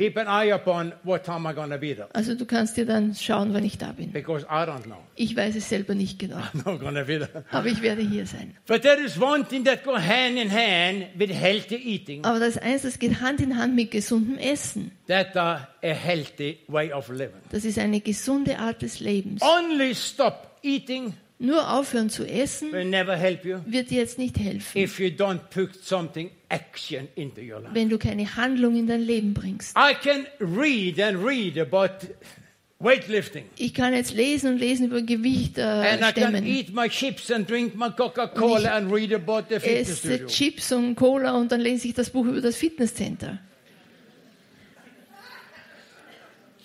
Also 2.12 2.34
du 2.34 2.44
kannst 2.44 2.76
dir 2.76 2.86
dann 2.86 3.14
schauen, 3.14 3.54
wann 3.54 3.64
ich 3.64 3.78
da 3.78 3.92
bin. 3.92 4.10
because 4.10 4.44
I 4.46 4.64
don't 4.66 4.82
know. 4.82 4.98
Ich 5.14 5.36
weiß 5.36 5.54
es 5.54 5.68
selber 5.68 5.94
nicht 5.94 6.18
genau. 6.18 6.42
Aber 7.50 7.66
ich 7.66 7.82
werde 7.82 8.02
hier 8.02 8.26
sein. 8.26 8.56
But 8.66 8.82
there 8.82 9.00
is 9.00 9.16
one 9.20 9.46
thing 9.46 9.64
that 9.64 9.84
go 9.84 9.96
hand 9.96 10.36
in 10.36 10.50
hand 10.50 11.06
with 11.14 11.30
healthy 11.30 11.76
eating, 11.76 12.24
Aber 12.24 12.40
das 12.40 12.58
eins, 12.58 12.82
das 12.82 12.98
geht 12.98 13.20
Hand 13.20 13.40
in 13.40 13.56
Hand 13.56 13.76
mit 13.76 13.92
gesundem 13.92 14.38
Essen. 14.38 14.90
that 15.06 15.36
are 15.36 15.68
a 15.82 15.92
healthy 15.92 16.58
way 16.66 16.92
of 16.92 17.08
living. 17.08 17.40
Das 17.50 17.64
ist 17.64 17.78
eine 17.78 18.00
gesunde 18.00 18.58
Art 18.58 18.82
des 18.82 18.98
Lebens. 19.00 19.40
Only 19.42 19.94
stop 19.94 20.49
eating 20.62 21.14
Nur 21.38 21.70
aufhören 21.72 22.10
zu 22.10 22.24
essen 22.26 22.70
will 22.72 22.84
never 22.84 23.16
help 23.16 23.44
you 23.44 23.58
wird 23.66 23.90
dir 23.90 23.98
jetzt 24.00 24.18
nicht 24.18 24.38
helfen, 24.38 24.78
if 24.78 24.98
you 25.00 25.06
don't 25.08 25.40
put 25.50 25.74
something 25.82 26.30
action 26.50 27.08
into 27.14 27.40
your 27.40 27.60
life. 27.60 27.74
wenn 27.74 27.88
du 27.88 27.96
keine 27.98 28.36
Handlung 28.36 28.76
in 28.76 28.86
dein 28.86 29.00
Leben 29.02 29.32
bringst. 29.32 29.74
I 29.76 29.94
can 29.94 30.26
read 30.38 31.00
and 31.00 31.24
read 31.24 31.58
about 31.58 32.06
weightlifting. 32.78 33.44
Ich 33.56 33.74
kann 33.74 33.94
jetzt 33.94 34.14
lesen 34.14 34.52
und 34.52 34.58
lesen 34.58 34.86
über 34.86 35.02
Gewicht 35.02 35.58
And 35.58 35.84
äh, 36.02 36.08
I 36.08 36.12
can 36.12 36.30
stemmen. 36.30 36.46
eat 36.46 36.74
my 36.74 36.88
chips 36.88 37.30
and 37.30 37.48
drink 37.48 37.74
my 37.74 37.90
Coca-Cola 37.90 38.70
and 38.76 38.92
read 38.92 39.12
about 39.14 39.44
the 39.48 39.60
fitness 39.60 40.04
Esse. 40.04 40.26
Chips 40.26 40.72
und 40.72 40.94
Cola 40.94 41.36
und 41.36 41.52
dann 41.52 41.60
lese 41.60 41.88
ich 41.88 41.94
das 41.94 42.10
Buch 42.10 42.24
über 42.26 42.40
das 42.40 42.56
Fitnesscenter. 42.56 43.38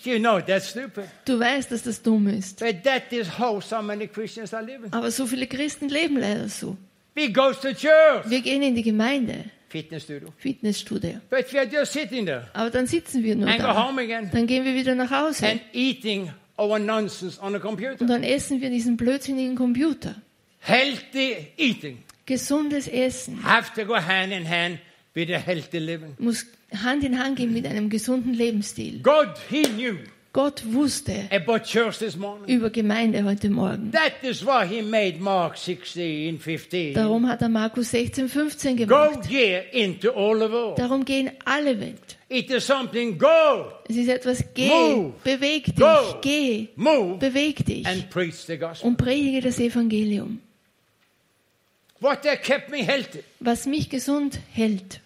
You 0.06 0.18
know 0.18 0.40
that's 0.40 0.70
stupid. 0.70 1.04
Du 1.24 1.38
weißt, 1.38 1.70
dass 1.72 1.82
das 1.82 2.00
dumm 2.00 2.28
ist. 2.28 2.60
But 2.60 2.84
that 2.84 3.12
is 3.12 3.38
how 3.38 3.62
so 3.62 3.82
many 3.82 4.06
Christians 4.06 4.54
are 4.54 4.64
living. 4.64 4.92
Aber 4.92 5.10
so 5.10 5.26
viele 5.26 5.46
Christen 5.46 5.88
leben 5.88 6.16
leider 6.18 6.48
so. 6.48 6.76
We 7.14 7.30
go 7.32 7.52
to 7.52 7.72
church, 7.72 8.28
Wir 8.28 8.40
gehen 8.42 8.62
in 8.62 8.74
die 8.74 8.82
Gemeinde, 8.82 9.44
fitness 9.68 10.04
studio, 10.04 10.28
Fitnessstudio. 10.38 11.20
but 11.30 11.52
we 11.52 11.58
are 11.58 11.66
just 11.66 11.92
sitting 11.94 12.26
there 12.26 12.46
Aber 12.52 12.70
dann 12.70 12.86
sitzen 12.86 13.22
wir 13.24 13.34
nur 13.34 13.48
and 13.48 13.58
go 13.58 13.66
da. 13.66 13.86
home 13.88 14.00
again 14.02 14.30
Dann 14.32 14.46
gehen 14.46 14.64
wir 14.64 14.74
wieder 14.74 14.94
nach 14.94 15.10
Hause. 15.10 15.46
and 15.46 15.60
eating 15.72 16.30
our 16.58 16.78
nonsense 16.78 17.40
on 17.40 17.54
a 17.54 17.56
Und 17.56 17.62
computer. 17.62 18.04
dann 18.06 18.22
essen 18.22 18.60
wir 18.60 18.68
diesen 18.70 18.96
blödsinnigen 18.98 19.56
Computer. 19.56 20.14
Healthy 20.60 21.48
eating 21.56 21.98
Gesundes 22.26 22.88
Essen 22.88 23.42
have 23.44 23.72
to 23.80 23.86
go 23.86 23.94
hand 23.96 24.32
in 24.32 24.44
hand 24.48 24.78
muss 26.18 26.46
Hand 26.82 27.04
in 27.04 27.18
Hand 27.18 27.36
gehen 27.36 27.52
mit 27.52 27.66
einem 27.66 27.88
gesunden 27.90 28.34
Lebensstil. 28.34 29.00
God, 29.02 29.34
He 29.50 29.62
knew 29.62 29.96
Gott 30.36 30.62
wusste 30.70 31.14
über 32.46 32.68
Gemeinde 32.68 33.24
heute 33.24 33.48
Morgen. 33.48 33.90
That 33.92 34.22
is 34.22 34.44
why 34.44 34.66
He 34.66 34.82
made 34.82 35.18
Mark 35.18 35.56
16, 35.56 36.38
15. 36.38 36.92
Darum 36.92 37.26
hat 37.26 37.40
er 37.40 37.48
Markus 37.48 37.90
16, 37.92 38.28
15 38.28 38.76
Go 38.76 38.84
gemacht. 38.84 39.30
ye 39.30 39.62
into 39.72 40.10
all 40.10 40.38
the 40.38 40.52
world. 40.52 40.78
Darum 40.78 41.06
gehen 41.06 41.30
alle 41.46 41.80
Welt. 41.80 42.18
It 42.28 42.50
is 42.50 42.66
something, 42.66 43.16
go, 43.16 43.72
Es 43.88 43.96
ist 43.96 44.08
etwas, 44.08 44.44
geh, 44.52 44.68
Move. 44.68 45.14
beweg 45.24 45.64
dich, 45.64 45.76
Go. 45.76 46.18
geh, 46.20 46.68
move, 46.76 47.16
beweg 47.18 47.64
dich 47.64 47.86
und 48.82 48.96
predige 48.98 49.40
das 49.40 49.58
Evangelium. 49.58 50.40
What 52.00 52.24
that 52.24 52.42
kept 52.42 52.70
me 52.70 52.84
healthy. 52.84 53.20
Was 53.40 53.64
mich 53.64 53.88
gesund 53.88 54.38
hält. 54.52 55.00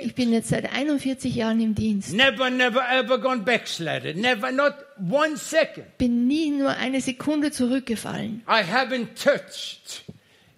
Ich 0.00 0.14
bin 0.14 0.32
jetzt 0.32 0.48
seit 0.48 0.72
41 0.72 1.34
Jahren 1.34 1.60
im 1.60 1.74
Dienst. 1.74 2.12
Never, 2.14 2.50
never, 2.50 2.82
ever 2.90 3.18
gone 3.18 3.42
backslided. 3.42 4.16
Never, 4.16 4.50
not 4.50 4.74
one 4.98 5.36
second. 5.36 5.98
Bin 5.98 6.26
nie 6.26 6.50
nur 6.50 6.70
eine 6.70 7.00
Sekunde 7.00 7.50
zurückgefallen. 7.52 8.42
I 8.48 8.62
haven't 8.62 9.14
touched 9.14 10.04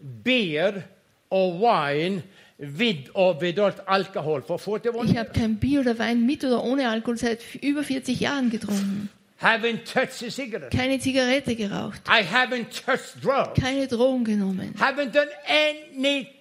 beer 0.00 0.84
or 1.28 1.60
wine 1.60 2.22
with 2.58 3.14
or 3.14 3.40
without 3.40 3.74
alcohol 3.86 4.42
for 4.42 4.58
41 4.58 5.10
Ich 5.10 5.16
habe 5.16 5.30
kein 5.30 5.56
Bier 5.56 5.80
oder 5.80 5.98
Wein 5.98 6.24
mit 6.24 6.44
oder 6.44 6.62
ohne 6.64 6.88
Alkohol 6.88 7.18
seit 7.18 7.40
über 7.60 7.82
40 7.82 8.20
Jahren 8.20 8.50
getrunken. 8.50 9.10
Haven't 9.40 9.84
touched 9.84 10.22
a 10.22 10.30
cigarette. 10.30 10.74
Keine 10.74 10.98
Zigarette 10.98 11.54
geraucht. 11.56 12.00
I 12.08 12.22
haven't 12.22 12.70
touched 12.86 13.22
drugs. 13.22 13.60
Keine 13.60 13.86
Drogen 13.86 14.24
genommen. 14.24 14.74
Haven't 14.78 15.14
done 15.14 15.28
anything 15.46 16.33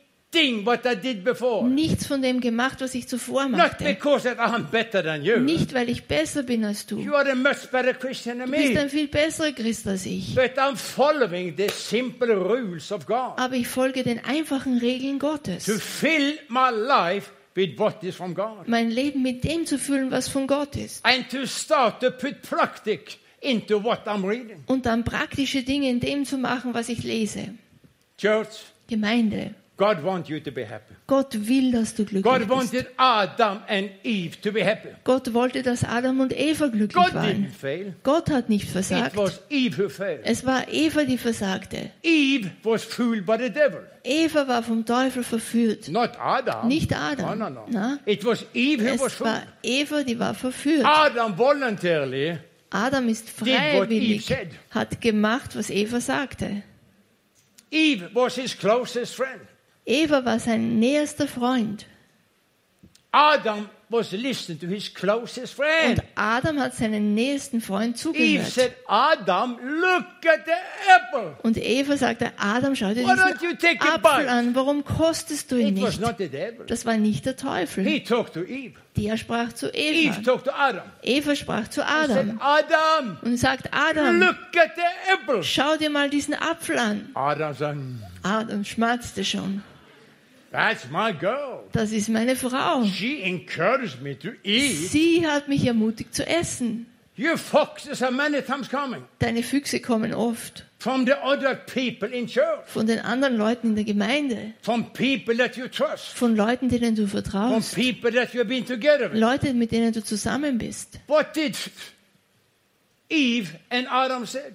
what 0.65 0.85
I 0.85 0.95
did 0.95 1.23
before. 1.23 1.67
Nichts 1.67 2.07
von 2.07 2.21
dem 2.21 2.39
gemacht, 2.41 2.81
was 2.81 2.95
ich 2.95 3.07
zuvor 3.07 3.43
Not 3.47 3.51
machte. 3.57 3.83
because 3.85 4.23
that 4.23 4.39
I'm 4.39 4.63
better 4.69 5.03
than 5.03 5.23
you. 5.23 5.37
Nicht, 5.39 5.73
weil 5.73 5.89
ich 5.89 6.03
besser 6.05 6.43
bin 6.43 6.65
als 6.65 6.85
du. 6.85 6.99
You 6.99 7.13
are 7.13 7.31
a 7.31 7.35
much 7.35 7.69
better 7.71 7.93
Christian 7.93 8.39
than 8.39 8.51
Du 8.51 8.57
bist 8.57 8.75
ein 8.77 8.89
viel 8.89 9.07
besserer 9.07 9.51
Christ 9.51 9.87
als 9.87 10.05
ich. 10.05 10.35
But 10.35 10.57
I'm 10.57 10.75
following 10.75 11.53
the 11.57 11.67
simple 11.69 12.33
rules 12.35 12.91
of 12.91 13.05
God 13.05 13.33
Aber 13.37 13.53
ich 13.55 13.67
folge 13.67 14.03
den 14.03 14.23
einfachen 14.25 14.77
Regeln 14.77 15.19
to 15.19 15.27
Gottes. 15.27 15.65
fill 15.83 16.37
my 16.49 16.69
life 16.71 17.29
with 17.55 17.77
what 17.77 18.03
is 18.03 18.15
from 18.15 18.33
God 18.33 18.67
Mein 18.67 18.89
Leben 18.89 19.21
mit 19.21 19.43
dem 19.43 19.65
zu 19.65 19.77
füllen, 19.77 20.09
was 20.11 20.27
von 20.27 20.47
Gott 20.47 20.75
ist. 20.75 21.05
and 21.05 21.29
to 21.29 21.45
start 21.45 21.99
to 22.01 22.09
put 22.11 22.41
practice 22.41 23.17
into 23.41 23.83
what 23.83 24.07
I'm 24.07 24.27
reading. 24.27 24.63
Und 24.67 24.85
dann 24.85 25.03
praktische 25.03 25.63
Dinge 25.63 25.89
in 25.89 25.99
dem 25.99 26.25
zu 26.25 26.37
machen, 26.37 26.73
was 26.73 26.89
ich 26.89 27.03
lese. 27.03 27.49
Church, 28.17 28.47
Gemeinde. 28.87 29.53
God 29.75 30.03
wants 30.03 30.29
you 30.29 30.39
to 30.39 30.51
be 30.51 30.63
happy. 30.63 30.93
Gott 31.07 31.33
will, 31.47 31.71
dass 31.71 31.95
du 31.95 32.05
glücklich 32.05 32.21
God 32.23 32.47
bist. 32.47 32.51
wanted 32.51 32.87
Adam 32.95 33.63
and 33.67 33.89
Eve 34.03 34.39
to 34.41 34.51
be 34.51 34.63
happy. 34.63 34.89
Gott 35.03 35.33
wollte, 35.33 35.63
dass 35.63 35.83
Adam 35.83 36.19
und 36.19 36.31
Eva 36.31 36.67
glücklich 36.67 36.93
God 37.03 37.15
waren. 37.15 37.25
didn't 37.47 37.49
fail. 37.49 37.95
Gott 38.03 38.29
hat 38.29 38.49
nicht 38.49 38.65
It 38.65 38.69
versagt. 38.71 39.17
was 39.17 39.41
Eve 39.49 39.83
who 39.83 39.89
failed. 39.89 40.21
Es 40.25 40.45
war 40.45 40.67
Eva, 40.71 41.03
die 41.05 41.17
versagte. 41.17 41.89
Eve 42.03 42.51
was 42.61 42.83
fooled 42.83 43.25
by 43.25 43.35
the 43.39 43.49
devil, 43.49 43.81
Eva 44.03 44.47
war 44.47 44.61
vom 44.61 44.85
Teufel 44.85 45.23
verführt. 45.23 45.87
not 45.89 46.11
Adam. 46.19 46.67
Nicht 46.67 46.93
Adam. 46.95 47.39
No, 47.39 47.49
no, 47.49 47.61
no. 47.61 47.65
Na? 47.69 47.99
It 48.05 48.23
was 48.23 48.45
Eve 48.53 48.83
who 48.83 48.99
was 49.03 49.13
Es 49.13 49.21
war 49.21 49.37
fooled. 49.37 49.47
Eva, 49.63 50.03
die 50.03 50.19
war 50.19 50.33
verführt. 50.35 50.85
Adam 50.85 51.35
voluntarily 51.35 52.37
Adam 52.69 53.07
ist 53.09 53.27
freiwillig, 53.29 54.31
hat 54.69 55.01
gemacht, 55.01 55.55
was 55.55 55.69
Eva 55.71 55.99
sagte. 55.99 56.61
Eve 57.71 58.09
was 58.13 58.35
his 58.35 58.55
closest 58.57 59.15
friend. 59.15 59.41
Eva 59.85 60.23
war 60.25 60.39
sein 60.39 60.79
näherster 60.79 61.27
Freund. 61.27 61.85
Adam 63.11 63.69
was 63.89 64.11
listening 64.11 64.59
to 64.59 64.65
his 64.65 64.91
closest 64.91 65.53
friend. 65.53 65.99
Und 65.99 66.03
Adam 66.15 66.59
hat 66.59 66.73
seinen 66.73 67.13
nächsten 67.13 67.61
Freund 67.61 67.93
Eve 67.95 68.01
zugehört. 68.01 68.47
said, 68.51 68.71
Adam, 68.87 69.59
look 69.61 70.05
at 70.25 70.45
the 70.47 70.51
apple. 70.89 71.35
Und 71.43 71.57
Eva 71.57 71.95
sagte, 71.95 72.31
Adam, 72.37 72.75
schau 72.75 72.87
dir 72.87 73.03
diesen 73.05 73.79
Apfel 73.81 74.27
an, 74.27 74.55
warum 74.55 74.83
kostest 74.83 75.51
du 75.51 75.57
ihn 75.57 75.77
It 75.77 75.83
was 75.83 75.99
nicht? 75.99 76.01
not 76.01 76.15
the 76.17 76.27
devil. 76.27 76.65
Das 76.65 76.87
war 76.87 76.97
nicht 76.97 77.27
der 77.27 77.35
Teufel. 77.35 77.83
He 77.83 77.99
talked 78.03 78.33
to 78.33 78.41
Eve. 78.41 78.73
Der 78.97 79.15
sprach 79.17 79.53
zu 79.53 79.69
Eve 79.69 80.09
Eva. 80.17 80.21
talked 80.23 80.45
to 80.45 80.51
Adam. 80.51 80.81
Eva 81.03 81.35
sprach 81.35 81.67
zu 81.67 81.83
He 81.83 81.87
said, 82.07 82.09
Adam 82.09 82.39
Adam, 82.41 83.17
und 83.21 83.37
sagt, 83.37 83.69
Adam, 83.71 84.19
look 84.19 84.37
at 84.57 84.71
the 84.75 85.13
apple. 85.13 85.43
schau 85.43 85.77
dir 85.77 85.91
mal 85.91 86.09
diesen 86.09 86.33
Apfel 86.33 86.79
an. 86.79 87.09
Adam 87.13 87.53
said, 87.53 87.77
Adam 88.23 88.65
schmatzte 88.65 89.23
schon. 89.23 89.61
That's 90.53 90.89
my 90.89 91.11
girl. 91.11 91.63
Das 91.73 91.91
ist 91.91 92.07
meine 92.07 92.37
Frau. 92.37 92.85
She 92.85 93.21
encouraged 93.23 94.01
me 94.01 94.17
to 94.17 94.29
eat. 94.43 94.89
Sie 94.89 95.27
hat 95.27 95.49
mich 95.49 95.65
ermutigt 95.65 96.15
zu 96.15 96.25
essen. 96.25 96.85
You 97.15 97.37
foxes 97.37 98.01
are 98.01 98.11
many 98.11 98.41
times 98.41 98.69
coming 98.69 99.03
Deine 99.19 99.43
Füchse 99.43 99.79
kommen 99.79 100.13
oft 100.15 100.63
from 100.79 101.05
the 101.05 101.13
other 101.23 101.55
people 101.55 102.09
in 102.11 102.27
church, 102.27 102.65
von 102.65 102.87
den 102.87 102.99
anderen 102.99 103.37
Leuten 103.37 103.69
in 103.69 103.75
der 103.75 103.83
Gemeinde, 103.85 104.53
from 104.61 104.91
people 104.93 105.37
that 105.37 105.55
you 105.55 105.67
trust, 105.67 106.07
von 106.13 106.35
Leuten, 106.35 106.69
denen 106.69 106.95
du 106.95 107.07
from 107.07 107.23
vertraust, 107.23 107.75
people 107.75 108.11
that 108.11 108.33
you've 108.33 108.47
been 108.47 108.65
together 108.65 109.11
with. 109.11 109.19
Leute, 109.19 109.53
mit 109.53 109.71
denen 109.71 109.93
du 109.93 110.03
zusammen 110.03 110.57
bist. 110.57 110.99
What 111.07 111.35
did 111.35 111.55
Eve 113.02 113.02
and 113.02 113.02
Adam 113.02 113.02
said? 113.02 113.02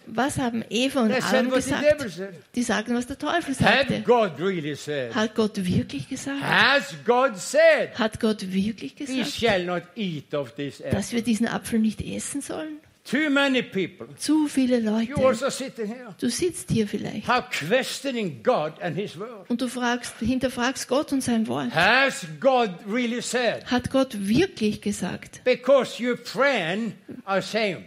Was 0.07 0.39
haben 0.39 0.65
Eva 0.69 1.03
und 1.03 1.13
Adam 1.13 1.51
gesagt? 1.51 2.11
said. 2.11 2.35
Die 2.55 2.63
sagten, 2.63 2.95
was 2.95 3.07
der 3.07 3.19
Teufel 3.19 3.55
sagte. 3.55 4.01
God 4.03 4.33
really 4.39 4.75
said? 4.75 5.15
Hat 5.15 5.35
Gott 5.35 5.57
wirklich 5.65 6.09
gesagt? 6.09 6.43
Has 6.43 6.95
God 7.05 7.37
said? 7.37 7.99
Hat 7.99 8.21
Gott 8.21 8.53
wirklich 8.53 8.97
gesagt, 8.97 9.31
shall 9.33 9.65
not 9.65 9.83
eat 9.97 10.35
of 10.35 10.55
this 10.55 10.81
apple. 10.81 10.93
dass 10.93 11.13
wir 11.13 11.23
diesen 11.23 11.47
Apfel 11.47 11.79
nicht 11.79 12.01
essen 12.01 12.41
sollen? 12.41 12.79
Too 13.11 13.31
many 13.31 13.63
people. 13.63 14.07
Zu 14.19 14.49
viele 14.49 14.81
You 14.81 14.91
Leute. 14.91 15.15
also 15.27 15.49
sitting 15.49 15.87
here. 15.87 16.15
Du 16.21 16.29
sitzt 16.29 16.71
hier 16.71 16.87
vielleicht 16.87 17.27
Are 17.27 17.43
questioning 17.51 18.43
God 18.43 18.75
and 18.83 18.95
His 18.99 19.19
word. 19.19 19.49
und 19.49 19.63
du 19.63 19.69
fragst, 19.69 20.13
hinterfragst 20.19 20.89
Gott 20.89 21.11
und 21.13 21.23
sein 21.23 21.47
Wort. 21.47 21.75
Has 21.75 22.27
God 22.39 22.71
really 22.87 23.23
said? 23.23 23.65
Hat 23.65 23.91
Gott 23.91 24.15
wirklich 24.29 24.83
gesagt? 24.83 25.43
Because 25.45 26.03
your 26.03 26.19
friend 26.19 26.93
are 27.25 27.41
saying, 27.41 27.85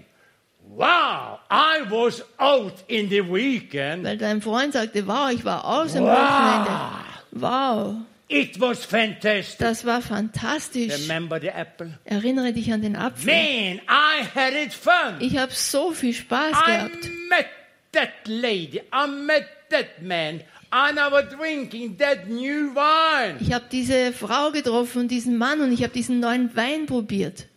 Wow, 0.75 1.39
I 1.49 1.81
was 1.89 2.23
out 2.38 2.73
in 2.88 3.10
the 3.10 3.21
weekend. 3.21 4.03
Weil 4.05 4.17
dein 4.17 4.41
Freund 4.41 4.73
sagte, 4.73 5.05
wow, 5.05 5.29
ich 5.31 5.43
war 5.43 5.65
aus 5.65 5.95
am 5.95 6.05
Wow. 6.05 6.17
Wochenende. 6.17 6.71
Wow, 7.31 7.95
It 8.29 8.60
was 8.62 8.86
fantastic. 8.86 9.60
das 9.60 9.86
war 9.86 10.01
fantastisch. 10.01 10.93
Remember 11.03 11.39
the 11.41 11.49
apple? 11.49 11.91
Erinnere 12.05 12.53
dich 12.53 12.71
an 12.71 12.81
den 12.81 12.95
Apfel. 12.95 13.25
Man, 13.25 13.81
I 13.89 14.23
had 14.34 14.53
it 14.53 14.73
fun. 14.73 15.17
Ich 15.19 15.38
habe 15.38 15.51
so 15.51 15.91
viel 15.91 16.13
Spaß 16.13 16.55
I 16.65 16.71
gehabt. 16.71 17.10
met 17.29 17.45
that 17.91 18.10
lady. 18.25 18.81
I 18.93 19.07
met 19.07 19.45
that 19.69 20.01
man. 20.01 20.39
And 20.73 20.97
I 20.97 21.12
was 21.12 21.25
drinking 21.38 21.97
that 21.97 22.29
new 22.29 22.73
wine. 22.73 23.36
Ich 23.41 23.51
habe 23.51 23.65
diese 23.69 24.13
Frau 24.13 24.51
getroffen 24.51 24.99
und 25.01 25.07
diesen 25.10 25.38
Mann 25.38 25.60
und 25.60 25.73
ich 25.73 25.84
habe 25.84 25.91
diesen 25.91 26.21
neuen 26.21 26.55
Wein 26.55 26.86
probiert. 26.86 27.47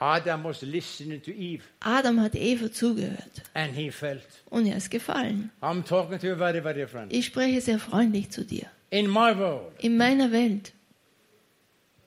Adam 0.00 0.44
was 0.44 0.62
listening 0.62 1.22
to 1.22 1.30
Eve 1.30 1.62
Adam 1.80 2.18
hat 2.20 2.34
Eva 2.34 2.72
zugehört 2.72 3.42
and 3.54 3.74
he 3.74 3.90
felt. 3.90 4.22
und 4.48 4.66
er 4.66 4.76
ist 4.76 4.90
gefallen. 4.90 5.50
I'm 5.60 5.84
talking 5.84 6.18
to 6.18 6.26
you 6.26 6.36
very, 6.36 6.60
very 6.62 6.86
friend. 6.86 7.12
Ich 7.12 7.26
spreche 7.26 7.60
sehr 7.60 7.78
freundlich 7.78 8.30
zu 8.30 8.44
dir. 8.44 8.66
In 8.90 9.06
my 9.08 9.36
world, 9.36 9.72
In 9.78 9.96
meiner 9.96 10.32
Welt. 10.32 10.72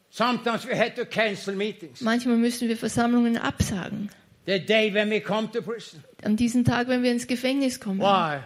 sometimes 0.10 0.66
we 0.68 0.76
had 0.76 0.96
to 0.96 1.06
cancel 1.06 1.56
meetings. 1.56 2.02
Manchmal 2.02 2.38
müssen 2.38 2.68
wir 2.68 2.78
Versammlungen 2.78 3.38
absagen. 3.38 4.10
The 4.46 4.60
day 4.60 4.94
when 4.94 5.10
we 5.10 5.22
come 5.22 5.50
to 5.52 5.62
prison. 5.62 6.04
An 6.24 6.36
diesem 6.36 6.66
Tag, 6.66 6.88
wenn 6.88 7.04
wir 7.04 7.12
ins 7.12 7.28
Gefängnis 7.28 7.80
kommen. 7.80 8.00
Why? 8.00 8.40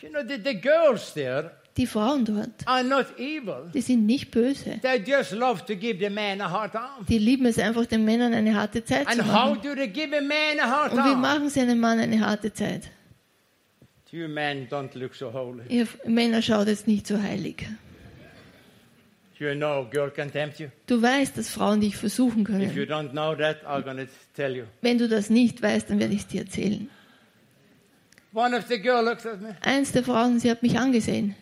You 0.01 0.09
know, 0.09 0.21
the, 0.27 0.41
the 0.43 0.59
girls 0.59 1.13
there 1.13 1.51
Die 1.77 1.87
Frauen 1.87 2.25
dort, 2.25 2.67
are 2.67 2.83
not 2.83 3.07
evil. 3.19 3.71
die 3.73 3.81
sind 3.81 4.05
nicht 4.05 4.31
böse. 4.31 4.81
They 4.83 4.97
just 5.07 5.33
love 5.33 5.65
to 5.67 5.77
give 5.77 5.99
the 6.01 6.11
man 6.11 6.41
a 6.41 6.51
hard 6.51 6.73
time. 6.73 7.05
Die 7.09 7.19
lieben 7.19 7.47
es 7.47 7.59
einfach, 7.59 7.87
den 7.87 8.05
Männern 8.05 8.35
eine 8.35 8.55
harte 8.55 8.85
Zeit 8.85 9.09
zu 9.11 9.21
And 9.21 9.23
how 9.33 9.51
machen. 9.55 9.61
do 9.63 9.75
they 9.75 9.89
give 9.89 10.17
a 10.17 10.21
man 10.21 10.59
a 10.61 10.69
hard 10.69 10.93
Und 10.93 11.05
wie 11.05 11.15
machen 11.17 11.49
sie 11.49 11.61
einem 11.61 11.79
Mann 11.79 11.99
eine 12.01 12.19
harte 12.21 12.53
Zeit? 12.53 12.91
You 14.11 14.27
men 14.27 14.67
don't 14.69 14.99
look 14.99 15.15
so 15.15 15.33
holy. 15.33 15.63
Ihr 15.69 15.87
Männer 16.05 16.43
schaut 16.43 16.67
jetzt 16.67 16.89
nicht 16.89 17.07
so 17.07 17.23
heilig. 17.23 17.65
You 19.41 19.55
know, 19.55 19.89
girl 19.91 20.11
can 20.11 20.31
tempt 20.31 20.61
you. 20.61 20.69
Du 20.87 21.01
weißt, 21.01 21.39
dass 21.39 21.49
Frauen 21.49 21.81
dich 21.81 21.97
versuchen 21.97 22.43
If 22.43 22.77
you 22.77 22.85
können. 22.85 23.09
don't 23.09 23.11
know 23.13 23.35
that, 23.35 23.65
I'm 23.67 23.83
going 23.83 23.97
to 23.97 24.05
tell 24.37 24.55
you. 24.55 24.65
Wenn 24.83 24.99
du 24.99 25.09
das 25.09 25.31
nicht 25.31 25.63
weißt, 25.63 25.89
dann 25.89 25.99
werde 25.99 26.13
ich 26.13 26.21
es 26.21 26.27
dir 26.27 26.43
erzählen. 26.43 26.91
One 28.35 28.55
of 28.55 28.67
the 28.69 28.79
girl 28.79 29.03
looked 29.03 29.25
at 29.25 29.41
me. 29.41 29.57
Eins 29.63 29.93
der 29.93 30.05
Frauen, 30.05 30.39
sie 30.39 30.51
hat 30.51 30.63
mich 30.63 30.79
angesehen. 30.79 31.35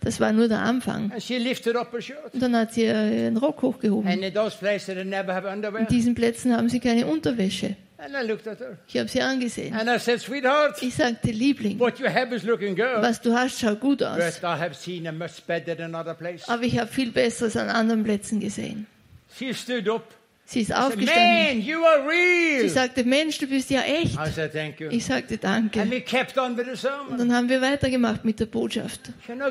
Das 0.00 0.20
war 0.20 0.32
nur 0.32 0.48
der 0.48 0.60
Anfang. 0.60 1.10
And 1.12 1.22
she 1.22 1.38
lifted 1.38 1.74
up 1.76 1.90
her 1.92 2.02
shirt. 2.02 2.34
Und 2.34 2.42
dann 2.42 2.54
hat 2.54 2.74
sie 2.74 2.82
ihren 2.84 3.38
Rock 3.38 3.62
hochgehoben. 3.62 4.10
And 4.10 4.22
in 4.22 4.34
those 4.34 4.58
places, 4.58 4.94
they 4.94 5.04
never 5.04 5.34
have 5.34 5.48
underwear. 5.48 5.80
In 5.80 5.86
diesen 5.88 6.14
Plätzen 6.14 6.54
haben 6.54 6.68
sie 6.68 6.80
keine 6.80 7.06
Unterwäsche. 7.06 7.76
And 7.98 8.14
I 8.14 8.26
looked 8.26 8.46
at 8.46 8.60
her. 8.60 8.76
Ich 8.88 8.96
habe 8.98 9.08
sie 9.08 9.22
angesehen. 9.22 9.74
And 9.74 9.88
I 9.88 9.98
said, 9.98 10.20
sweetheart, 10.20 10.82
Ich 10.82 10.94
sagte, 10.94 11.30
Liebling, 11.30 11.78
what 11.80 11.98
you 11.98 12.06
have 12.06 12.34
is 12.34 12.42
looking 12.42 12.76
good. 12.76 13.00
was 13.00 13.20
du 13.20 13.32
hast, 13.32 13.58
schaut 13.58 13.80
gut 13.80 14.02
aus. 14.02 14.18
But 14.18 14.42
I 14.42 14.58
have 14.60 14.74
seen 14.74 15.06
a 15.06 15.12
much 15.12 15.42
better 15.46 15.74
than 15.76 15.94
other 15.94 16.14
place. 16.14 16.46
Aber 16.48 16.62
ich 16.62 16.78
habe 16.78 16.90
viel 16.90 17.10
Besseres 17.10 17.56
an 17.56 17.70
anderen 17.70 18.04
Plätzen 18.04 18.38
gesehen. 18.40 18.86
She 19.38 19.52
stood 19.54 19.88
up. 19.88 20.04
Sie 20.44 20.60
ist 20.60 20.72
aufgestanden. 20.72 21.58
Man, 21.58 21.60
you 21.60 21.78
are 21.84 22.02
Sie 22.08 22.56
real. 22.60 22.68
sagte, 22.68 23.02
Mensch, 23.02 23.38
du 23.38 23.46
bist 23.48 23.68
ja 23.70 23.80
echt. 23.80 24.14
I 24.14 24.30
said, 24.30 24.52
thank 24.52 24.78
you. 24.78 24.88
Ich 24.90 25.04
sagte, 25.04 25.34
And 25.42 25.74
danke. 25.74 25.90
we 25.90 26.00
kept 26.00 26.38
on 26.38 26.56
with 26.56 26.66
the 26.80 26.88
Und 27.10 27.18
dann 27.18 27.34
haben 27.34 27.48
wir 27.48 27.60
weitergemacht 27.60 28.24
mit 28.24 28.38
der 28.38 28.46
Botschaft. 28.46 29.10
You 29.26 29.34
know, 29.34 29.50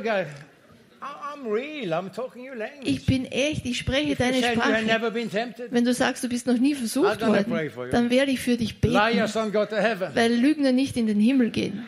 Ich 2.83 3.05
bin 3.05 3.25
echt, 3.25 3.65
ich 3.65 3.77
spreche 3.77 4.15
deine 4.15 4.41
Sprache. 4.41 4.83
never 4.83 5.11
been 5.11 5.29
tempted, 5.29 5.71
Wenn 5.71 5.85
du 5.85 5.93
sagst, 5.93 6.23
du 6.23 6.29
bist 6.29 6.47
noch 6.47 6.57
nie 6.57 6.75
versucht 6.75 7.21
worden, 7.21 7.91
dann 7.91 8.09
werde 8.09 8.31
ich 8.31 8.39
für 8.39 8.57
dich 8.57 8.79
beten, 8.81 8.95
weil 8.95 10.33
Lügner 10.33 10.71
nicht 10.71 10.97
in 10.97 11.07
den 11.07 11.19
Himmel 11.19 11.51
gehen. 11.51 11.87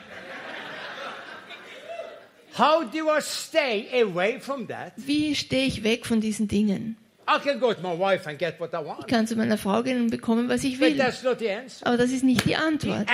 How 2.57 2.83
do 2.83 3.07
I 3.07 3.21
stay 3.21 3.87
away 4.01 4.39
from 4.39 4.67
that? 4.67 4.93
Wie 4.95 5.35
stehe 5.35 5.67
ich 5.67 5.83
weg 5.83 6.07
von 6.07 6.19
diesen 6.21 6.47
Dingen? 6.47 6.97
I 7.29 7.39
can 7.43 7.59
go 7.59 7.73
to 7.73 7.81
my 7.81 7.97
wife 7.97 8.25
and 8.27 8.39
get 8.39 8.57
what 8.59 8.73
I 8.73 8.77
Ich 8.79 8.85
want. 8.87 9.07
kann 9.07 9.27
zu 9.27 9.35
meiner 9.35 9.57
Frau 9.57 9.83
gehen 9.83 10.01
und 10.01 10.09
bekommen, 10.11 10.47
was 10.47 10.63
ich 10.63 10.79
will. 10.79 10.95
that's 10.97 11.23
not 11.23 11.39
the 11.39 11.49
answer. 11.49 11.85
Aber 11.85 11.97
das 11.97 12.11
ist 12.11 12.23
nicht 12.23 12.45
die 12.45 12.49
The 12.49 12.55
Antwort. 12.55 13.07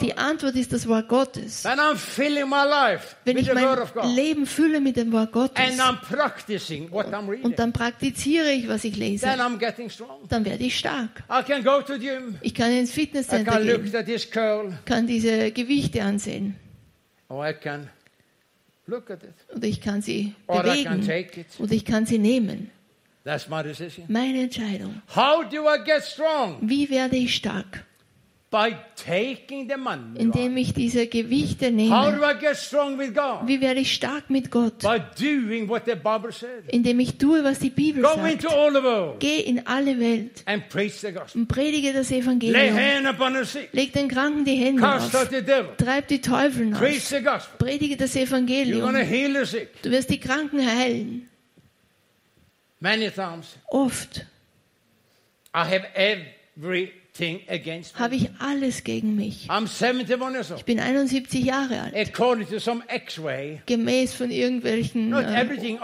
Die 0.00 0.16
Antwort 0.16 0.56
ist 0.56 0.72
das 0.72 0.88
Wort 0.88 1.08
Gottes. 1.08 1.64
When 1.64 1.78
I'm 1.78 1.96
filling 1.96 2.48
my 2.48 2.64
life 2.68 3.14
Wenn 3.24 3.38
ich 3.38 3.52
mein 3.52 4.14
Leben 4.16 4.46
fülle 4.46 4.80
mit 4.80 4.96
dem 4.96 5.12
Wort 5.12 5.30
Gottes 5.32 5.64
und 7.42 7.58
dann 7.58 7.72
praktiziere 7.72 8.50
ich, 8.52 8.68
was 8.68 8.84
ich 8.84 8.94
then 8.94 9.00
lese, 9.00 9.26
I'm 9.28 9.58
getting 9.58 9.88
strong. 9.88 10.26
dann 10.28 10.44
werde 10.44 10.64
ich 10.64 10.76
stark. 10.76 11.22
I 11.30 11.42
can 11.42 11.62
go 11.62 11.80
to 11.82 11.98
gym. 11.98 12.36
Ich 12.42 12.54
kann 12.54 12.72
ins 12.72 12.90
I 12.90 13.00
Fitnesscenter 13.00 13.60
gehen, 13.60 13.94
at 13.94 14.06
this 14.06 14.28
curl. 14.30 14.76
kann 14.84 15.06
diese 15.06 15.52
Gewichte 15.52 16.02
ansehen 16.02 16.56
Or 17.28 17.48
I 17.48 17.52
can 17.52 17.88
oder 18.88 19.66
ich 19.66 19.80
kann 19.80 20.02
sie 20.02 20.34
bewegen 20.46 21.02
oder 21.58 21.72
ich 21.72 21.84
kann 21.84 22.06
sie 22.06 22.18
nehmen. 22.18 22.70
Meine 24.08 24.42
Entscheidung. 24.42 25.02
How 25.14 25.44
do 25.48 25.64
I 25.68 25.82
get 25.84 26.04
strong? 26.04 26.58
Wie 26.60 26.88
werde 26.88 27.16
ich 27.16 27.34
stark? 27.34 27.84
Indem 30.18 30.56
ich 30.56 30.72
diese 30.72 31.06
Gewichte 31.08 31.66
How 31.66 31.72
nehme. 31.72 32.16
do 32.16 32.24
I 32.24 32.38
get 32.38 32.56
strong 32.56 32.96
with 32.98 33.12
God? 33.12 33.46
Wie 33.46 33.60
werde 33.60 33.80
ich 33.80 33.92
stark 33.92 34.30
mit 34.30 34.50
Gott? 34.50 34.78
By 34.78 35.00
doing 35.18 35.68
what 35.68 35.82
the 35.84 35.94
Bible 35.96 36.30
said. 36.32 36.64
Indem 36.68 37.00
ich 37.00 37.18
tue, 37.18 37.42
was 37.42 37.58
die 37.58 37.70
Bibel 37.70 38.02
Go 38.02 38.14
sagt. 38.14 38.32
into 38.32 38.48
all 38.48 38.70
the 38.72 38.82
world 38.82 39.20
Geh 39.20 39.40
in 39.40 39.66
alle 39.66 39.98
Welt 39.98 40.42
and 40.46 40.68
preach 40.68 40.94
the 41.00 41.12
gospel. 41.12 41.40
und 41.42 41.48
predige 41.48 41.92
das 41.92 42.10
Evangelium. 42.12 42.76
Leg 43.72 43.92
den 43.92 44.08
Kranken 44.08 44.44
die 44.44 44.54
Hände 44.56 44.80
Cast 44.80 45.14
out 45.14 45.22
auf. 45.24 45.28
the 45.30 45.42
devil. 45.42 45.74
Treib 45.76 46.06
die 46.08 46.20
Teufel 46.20 46.70
Preach 46.70 46.96
aus. 46.98 47.08
the 47.10 47.20
gospel. 47.22 47.58
Predige 47.58 47.96
das 47.96 48.14
Evangelium. 48.16 48.94
heal 48.96 49.34
the 49.34 49.44
sick. 49.44 49.82
Du 49.82 49.90
wirst 49.90 50.08
die 50.08 50.20
Kranken 50.20 50.64
heilen. 50.64 51.28
Many 52.80 53.10
times 53.10 53.56
Oft. 53.70 54.24
I 55.54 55.60
have 55.64 55.84
every. 55.94 56.92
Habe 57.98 58.14
ich 58.14 58.30
alles 58.38 58.84
gegen 58.84 59.16
mich. 59.16 59.48
I'm 59.48 59.66
71 59.66 60.34
years 60.34 60.50
old. 60.50 60.60
Ich 60.60 60.64
bin 60.64 60.80
71 60.80 61.44
Jahre 61.44 61.80
alt. 61.82 61.94
Gemäß 63.66 64.14
von 64.14 64.30
irgendwelchen 64.30 65.12
äh. 65.12 65.76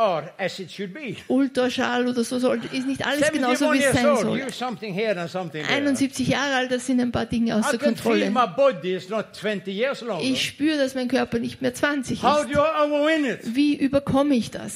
Ultraschall 1.29 2.09
oder 2.09 2.25
so 2.25 2.39
soll, 2.39 2.61
ist 2.73 2.87
nicht 2.87 3.05
alles 3.07 3.23
71 3.23 3.33
genauso, 3.33 3.73
wie 3.73 3.79
es 3.79 3.93
sein 3.93 4.17
soll. 4.17 4.39
you 4.39 4.51
something 4.51 4.95
here 4.95 5.19
and 5.19 5.31
something 5.31 5.65
there. 5.65 5.77
71 5.77 6.29
Jahre 6.29 6.57
alt, 6.57 6.73
das 6.73 6.87
sind 6.87 7.01
ein 7.01 7.13
paar 7.13 7.27
Dinge 7.27 7.57
can 7.79 7.97
feel 7.97 8.21
Kontrolle. 8.21 8.31
my 8.31 8.47
body 8.47 8.95
is 8.95 9.09
not 9.09 9.35
20 9.35 9.73
years 9.73 10.01
longer. 10.03 10.23
Ich 10.23 10.45
spüre, 10.45 10.77
dass 10.77 10.95
mein 10.95 11.09
Körper 11.09 11.39
nicht 11.39 11.63
mehr 11.63 11.75
20 11.75 12.23
How 12.23 12.45
ist. 12.45 13.55
Wie 13.55 13.77
überkomme 13.77 14.35
ich 14.35 14.51
das? 14.51 14.75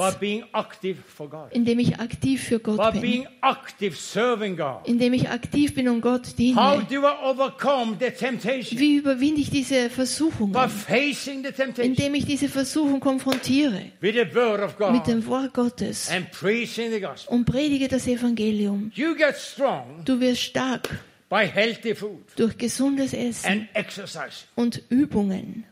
Indem 1.50 1.78
ich 1.78 1.98
aktiv 1.98 2.42
für 2.42 2.58
Gott 2.58 2.92
bin. 2.92 3.26
Indem 4.84 5.12
ich 5.12 5.28
aktiv 5.28 5.74
bin 5.74 5.88
und 5.88 6.00
Gott 6.00 6.38
diene. 6.38 6.45
Do 6.54 7.02
I 7.02 7.14
overcome 7.22 7.96
the 7.98 8.10
temptation? 8.10 8.78
Wie 8.78 8.96
überwinde 8.96 9.40
ich 9.40 9.50
diese 9.50 9.88
temptation 9.88 11.84
Indem 11.84 12.14
ich 12.14 12.24
diese 12.26 12.48
Versuchung 12.48 13.00
konfrontiere 13.00 13.92
with 14.00 14.14
the 14.14 14.34
word 14.34 14.60
of 14.60 14.78
mit 14.92 15.06
dem 15.06 15.26
Wort 15.26 15.54
Gottes 15.54 16.10
and 16.10 16.30
preaching 16.32 16.90
the 16.90 17.00
gospel. 17.00 17.34
und 17.34 17.44
predige 17.44 17.88
das 17.88 18.06
Evangelium. 18.06 18.92
You 18.94 19.14
get 19.14 19.36
strong 19.36 20.02
Du 20.04 20.20
wirst 20.20 20.42
stark 20.42 20.88
by 21.28 21.46
healthy 21.46 21.94
food 21.94 22.24
durch 22.36 22.56
gesundes 22.56 23.12
Essen 23.12 23.68
und 24.54 24.82
Übungen. 24.88 25.64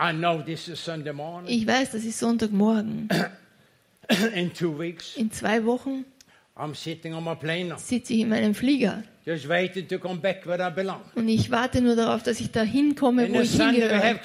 I 0.00 0.12
know 0.12 0.40
this 0.40 0.68
is 0.68 0.84
Sunday 0.84 1.12
morning. 1.12 1.50
Ich 1.50 1.66
weiß, 1.66 1.90
das 1.90 2.04
ist 2.04 2.20
Sonntagmorgen. 2.20 3.08
In 4.34 4.54
two 4.54 4.78
weeks, 4.78 5.16
In 5.16 5.30
zwei 5.32 5.64
Wochen 5.64 6.04
I'm 6.58 6.74
sitting 6.74 7.14
on 7.14 7.24
my 7.24 7.34
plane 7.34 7.68
now, 7.68 7.76
sitze 7.78 8.12
ich 8.14 8.20
in 8.20 8.28
meinem 8.28 8.54
Flieger 8.54 9.02
just 9.28 9.46
waiting 9.48 9.86
to 9.86 9.98
come 9.98 10.18
back 10.20 10.46
where 10.46 10.60
I 10.60 10.70
belong. 10.70 11.02
und 11.14 11.28
ich 11.28 11.50
warte 11.50 11.82
nur 11.82 11.96
darauf, 11.96 12.22
dass 12.22 12.40
ich 12.40 12.50
da 12.50 12.62
hinkomme, 12.62 13.28
wo 13.30 13.40
ich 13.40 13.52
hingehöre. 13.52 14.18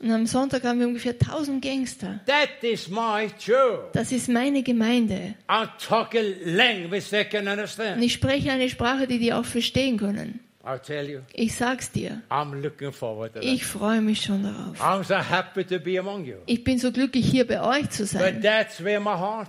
Und 0.00 0.10
am 0.10 0.26
Sonntag 0.26 0.62
haben 0.64 0.78
wir 0.78 0.86
ungefähr 0.86 1.14
1000 1.14 1.62
Gangster. 1.62 2.20
That 2.26 2.62
is 2.62 2.88
my 2.88 3.28
church. 3.38 3.90
Das 3.92 4.12
ist 4.12 4.28
meine 4.28 4.62
Gemeinde. 4.62 5.34
I 5.50 5.66
talk 5.84 6.14
a 6.14 6.22
language 6.44 7.10
they 7.10 7.24
can 7.24 7.46
Und 7.46 7.52
understand. 7.52 8.02
ich 8.02 8.12
spreche 8.12 8.52
eine 8.52 8.68
Sprache, 8.68 9.06
die 9.08 9.18
die 9.18 9.32
auch 9.32 9.44
verstehen 9.44 9.96
können. 9.96 10.38
I'll 10.62 10.78
tell 10.78 11.08
you, 11.08 11.20
Ich 11.32 11.54
sag's 11.54 11.90
dir. 11.90 12.20
I'm 12.30 12.60
looking 12.60 12.92
forward 12.92 13.32
to 13.32 13.40
that. 13.40 13.48
Ich 13.48 13.64
freue 13.64 14.02
mich 14.02 14.20
schon 14.22 14.42
darauf. 14.42 14.78
I'm 14.80 15.04
so 15.04 15.16
happy 15.16 15.64
to 15.64 15.78
be 15.78 15.98
among 15.98 16.26
you. 16.26 16.36
Ich 16.46 16.62
bin 16.62 16.78
so 16.78 16.92
glücklich, 16.92 17.26
hier 17.26 17.46
bei 17.46 17.62
euch 17.62 17.88
zu 17.88 18.04
sein. 18.04 18.44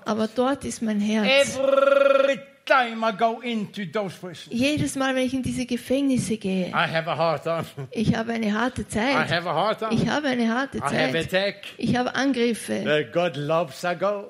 Aber 0.06 0.28
dort 0.34 0.64
ist 0.64 0.82
mein 0.82 1.02
Herz. 1.02 1.58
Every 1.58 2.40
Jedes 4.50 4.96
Mal, 4.96 5.16
wenn 5.16 5.26
ich 5.26 5.34
in 5.34 5.44
diese 5.44 5.66
Gefängnisse 5.66 6.38
gehe, 6.38 6.68
ich 6.68 8.16
habe 8.16 8.32
eine 8.34 8.54
harte 8.54 8.88
Zeit. 8.88 9.16
Ich 9.92 10.08
habe 10.08 10.28
eine 10.28 10.54
harte 10.54 10.80
Zeit. 10.80 11.16
Ich 11.78 11.96
habe 11.98 12.16
Angriffe. 12.16 13.12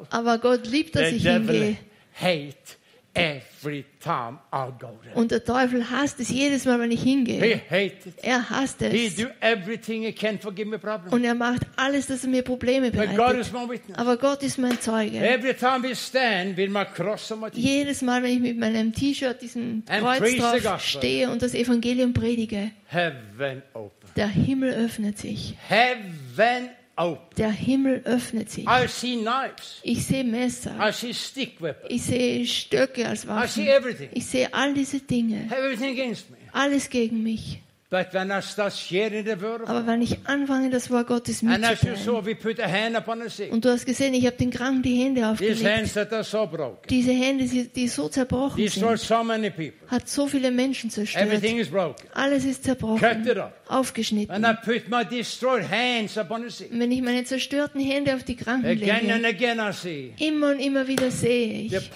Aber 0.10 0.38
Gott 0.40 0.68
liebt, 0.68 0.96
dass 0.96 1.12
ich 1.12 1.28
hingehe. 1.28 1.78
hate 2.20 2.81
every 3.14 3.86
time 4.00 4.40
I 4.54 4.72
go 4.80 4.98
there. 5.04 5.16
Und 5.16 5.32
der 5.32 5.44
Teufel 5.44 5.90
hasst 5.90 6.20
es 6.20 6.30
jedes 6.30 6.66
Mal, 6.66 6.80
wenn 6.80 6.92
ich 6.92 7.02
He 7.04 7.10
hingehe. 7.12 7.62
hates 7.70 8.06
it. 8.06 8.14
Er 8.24 8.50
hasst 8.50 8.82
He 8.82 9.08
es. 9.08 9.16
do 9.16 9.28
everything 9.42 10.04
he 10.04 10.12
can 10.14 10.40
for 10.40 10.52
give 10.54 10.70
me 10.70 10.80
problems. 10.80 11.12
Und 11.14 11.24
er 11.24 11.36
macht 11.36 11.62
alles, 11.76 12.08
dass 12.08 12.24
er 12.24 12.30
mir 12.30 12.42
Probleme 12.42 12.90
But 12.92 13.08
God 13.08 13.16
bereitet. 13.18 13.42
is 13.42 13.52
my 13.52 13.68
witness. 13.70 13.98
Aber 13.98 14.18
Gott 14.18 14.44
ist 14.44 14.58
mein 14.58 14.80
Zeuge. 14.80 15.18
Every 15.18 15.54
time 15.54 15.84
we 15.84 15.96
stand 15.96 16.56
with 16.58 16.70
my 16.70 16.86
cross 16.86 17.32
on 17.32 17.42
my 17.42 17.50
Jedes 17.54 18.02
Mal, 18.02 18.24
wenn 18.24 18.32
ich 18.34 18.40
mit 18.40 18.58
meinem 18.58 18.94
T-Shirt 18.94 19.42
diesen 19.42 19.84
Kreuz 19.86 20.64
drauf 20.64 20.82
stehe 20.82 21.30
und 21.30 21.42
das 21.42 21.54
Evangelium 21.54 22.14
predige, 22.14 22.72
heaven 22.88 23.62
open. 23.74 24.10
der 24.16 24.28
Himmel 24.28 24.74
öffnet 24.74 25.18
sich. 25.18 25.56
Heaven. 25.68 26.70
Der 27.38 27.52
Himmel 27.52 28.02
öffnet 28.04 28.50
sich. 28.52 28.66
I 28.66 28.88
see 28.88 29.18
knives. 29.18 29.80
Ich 29.84 30.06
sehe 30.06 30.24
Messer. 30.24 30.76
Ich 31.90 32.04
sehe 32.04 32.46
Stöcke 32.46 33.08
als 33.08 33.28
Waffen. 33.28 33.68
Ich 34.14 34.26
sehe 34.26 34.54
all 34.54 34.74
diese 34.74 35.00
Dinge. 35.00 35.46
Everything 35.52 35.92
against 35.92 36.30
me. 36.30 36.38
Alles 36.52 36.90
gegen 36.90 37.24
mich. 37.24 37.62
Aber 37.92 39.88
wenn 39.88 40.02
ich 40.02 40.18
anfange, 40.26 40.70
das 40.70 40.90
Wort 40.90 41.08
Gottes 41.08 41.42
mitzuteilen, 41.42 42.96
und 43.52 43.66
du 43.66 43.70
hast 43.70 43.86
gesehen, 43.86 44.14
ich 44.14 44.26
habe 44.26 44.38
den 44.38 44.50
Kranken 44.50 44.82
die 44.82 44.96
Hände 44.96 45.28
aufgelegt. 45.28 45.60
Diese 46.90 47.12
Hände, 47.12 47.46
die 47.46 47.88
so 47.90 48.08
zerbrochen 48.08 48.66
sind, 48.66 48.86
hat 49.88 50.08
so 50.08 50.28
viele 50.28 50.52
Menschen 50.52 50.90
zerstört. 50.90 51.26
Everything 51.26 51.58
is 51.58 51.68
broken. 51.68 52.08
Alles 52.14 52.46
ist 52.46 52.64
zerbrochen, 52.64 53.02
aufgeschnitten. 53.68 54.34
And 54.34 54.46
I 54.46 54.54
put 54.64 54.90
my 54.90 55.04
destroyed 55.04 55.70
hands 55.70 56.18
upon 56.18 56.44
the 56.44 56.50
sick. 56.50 56.72
Und 56.72 56.80
wenn 56.80 56.92
ich 56.92 57.02
meine 57.02 57.26
zerstörten 57.26 57.82
Hände 57.82 58.16
auf 58.16 58.24
die 58.24 58.38
Kranken 58.38 58.68
Again 58.68 59.12
and 59.12 59.24
lege, 59.24 59.52
again 59.52 59.60
I 59.60 59.74
see 59.74 60.14
immer 60.20 60.52
und 60.52 60.60
immer 60.60 60.88
wieder 60.88 61.12
sehe 61.12 61.64
ich 61.64 61.92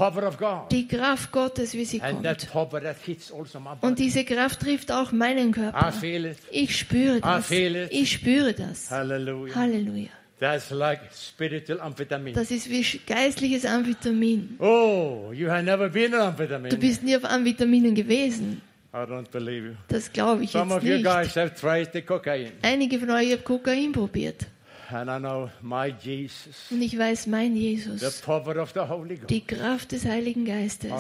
die 0.72 0.88
Kraft 0.88 1.32
Gottes, 1.32 1.74
wie 1.74 1.86
sie 1.86 2.00
kommt. 2.00 2.28
also 2.28 3.60
my 3.60 3.70
Und 3.82 4.00
diese 4.00 4.26
Kraft 4.26 4.60
trifft 4.60 4.92
auch 4.92 5.14
meinen 5.14 5.54
Körper. 5.54 5.85
It. 6.26 6.38
Ich 6.52 6.78
spüre 6.78 7.20
das. 7.22 7.46
feel 7.46 7.76
it. 7.76 7.88
Ich 7.92 8.12
spüre 8.14 8.54
das. 8.54 8.90
Hallelujah. 8.92 9.56
Halleluja. 9.56 10.10
That's 10.40 10.70
like 10.70 11.00
spiritual 11.14 11.80
amphetamine. 11.80 12.36
Das 12.36 12.52
ist 12.52 12.70
wie 12.70 12.84
geistliches 13.08 13.66
Amphetamin. 13.66 14.58
Oh, 14.60 15.32
you 15.34 15.50
have 15.50 15.64
never 15.64 15.88
been 15.90 16.14
on 16.14 16.20
Du 16.20 16.26
amphetamine. 16.26 16.76
bist 16.78 17.04
nie 17.04 17.16
auf 17.16 17.24
Amphetaminen 17.24 17.96
gewesen. 17.96 18.62
I 18.94 18.98
don't 18.98 19.30
believe 19.32 19.66
you. 19.68 19.74
Das 19.88 20.12
glaube 20.12 20.44
ich 20.44 20.52
Some 20.52 20.74
jetzt 20.74 20.78
of 20.78 20.84
you 20.84 20.94
nicht. 20.96 21.06
guys 21.06 21.36
have 21.36 21.54
tried 21.56 21.90
the 21.94 22.02
cocaine. 22.02 22.52
Einige 22.62 23.00
von 23.00 23.10
euch 23.12 23.32
haben 23.32 23.44
Kokain 23.44 23.92
probiert. 23.92 24.46
And 24.92 25.10
I 25.10 25.18
know 25.20 25.50
my 25.62 25.88
Jesus, 26.02 26.68
Und 26.70 26.82
ich 26.82 26.98
weiß, 26.98 27.26
mein 27.28 27.54
the 27.56 27.60
Jesus, 27.60 28.22
power 28.22 28.56
of 28.58 28.72
the 28.74 28.82
Holy 28.82 29.16
Ghost. 29.16 29.30
die 29.30 29.42
Kraft 29.42 29.92
des 29.94 30.06
Heiligen 30.06 30.46
Geistes 30.46 30.92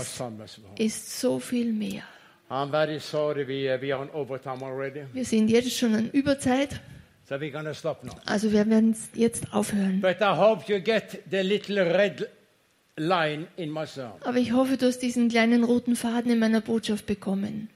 ist 0.79 1.19
so 1.21 1.39
viel 1.39 1.71
mehr. 1.71 2.01
I'm 2.49 2.69
very 2.69 2.99
sorry 2.99 3.47
we, 3.47 3.67
uh, 3.69 3.81
we 3.81 3.91
are 3.91 4.01
on 4.01 4.09
overtime 4.11 4.61
already. 4.63 5.01
Wir 5.13 5.25
sind 5.25 5.49
jetzt 5.49 5.75
schon 5.75 5.95
an 5.95 6.09
Überzeit, 6.11 6.79
So 7.27 7.35
we're 7.35 7.51
to 7.51 7.73
stop 7.73 8.03
now. 8.03 8.13
also 8.25 8.51
wir 8.51 8.69
werden 8.69 8.95
jetzt 9.15 9.51
aufhören. 9.51 9.99
But 9.99 10.17
I 10.21 10.35
hope 10.37 10.71
you 10.71 10.79
get 10.79 11.23
the 11.31 11.41
little 11.41 11.79
red 11.83 12.29
line 12.97 13.47
in 13.57 13.71
my 13.71 13.85
sermon. 13.87 14.13
Aber 14.23 14.37
ich 14.37 14.51
hoffe, 14.53 14.77
du 14.77 14.85
hast 14.85 14.99
diesen 14.99 15.29
kleinen 15.29 15.63
roten 15.63 15.95
Faden 15.95 16.31
in 16.31 16.39
meiner 16.39 16.61
Botschaft 16.61 17.07
bekommen. 17.07 17.69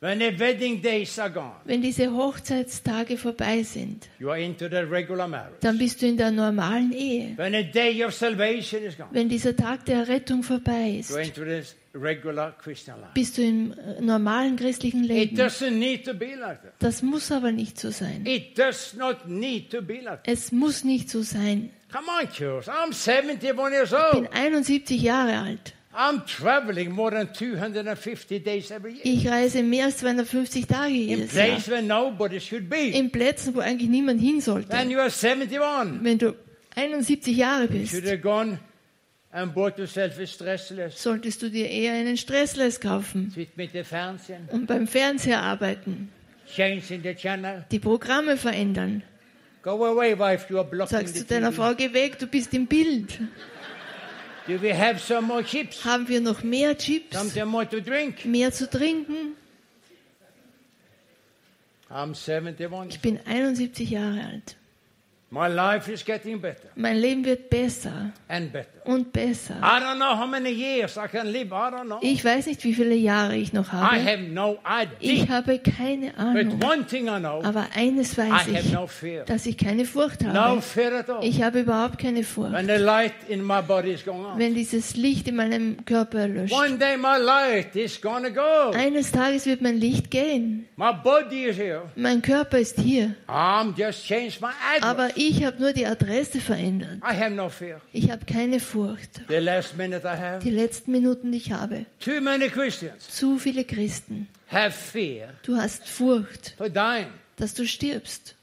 When 0.00 0.18
the 0.20 0.38
wedding 0.38 0.82
days 0.82 1.18
are 1.18 1.30
gone, 1.30 1.52
Wenn 1.64 1.82
diese 1.82 2.10
Hochzeitstage 2.14 3.16
vorbei 3.16 3.62
sind, 3.62 4.08
you 4.18 4.30
are 4.30 4.40
into 4.40 4.68
the 4.68 4.76
regular 4.76 5.26
marriage. 5.26 5.56
dann 5.60 5.78
bist 5.78 6.00
du 6.00 6.06
in 6.06 6.16
der 6.16 6.30
normalen 6.30 6.92
Ehe. 6.92 7.36
When 7.36 7.52
the 7.52 7.64
day 7.64 8.04
of 8.04 8.14
salvation 8.14 8.82
is 8.82 8.96
gone, 8.96 9.08
Wenn 9.12 9.28
dieser 9.28 9.56
Tag 9.56 9.84
der 9.86 10.06
Rettung 10.08 10.42
vorbei 10.42 10.96
ist, 11.00 11.10
you 11.10 11.16
are 11.16 11.24
into 11.24 11.44
this. 11.44 11.76
Bist 13.14 13.38
du 13.38 13.42
im 13.42 13.72
äh, 13.72 14.00
normalen 14.00 14.56
christlichen 14.56 15.04
It 15.04 15.08
Leben. 15.08 15.36
doesn't 15.36 15.70
need 15.70 16.04
to 16.04 16.14
be 16.14 16.34
like 16.34 16.62
that. 16.62 16.72
Das 16.78 17.02
muss 17.02 17.30
aber 17.32 17.52
nicht 17.52 17.78
so 17.78 17.90
sein. 17.90 18.24
It 18.26 18.58
does 18.58 18.94
not 18.94 19.28
need 19.28 19.70
to 19.70 19.82
be 19.82 19.94
like 20.00 20.24
that. 20.24 20.28
Es 20.28 20.52
muss 20.52 20.84
nicht 20.84 21.10
so 21.10 21.22
sein. 21.22 21.70
Come 21.92 22.06
on, 22.20 22.28
church. 22.30 22.68
I'm 22.68 22.92
71 22.92 23.70
years 23.70 23.92
Ich 23.92 24.10
bin 24.12 24.26
old. 24.26 24.34
71 24.34 25.00
Jahre 25.02 25.38
alt. 25.38 25.72
I'm 25.96 26.26
traveling 26.26 26.90
more 26.90 27.10
than 27.10 27.32
250 27.32 28.40
days 28.40 28.70
every 28.70 28.92
year. 28.92 29.00
Ich 29.04 29.26
reise 29.26 29.62
mehr 29.62 29.86
als 29.86 29.96
250 29.98 30.66
Tage 30.66 30.92
jedes 30.92 31.32
Jahr. 31.34 31.56
In 32.92 33.10
Plätzen, 33.10 33.54
wo 33.54 33.60
eigentlich 33.60 33.88
niemand 33.88 34.20
hin 34.20 34.42
sollte. 34.42 34.76
you 34.88 34.98
are 34.98 35.10
71, 35.10 36.04
Wenn 36.04 36.18
du 36.18 36.34
71 36.74 37.34
Jahre 37.34 37.68
bist, 37.68 37.94
solltest 40.90 41.42
du 41.42 41.50
dir 41.50 41.68
eher 41.68 41.92
einen 41.92 42.16
Stressless 42.16 42.80
kaufen 42.80 43.34
und 44.50 44.66
beim 44.66 44.86
Fernseher 44.86 45.42
arbeiten, 45.42 46.10
die 47.70 47.78
Programme 47.78 48.36
verändern. 48.36 49.02
Sagst 50.86 51.16
zu 51.16 51.24
deiner. 51.24 51.52
Frau, 51.52 51.74
geh 51.74 51.92
weg, 51.92 52.18
du 52.18 52.26
bist 52.26 52.54
im 52.54 52.66
Bild. 52.66 53.18
Do 54.46 54.62
we 54.62 54.72
have 54.72 55.00
some 55.00 55.26
more 55.26 55.42
chips? 55.42 55.84
Haben 55.84 56.08
wir 56.08 56.20
noch 56.20 56.44
mehr 56.44 56.78
Chips, 56.78 57.18
Something 57.18 57.46
more 57.46 57.68
to 57.68 57.80
drink? 57.80 58.24
mehr 58.24 58.52
zu 58.52 58.70
trinken? 58.70 59.34
I'm 61.90 62.14
71. 62.14 62.94
Ich 62.94 63.00
bin 63.00 63.18
71 63.26 63.90
Jahre 63.90 64.24
alt. 64.24 64.56
Mein 65.28 66.96
Leben 66.96 67.24
wird 67.24 67.50
besser 67.50 68.12
and 68.28 68.52
better. 68.52 68.68
und 68.84 69.12
besser. 69.12 69.54
I 69.60 69.80
don't 69.82 69.96
know 69.96 70.16
how 70.16 70.26
many 70.26 70.50
years 70.50 70.96
I 70.96 71.08
can 71.08 71.26
live. 71.26 71.48
I 71.48 71.70
don't 71.72 71.86
know. 71.86 71.98
Ich 72.00 72.24
weiß 72.24 72.46
nicht, 72.46 72.62
wie 72.62 72.72
viele 72.74 72.94
Jahre 72.94 73.36
ich 73.36 73.52
noch 73.52 73.66
I 73.72 73.76
habe. 73.76 74.04
have 74.04 74.22
no 74.22 74.56
Ich 75.00 75.28
habe 75.28 75.58
keine 75.58 76.10
But 76.12 76.18
Ahnung. 76.18 76.62
one 76.62 76.86
thing 76.86 77.08
I 77.08 77.18
know, 77.18 77.42
Aber 77.42 77.66
eines 77.74 78.12
I 78.14 78.18
weiß 78.18 78.30
have 78.32 78.50
ich, 78.52 78.72
no 78.72 78.86
fear. 78.86 79.24
dass 79.24 79.46
ich 79.46 79.58
keine 79.58 79.84
Furcht 79.84 80.22
No 80.22 80.32
habe. 80.32 80.62
fear 80.62 80.92
at 81.00 81.10
all. 81.10 81.24
Ich 81.24 81.42
habe 81.42 81.60
überhaupt 81.60 81.98
keine 81.98 82.22
Furcht. 82.22 82.52
When 82.52 82.66
the 82.68 82.74
light 82.76 83.14
in 83.28 83.44
my 83.44 83.60
body 83.62 83.94
is 83.94 84.04
going 84.04 84.24
on. 84.24 84.38
Wenn 84.38 84.54
dieses 84.54 84.94
Licht 84.94 85.26
in 85.26 85.34
meinem 85.34 85.84
Körper 85.84 86.20
erlöscht. 86.20 86.54
One 86.54 86.78
day 86.78 86.96
my 86.96 87.18
light 87.20 87.74
is 87.74 88.00
gonna 88.00 88.28
go. 88.28 88.70
Eines 88.74 89.10
Tages 89.10 89.44
wird 89.46 89.60
mein 89.60 89.76
Licht 89.78 90.08
gehen. 90.12 90.68
My 90.76 90.92
body 90.92 91.46
is 91.46 91.56
here. 91.58 91.82
Mein 91.96 92.22
Körper 92.22 92.58
ist 92.60 92.78
hier. 92.78 93.16
I'm 93.26 93.74
just 93.76 94.04
changed 94.06 94.40
my 94.40 94.48
address. 94.76 94.82
Aber 94.88 95.15
ich 95.16 95.44
habe 95.44 95.60
nur 95.60 95.72
die 95.72 95.86
Adresse 95.86 96.40
verändert. 96.40 96.98
I 97.02 97.14
have 97.16 97.30
no 97.30 97.48
fear. 97.48 97.80
Ich 97.92 98.10
habe 98.10 98.24
keine 98.24 98.60
Furcht. 98.60 99.22
The 99.28 99.36
last 99.36 99.76
minute 99.76 100.06
I 100.06 100.16
have. 100.16 100.40
Die 100.44 100.50
letzten 100.50 100.92
Minuten, 100.92 101.32
die 101.32 101.38
ich 101.38 101.52
habe. 101.52 101.86
Too 102.00 102.20
many 102.20 102.48
Christians 102.48 103.08
Zu 103.08 103.38
viele 103.38 103.64
Christen. 103.64 104.28
have 104.50 104.72
fear 104.72 105.28
Du 105.42 105.56
hast 105.56 105.88
Furcht, 105.88 106.54
for 106.56 106.68
dying. 106.68 107.08
dass 107.36 107.54
du 107.54 107.66
stirbst. 107.66 108.34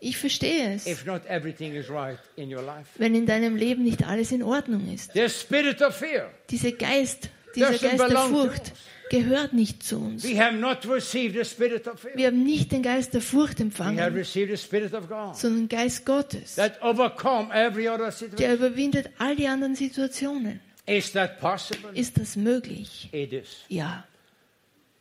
Ich 0.00 0.16
verstehe 0.16 0.74
es. 0.74 0.86
Right 0.86 2.18
in. 2.36 2.56
Wenn 2.96 3.14
in 3.14 3.26
deinem 3.26 3.56
Leben 3.56 3.84
nicht 3.84 4.06
alles 4.06 4.32
in 4.32 4.42
Ordnung 4.42 4.92
ist. 4.92 5.14
Dieser 5.14 6.72
Geist, 6.72 7.28
dieser 7.54 7.70
Geist 7.72 8.00
der 8.00 8.18
Furcht. 8.18 8.72
Gehört 9.12 9.52
nicht 9.52 9.82
zu 9.82 9.98
uns. 9.98 10.24
We 10.24 10.42
have 10.42 10.56
not 10.56 10.88
received 10.88 11.34
the 11.34 11.44
spirit 11.44 11.86
of 11.86 12.00
fear. 12.00 12.16
Wir 12.16 12.28
haben 12.28 12.42
nicht 12.42 12.72
den 12.72 12.82
Geist 12.82 13.12
der 13.12 13.20
Furcht 13.20 13.58
We 13.60 13.64
have 13.64 13.64
empfangen, 13.64 14.14
received 14.14 14.50
the 14.50 14.56
spirit 14.56 14.94
of 14.94 15.06
God 15.08 15.36
sondern 15.36 15.68
den 15.68 15.78
Geist 15.78 16.06
Gottes, 16.06 16.54
that 16.54 16.82
overcome 16.82 17.52
every 17.54 17.88
other 17.88 18.10
der 18.38 18.54
überwindet 18.54 19.10
all 19.18 19.36
die 19.36 19.46
anderen 19.46 19.76
Situationen. 19.76 20.60
Is 20.86 21.12
that 21.12 21.38
possible? 21.38 21.90
Ist 21.94 22.18
das 22.18 22.36
möglich? 22.36 23.08
It 23.12 23.32
is. 23.32 23.58
Ja. 23.68 24.04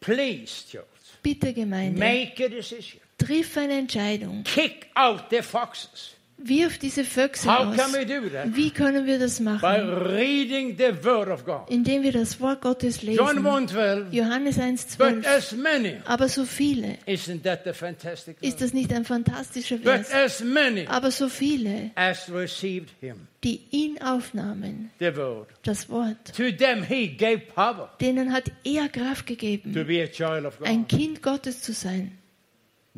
Please, 0.01 0.65
church, 0.69 0.83
Bitte, 1.23 1.53
Gemeinde, 1.53 1.97
make 1.97 2.43
a 2.45 2.49
decision. 2.49 2.99
triff 3.17 3.55
eine 3.57 3.77
Entscheidung. 3.79 4.43
Kick 4.43 4.87
out 4.95 5.23
the 5.31 5.41
foxes. 5.41 6.15
Wirf 6.43 6.77
diese 6.77 7.03
Füchse 7.03 7.47
How 7.47 7.67
aus. 7.67 7.75
can 7.77 7.93
we 7.93 8.05
do 8.05 8.29
that? 8.29 8.55
Wie 8.55 8.71
können 8.71 9.05
wir 9.05 9.19
das 9.19 9.37
By 9.37 9.43
machen? 9.43 9.89
reading 10.05 10.75
the 10.77 10.91
word 11.03 11.27
of 11.29 11.45
God. 11.45 11.69
Indem 11.69 12.03
wir 12.03 12.11
das 12.11 12.39
Wort 12.39 12.61
Gottes 12.61 13.01
John 13.01 13.35
lesen. 13.37 13.45
1:12. 13.45 14.11
Johannes 14.11 14.55
But 14.97 15.07
1,12. 15.07 15.25
as 15.27 15.51
many, 15.53 15.97
Aber 16.05 16.27
so 16.29 16.45
viele. 16.45 16.97
isn't 17.05 17.43
that 17.43 17.61
the 17.65 17.73
fantastic? 17.73 18.37
Ist 18.41 18.61
das 18.61 18.73
nicht 18.73 18.91
ein 18.93 19.05
fantastischer 19.05 19.77
But 19.77 20.05
Vers? 20.05 20.11
as 20.13 20.43
many 20.43 20.85
Aber 20.87 21.11
so 21.11 21.29
viele, 21.29 21.91
as 21.95 22.29
received 22.31 22.89
him, 22.99 23.27
die 23.43 23.61
ihn 23.71 23.99
aufnahmen, 24.01 24.91
the 24.99 25.15
word, 25.15 25.47
das 25.63 25.89
Wort, 25.89 26.35
to 26.35 26.51
them 26.51 26.83
he 26.83 27.07
gave 27.07 27.39
power 27.53 27.89
denen 27.99 28.31
hat 28.31 28.51
er 28.63 28.89
Kraft 28.89 29.27
to 29.27 29.35
gegeben, 29.35 29.73
be 29.73 30.01
a 30.03 30.07
child 30.07 30.45
of 30.45 30.61
ein 30.63 30.81
God. 30.87 30.89
Kind 30.89 31.21
Gottes 31.23 31.61
zu 31.61 31.73
sein. 31.73 32.17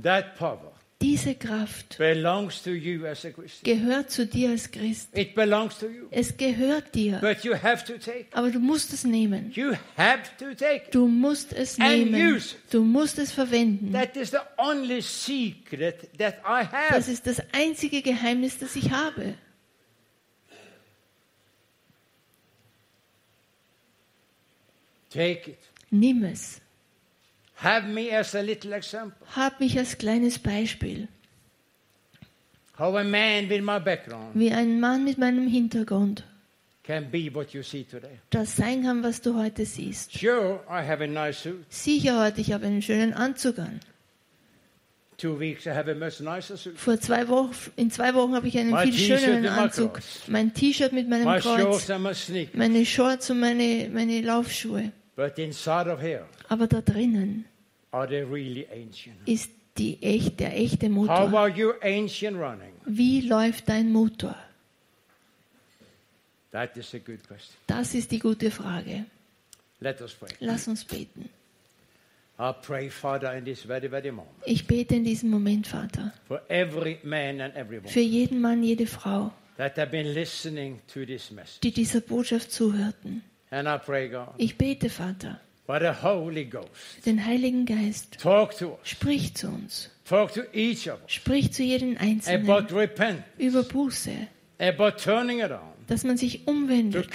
That 0.01 0.35
power 0.37 0.72
Diese 1.03 1.35
Kraft 1.35 1.97
belongs 1.97 2.63
to 2.63 2.69
you 2.69 3.05
as 3.05 3.25
a 3.25 3.31
Christian. 3.31 3.77
gehört 3.77 4.09
zu 4.09 4.25
dir 4.25 4.51
als 4.51 4.71
Christ. 4.71 5.09
It 5.13 5.35
belongs 5.35 5.77
to 5.79 5.87
you. 5.87 6.07
Es 6.11 6.37
gehört 6.37 6.95
dir. 6.95 7.19
But 7.19 7.43
you 7.43 7.53
have 7.55 7.83
to 7.83 7.97
take. 7.97 8.27
Aber 8.31 8.49
du 8.49 8.59
musst 8.59 8.93
es 8.93 9.03
nehmen. 9.03 9.51
You 9.51 9.73
have 9.97 10.21
to 10.39 10.55
take. 10.55 10.85
it. 10.87 10.95
Du 10.95 11.09
musst 11.09 11.51
es 11.51 11.77
nehmen. 11.77 12.41
Du 12.71 12.85
musst 12.85 13.19
es 13.19 13.33
verwenden. 13.33 13.91
That 13.91 14.15
is 14.15 14.31
the 14.31 14.37
only 14.57 15.01
secret 15.01 16.09
that 16.17 16.35
I 16.47 16.65
Das 16.89 17.09
ist 17.09 17.27
das 17.27 17.41
einzige 17.51 18.01
Geheimnis, 18.01 18.57
das 18.57 18.77
ich 18.77 18.89
habe. 18.89 19.35
Take 25.09 25.51
it. 25.51 25.59
Nimm 25.91 26.23
es. 26.23 26.62
Have 27.63 27.87
me 27.87 28.11
as 28.11 28.35
a 28.35 28.41
little 28.41 28.73
example. 28.73 29.25
Hab 29.35 29.59
mich 29.59 29.77
als 29.77 29.97
kleines 29.97 30.37
Beispiel, 30.39 31.07
How 32.77 32.95
a 32.97 33.03
man 33.03 33.49
with 33.49 33.61
my 33.61 33.79
background 33.79 34.31
wie 34.33 34.51
ein 34.51 34.79
Mann 34.79 35.03
mit 35.03 35.17
meinem 35.17 35.47
Hintergrund, 35.47 36.23
can 36.83 37.09
be 37.09 37.29
what 37.33 37.53
you 37.53 37.61
see 37.63 37.83
today. 37.83 38.19
das 38.31 38.55
sein 38.55 38.83
kann, 38.83 39.03
was 39.03 39.21
du 39.21 39.35
heute 39.35 39.65
siehst. 39.65 40.11
Sure, 40.11 40.59
I 40.69 40.85
have 40.85 41.03
a 41.03 41.07
nice 41.07 41.41
suit. 41.43 41.63
Sicher 41.69 42.19
heute, 42.19 42.41
ich 42.41 42.51
habe 42.51 42.65
einen 42.65 42.81
schönen 42.81 43.13
Anzug 43.13 43.59
an. 43.59 43.79
Two 45.17 45.39
weeks 45.39 45.65
I 45.65 45.69
have 45.69 45.89
a 45.89 45.93
much 45.95 46.19
nicer 46.19 46.57
suit. 46.57 46.77
Vor 46.77 46.99
zwei 46.99 47.27
Wochen, 47.29 47.51
in 47.77 47.91
zwei 47.91 48.13
Wochen 48.15 48.35
habe 48.35 48.47
ich 48.47 48.57
einen 48.57 48.71
My 48.71 48.83
viel 48.83 48.91
T-shirt 48.93 49.19
schöneren 49.21 49.45
and 49.45 49.55
my 49.55 49.61
Anzug. 49.63 49.93
cross. 49.93 50.21
Mein 50.27 50.53
T-Shirt 50.53 50.91
mit 50.91 51.07
meinem 51.07 51.25
My 51.25 51.39
Kreuz, 51.39 51.61
shorts 51.61 51.89
and 51.91 52.03
my 52.03 52.13
sneakers. 52.13 52.55
meine 52.55 52.85
Shorts 52.85 53.29
und 53.29 53.39
meine, 53.39 53.89
meine 53.93 54.19
Laufschuhe. 54.21 54.91
But 55.15 55.37
inside 55.37 55.89
of 55.89 56.01
here 56.01 56.25
Aber 56.49 56.65
da 56.67 56.81
drinnen 56.81 57.45
ist 59.25 59.51
die 59.77 60.01
echt, 60.01 60.39
der 60.39 60.57
echte 60.57 60.87
How 60.87 61.29
Motor. 61.29 61.31
Wie 62.85 63.21
läuft 63.21 63.69
dein 63.69 63.91
Motor? 63.91 64.35
That 66.51 66.77
is 66.77 66.93
a 66.93 66.99
good 66.99 67.27
question. 67.27 67.55
Das 67.65 67.95
ist 67.95 68.11
die 68.11 68.19
gute 68.19 68.51
Frage. 68.51 69.05
Let 69.79 70.01
us 70.01 70.13
pray. 70.13 70.29
Lass 70.39 70.67
uns 70.67 70.85
beten. 70.85 71.29
I 72.39 72.51
pray, 72.61 72.89
Father, 72.89 73.33
in 73.35 73.45
this 73.45 73.63
very, 73.63 73.87
very 73.87 74.11
moment, 74.11 74.35
Ich 74.45 74.65
bete 74.65 74.95
in 74.95 75.03
diesem 75.03 75.29
Moment, 75.29 75.67
Vater, 75.67 76.13
for 76.27 76.41
every 76.49 76.99
man 77.03 77.41
and 77.41 77.55
every 77.55 77.77
woman 77.77 77.91
für 77.91 77.99
jeden 78.01 78.41
Mann, 78.41 78.63
jede 78.63 78.87
Frau, 78.87 79.31
that 79.57 79.77
have 79.77 79.91
been 79.91 80.13
listening 80.13 80.81
to 80.87 81.05
this 81.05 81.29
message. 81.31 81.59
die 81.61 81.71
dieser 81.71 82.01
Botschaft 82.01 82.51
zuhörten. 82.51 83.23
And 83.51 83.67
I 83.67 83.77
pray, 83.77 84.09
God, 84.09 84.29
Ich 84.37 84.57
bete, 84.57 84.89
Vater, 84.89 85.39
by 85.65 85.79
the 85.79 85.91
Holy 86.01 86.45
Ghost, 86.45 86.69
den 87.05 87.25
Heiligen 87.25 87.65
Geist, 87.65 88.19
talk 88.19 88.57
to 88.57 88.71
us. 88.71 88.79
sprich 88.83 89.33
zu 89.35 89.47
uns. 89.47 89.89
Talk 90.05 90.33
to 90.33 90.41
each 90.53 90.89
of 90.89 91.01
us. 91.01 91.11
Sprich 91.11 91.53
zu 91.53 91.63
jedem 91.63 91.97
Einzelnen. 91.97 92.45
Über 93.37 93.63
Buße, 93.63 94.11
about 94.59 94.97
turning 95.01 95.41
around, 95.41 95.73
dass 95.87 96.03
man 96.03 96.17
sich 96.17 96.45
umwendet, 96.47 97.09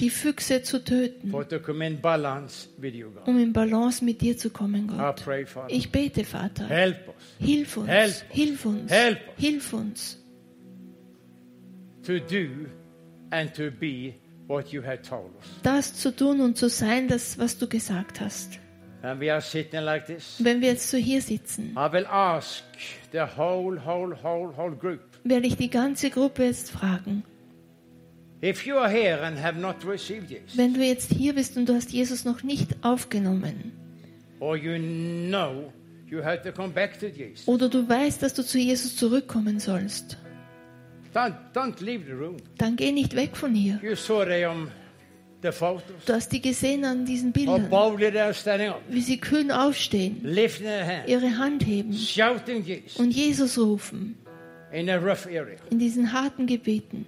die 0.00 0.10
Füchse 0.10 0.62
zu 0.62 0.84
töten, 0.84 1.32
um 1.32 3.38
in 3.38 3.52
Balance 3.52 4.04
mit 4.04 4.20
dir 4.20 4.36
zu 4.36 4.50
kommen, 4.50 4.88
Gott. 4.88 5.24
Ich 5.68 5.90
bete, 5.90 6.24
Vater, 6.24 6.68
hilf 7.38 7.76
uns, 7.76 8.24
hilf 8.30 8.64
uns, 8.64 8.92
hilf 9.36 9.72
uns, 9.72 10.18
to 12.02 12.18
do 12.18 12.66
and 13.30 13.54
to 13.54 13.70
be 13.70 14.14
das 15.62 15.94
zu 15.94 16.14
tun 16.14 16.40
und 16.40 16.56
zu 16.56 16.68
sein, 16.68 17.08
das, 17.08 17.38
was 17.38 17.58
du 17.58 17.68
gesagt 17.68 18.20
hast. 18.20 18.58
Like 19.02 20.06
this. 20.06 20.36
Wenn 20.38 20.60
wir 20.60 20.68
jetzt 20.70 20.90
so 20.90 20.96
hier 20.96 21.22
sitzen, 21.22 21.76
whole, 21.76 22.10
whole, 23.36 24.16
whole, 24.22 24.98
werde 25.24 25.46
ich 25.46 25.56
die 25.56 25.70
ganze 25.70 26.10
Gruppe 26.10 26.44
jetzt 26.44 26.70
fragen, 26.70 27.22
If 28.40 28.66
you 28.66 28.76
are 28.76 28.88
here 28.88 29.20
and 29.20 29.36
have 29.36 29.58
not 29.58 29.84
received 29.84 30.30
Jesus, 30.30 30.56
wenn 30.56 30.72
du 30.72 30.84
jetzt 30.84 31.12
hier 31.12 31.34
bist 31.34 31.56
und 31.56 31.68
du 31.68 31.74
hast 31.74 31.90
Jesus 31.90 32.24
noch 32.24 32.44
nicht 32.44 32.76
aufgenommen, 32.82 33.72
or 34.38 34.56
you 34.56 34.78
know 34.78 35.72
you 36.08 36.22
have 36.22 36.42
to 36.44 36.52
come 36.52 36.68
back 36.68 37.00
to 37.00 37.06
Jesus, 37.06 37.48
oder 37.48 37.68
du 37.68 37.88
weißt, 37.88 38.22
dass 38.22 38.34
du 38.34 38.44
zu 38.44 38.58
Jesus 38.58 38.94
zurückkommen 38.94 39.58
sollst, 39.58 40.18
don't, 41.14 41.34
don't 41.54 41.80
leave 41.80 42.04
the 42.06 42.12
room. 42.12 42.36
dann 42.58 42.76
geh 42.76 42.92
nicht 42.92 43.14
weg 43.16 43.36
von 43.36 43.54
hier. 43.54 43.78
You 43.82 43.94
saw 43.94 44.24
them 44.24 44.50
on 44.50 44.70
the 45.42 45.52
photos. 45.52 46.04
Du 46.06 46.12
hast 46.12 46.30
die 46.32 46.40
gesehen 46.40 46.84
an 46.84 47.04
diesen 47.04 47.28
How 47.28 47.34
Bildern, 47.34 47.70
boldly 47.70 48.10
they 48.10 48.20
are 48.20 48.34
standing 48.34 48.70
up, 48.70 48.82
wie 48.88 49.00
sie 49.00 49.18
kühn 49.18 49.50
aufstehen, 49.50 50.20
lifting 50.22 50.66
their 50.66 50.86
hands, 50.86 51.08
ihre 51.08 51.38
Hand 51.38 51.64
heben 51.66 51.92
shouting 51.92 52.62
Jesus 52.64 52.96
und 52.98 53.10
Jesus 53.10 53.56
rufen 53.58 54.16
in 54.72 54.90
a 54.90 54.96
rough 54.96 55.26
area. 55.26 55.56
in 55.70 55.78
diesen 55.78 56.12
harten 56.12 56.46
Gebieten. 56.46 57.06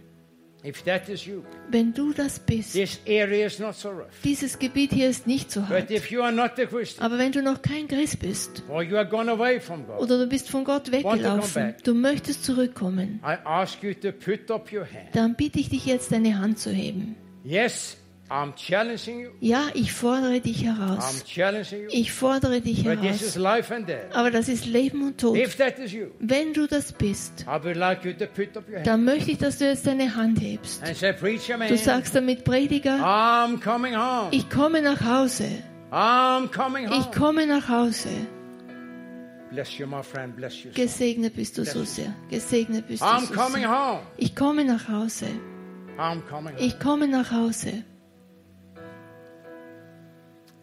If 0.62 0.82
that 0.84 1.08
is 1.08 1.24
you, 1.24 1.42
Wenn 1.70 1.94
du 1.94 2.12
das 2.12 2.38
bist, 2.38 2.72
this 2.74 3.00
area 3.06 3.46
is 3.46 3.58
not 3.58 3.74
so 3.74 3.88
rough. 3.88 4.08
dieses 4.22 4.58
Gebiet 4.58 4.92
hier 4.92 5.08
ist 5.08 5.26
nicht 5.26 5.50
so 5.50 5.60
But 5.60 5.70
hart. 5.70 5.90
if 5.90 6.10
you 6.10 6.22
are 6.22 6.32
not 6.32 6.58
a 6.58 6.66
Christian, 6.66 7.04
Aber 7.04 7.16
wenn 7.18 7.32
du 7.32 7.42
noch 7.42 7.62
kein 7.62 7.88
Christ 7.88 8.18
bist 8.20 8.62
or 8.68 8.82
you 8.82 8.96
are 8.96 9.06
gone 9.08 9.30
away 9.30 9.58
from 9.58 9.86
God, 9.86 10.00
oder 10.00 10.18
du 10.18 10.26
bist 10.26 10.50
von 10.50 10.64
Gott 10.64 10.92
weggelaufen, 10.92 11.74
du 11.82 11.94
möchtest 11.94 12.44
zurückkommen, 12.44 13.20
I 13.24 13.36
ask 13.44 13.82
you 13.82 13.94
to 13.94 14.12
put 14.12 14.50
up 14.50 14.70
your 14.72 14.82
hand. 14.84 15.08
dann 15.14 15.34
bitte 15.34 15.58
ich 15.60 15.70
dich 15.70 15.86
jetzt, 15.86 16.12
deine 16.12 16.38
Hand 16.38 16.58
zu 16.58 16.70
heben. 16.70 17.16
Yes. 17.42 17.96
Ja, 19.40 19.68
ich 19.74 19.92
fordere 19.92 20.40
dich 20.40 20.64
heraus. 20.64 21.24
Ich 21.90 22.12
fordere 22.12 22.60
dich 22.60 22.84
heraus. 22.84 23.36
Aber 24.14 24.30
das 24.30 24.48
ist 24.48 24.66
Leben 24.66 25.02
und 25.06 25.18
Tod. 25.20 25.36
Wenn 26.20 26.52
du 26.52 26.66
das 26.68 26.92
bist, 26.92 27.44
dann 28.84 29.04
möchte 29.04 29.30
ich, 29.32 29.38
dass 29.38 29.58
du 29.58 29.64
jetzt 29.66 29.86
deine 29.86 30.14
Hand 30.14 30.40
hebst. 30.40 30.80
Du 31.68 31.76
sagst 31.76 32.14
damit, 32.14 32.44
Prediger, 32.44 32.98
ich 34.30 34.48
komme 34.48 34.80
nach 34.82 35.00
Hause. 35.04 35.46
Ich 36.98 37.10
komme 37.12 37.46
nach 37.46 37.68
Hause. 37.68 38.10
Gesegnet 40.74 41.34
bist 41.34 41.58
du 41.58 41.64
so 41.64 41.82
sehr. 41.84 42.14
Gesegnet 42.30 42.86
bist 42.86 43.02
du 43.02 43.06
so 43.26 43.34
sehr. 43.34 43.66
Ich 44.18 44.36
komme 44.36 44.64
nach 44.64 44.88
Hause. 44.88 45.26
Ich 46.60 46.78
komme 46.78 47.08
nach 47.08 47.32
Hause. 47.32 47.82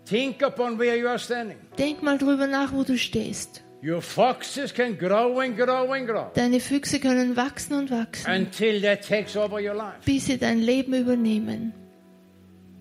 Think 0.08 0.42
upon 0.42 0.80
where 0.80 0.96
you 0.98 1.08
are 1.08 1.20
standing. 1.20 1.58
Denk 1.78 2.02
mal 2.02 2.18
drüber 2.18 2.48
nach, 2.48 2.72
wo 2.74 2.84
du 2.84 2.98
stehst. 2.98 3.64
Your 3.84 4.02
foxes 4.02 4.74
can 4.74 4.98
grow 4.98 5.40
and 5.40 5.56
grow 5.56 5.92
and 5.92 6.08
grow 6.08 6.32
Deine 6.34 6.60
Füchse 6.60 7.00
können 7.00 7.36
wachsen 7.36 7.74
und 7.78 7.92
wachsen, 7.92 8.30
until 8.32 8.82
that 8.82 9.08
takes 9.08 9.36
over 9.38 9.60
your 9.60 9.76
life. 9.76 9.98
bis 10.06 10.26
sie 10.26 10.38
dein 10.38 10.60
Leben 10.60 10.94
übernehmen. 10.96 11.74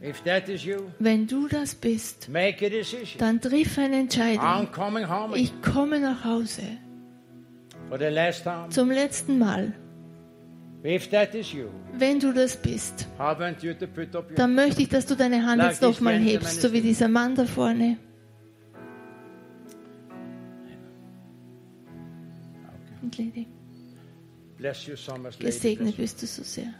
If 0.03 0.23
that 0.23 0.49
is 0.49 0.65
you, 0.65 0.91
Wenn 0.99 1.27
du 1.27 1.49
das 1.49 1.75
bist, 1.75 2.29
make 2.29 2.65
a 2.65 2.69
decision. 2.71 3.19
dann 3.19 3.41
triff 3.41 3.77
eine 3.79 3.97
I'm 3.97 4.01
Entscheidung. 4.01 4.73
coming 4.73 5.09
home 5.09 5.37
Ich 5.37 5.53
komme 5.63 5.99
nach 6.01 6.25
Hause. 6.25 6.63
for 7.89 7.99
the 7.99 8.07
last 8.07 8.45
time. 8.45 8.69
Zum 8.71 8.91
letzten 8.91 9.39
Mal. 9.39 9.75
If 10.87 11.11
that 11.11 11.35
is 11.35 11.53
you, 11.53 11.69
Wenn 11.95 12.21
du 12.21 12.33
das 12.33 12.57
bist, 12.57 13.09
I 13.19 13.37
want 13.37 13.61
you 13.61 13.75
to 13.75 13.89
put 13.89 14.15
up 14.15 14.31
your 14.31 14.37
dann 14.37 14.55
möchte 14.55 14.83
ich, 14.83 14.89
dass 14.89 15.05
du 15.05 15.17
deine 15.17 15.45
Hand 15.45 15.59
Like 15.59 15.73
jetzt 15.73 15.83
nochmal 15.83 16.17
hebst, 16.17 16.63
so 16.63 16.73
wie 16.73 16.81
dieser 16.81 17.09
Mann 17.09 17.35
da 17.35 17.45
vorne. 17.45 17.97
Und 23.03 23.19
Lady, 23.19 23.49
bless 24.59 24.87
you 24.87 24.95
so 24.95 25.17
much. 25.17 25.33
lady. 25.41 25.47
gesegnet 25.47 25.97
bist 25.97 26.23
du 26.23 26.27
so 26.27 26.45
sehr. 26.45 26.73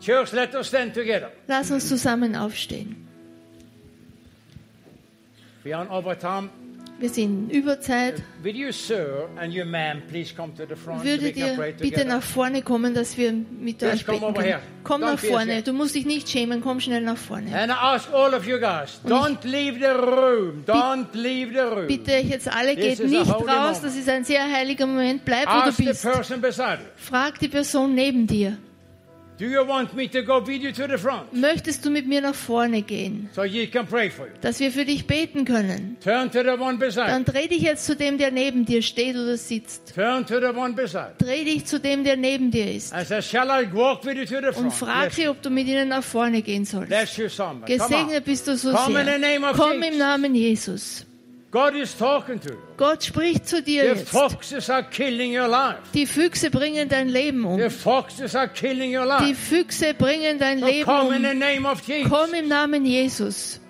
Church, 0.00 0.32
let 0.32 0.52
us 0.56 0.66
stand 0.66 0.92
together. 0.92 1.30
Lass 1.46 1.70
uns 1.70 1.88
zusammen 1.88 2.34
aufstehen. 2.34 3.06
Are 5.64 5.80
on 5.80 5.88
overtime. 5.88 6.50
Wir 6.98 7.08
sind 7.08 7.50
in 7.50 7.58
Überzeit. 7.60 8.22
Würdet 11.02 11.36
ihr 11.36 11.74
bitte 11.80 12.04
nach 12.04 12.22
vorne 12.22 12.62
kommen, 12.62 12.94
dass 12.94 13.16
wir 13.16 13.32
mit 13.32 13.82
Yes, 13.82 13.94
euch 13.94 14.06
beten 14.06 14.32
können? 14.32 14.60
Komm 14.84 15.02
Don't 15.02 15.06
nach 15.06 15.18
vorne. 15.18 15.62
Du 15.62 15.72
musst 15.72 15.94
dich 15.96 16.06
nicht 16.06 16.28
schämen. 16.28 16.60
Komm 16.60 16.78
schnell 16.80 17.02
nach 17.02 17.16
vorne. 17.16 17.50
Guys. 18.60 19.00
Bitte 21.88 22.12
jetzt 22.12 22.48
alle, 22.48 22.76
This 22.76 22.98
geht 22.98 23.08
nicht 23.08 23.30
raus. 23.30 23.40
moment. 23.40 23.84
Das 23.84 23.96
ist 23.96 24.08
ein 24.08 24.24
sehr 24.24 24.44
heiliger 24.50 24.86
Moment. 24.86 25.24
Bleib, 25.24 25.46
wo 25.46 25.52
du 25.52 25.68
Ask 25.68 25.76
the 25.78 25.84
bist. 25.84 26.02
Frag 26.96 27.38
die 27.40 27.48
Person 27.48 27.94
neben 27.94 28.26
dir. 28.26 28.56
Möchtest 31.32 31.84
du 31.84 31.90
mit 31.90 32.06
mir 32.06 32.20
nach 32.20 32.34
vorne 32.34 32.82
gehen, 32.82 33.28
so 33.34 33.42
you 33.44 33.66
can 33.66 33.86
pray 33.86 34.08
for 34.10 34.26
you? 34.26 34.32
dass 34.40 34.60
wir 34.60 34.70
für 34.70 34.84
dich 34.84 35.06
beten 35.06 35.44
können? 35.44 35.96
Turn 36.02 36.30
to 36.30 36.42
the 36.42 36.50
one 36.60 36.78
beside 36.78 37.06
Dann 37.08 37.24
dreh 37.24 37.48
dich 37.48 37.62
jetzt 37.62 37.84
zu 37.84 37.96
dem, 37.96 38.18
der 38.18 38.30
neben 38.30 38.64
dir 38.64 38.82
steht 38.82 39.16
oder 39.16 39.36
sitzt. 39.36 39.94
you. 39.96 40.02
Turn 40.02 40.24
to 40.26 40.38
the 40.38 40.56
one 40.56 40.74
beside 40.74 41.14
you. 41.20 41.26
Dreh 41.26 41.44
dich 41.44 41.64
zu 41.64 41.80
dem, 41.80 42.04
der 42.04 42.16
neben 42.16 42.50
dir 42.52 42.70
ist. 42.72 42.94
I 42.94 43.04
said, 43.04 43.24
shall 43.24 43.48
I 43.48 43.66
walk 43.72 44.04
with 44.04 44.16
you 44.16 44.24
to 44.24 44.40
the 44.52 44.56
Und 44.58 44.72
frag 44.72 45.06
Bless 45.06 45.16
sie, 45.16 45.28
ob 45.28 45.42
du 45.42 45.50
mit 45.50 45.66
ihnen 45.66 45.88
nach 45.88 46.04
vorne 46.04 46.40
gehen 46.42 46.64
sollst. 46.64 46.90
Gesegnet 46.90 48.24
bist 48.24 48.46
du 48.46 48.56
so 48.56 48.72
Come 48.72 49.00
in 49.00 49.06
the 49.06 49.12
sehr. 49.12 49.18
name 49.18 49.50
of 49.50 49.56
Komm 49.56 49.82
im 49.82 49.98
Namen 49.98 50.34
Jesus. 50.34 51.04
God 51.54 51.76
is 51.76 51.96
talking 51.96 52.40
to 52.40 52.48
you. 52.54 52.58
Gott 52.76 53.04
spricht 53.04 53.46
zu 53.46 53.62
dir 53.62 53.82
The 53.84 54.00
jetzt. 54.00 54.08
foxes 54.08 54.68
are 54.68 54.82
killing 54.82 55.30
your 55.38 55.46
life. 55.46 55.78
Die 55.94 56.04
Füchse 56.04 56.50
bringen 56.50 56.88
dein 56.88 57.08
Leben 57.08 57.44
um. 57.44 57.60
The 57.60 57.70
foxes 57.70 58.34
are 58.34 58.48
killing 58.48 58.92
your 58.92 59.06
Die. 59.20 59.34
Füchse 59.36 59.94
bringen 59.94 60.36
dein 60.40 60.58
So 60.58 60.66
Leben 60.66 60.84
come 60.84 61.14
in 61.14 61.24
um. 61.24 61.30
the 61.30 61.34
name 61.38 61.64
of 61.64 61.80
Jesus. 61.86 62.10
Komm 62.10 62.34
im 62.34 62.48
Namen 62.48 62.84
Jesus. 62.84 63.60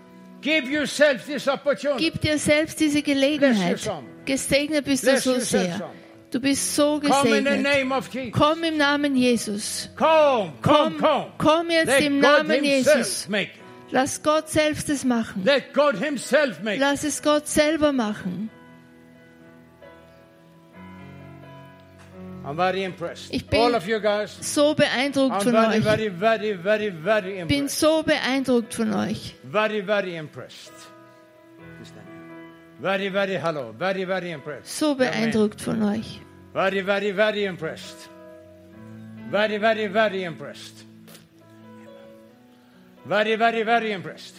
Give 0.40 0.66
yourself 0.70 1.26
this 1.26 1.46
opportunity. 1.46 2.04
Gib 2.10 2.22
dir 2.22 2.38
selbst 2.38 2.80
diese 2.80 3.02
Gelegenheit. 3.02 3.80
Gesegnet 4.24 4.86
bist 4.86 5.06
du 5.06 5.20
so 5.20 5.38
sehr. 5.38 5.92
Du 6.30 6.40
bist 6.40 6.74
so 6.74 7.00
Come 7.00 7.36
in 7.36 7.44
the 7.44 7.50
gesegnet. 7.50 7.62
name 7.62 7.92
of 7.94 8.08
Jesus. 8.14 8.32
Komm 8.32 8.64
im 8.64 8.78
Namen 8.78 9.14
Jesus. 9.14 9.90
Come, 9.96 10.54
come, 10.62 10.94
Komm, 10.94 10.98
come. 10.98 11.32
komm 11.36 11.70
jetzt 11.70 12.00
im 12.00 12.18
Namen 12.18 12.64
Jesus. 12.64 13.28
Lass 13.94 14.20
Gott 14.24 14.48
selbst 14.50 14.88
es 14.90 15.04
machen. 15.04 15.44
Let 15.44 15.72
God 15.72 15.94
himself 15.94 16.60
make. 16.64 16.80
Lass 16.80 17.04
es 17.04 17.22
Gott 17.22 17.46
selber 17.46 17.92
machen. 17.92 18.50
I'm 22.44 22.56
very 22.56 22.82
impressed. 22.82 23.32
Ich 23.32 23.46
bin- 23.46 23.60
All 23.60 23.74
of 23.74 23.86
you 23.86 24.00
guys. 24.00 24.36
So 24.40 24.74
beeindruckt 24.74 25.36
I'm 25.36 25.44
von 25.44 25.52
very, 25.52 25.76
euch. 25.78 25.84
very, 25.84 26.08
very, 26.10 26.52
very, 26.56 26.90
very 26.90 27.32
Bin 27.46 27.58
impressed. 27.60 27.78
so 27.78 28.02
beeindruckt 28.02 28.74
von 28.74 28.92
euch. 28.94 29.34
Very, 29.44 29.80
very 29.80 30.16
impressed. 30.16 30.72
Very, 32.80 33.08
very 33.12 33.36
hello. 33.38 33.72
Very, 33.78 34.04
very 34.04 34.32
impressed. 34.32 34.66
So 34.76 34.96
beeindruckt 34.96 35.60
von 35.60 35.80
euch. 35.84 36.20
Very, 36.52 36.80
very, 36.82 37.12
very 37.12 37.44
impressed. 37.44 38.10
Very, 39.30 39.58
very, 39.58 39.86
very 39.86 40.24
impressed. 40.24 40.84
Very, 43.04 43.36
very, 43.36 43.62
very 43.64 43.92
impressed. 43.92 44.36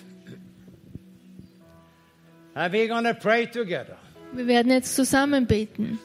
And 2.55 2.73
we're 2.73 2.87
going 2.87 3.03
to 3.03 3.13
pray 3.13 3.45
together. 3.45 3.97
Wir 4.33 4.47
werden 4.47 4.71
jetzt 4.71 4.95
zusammen 4.95 5.45
beten. 5.45 5.99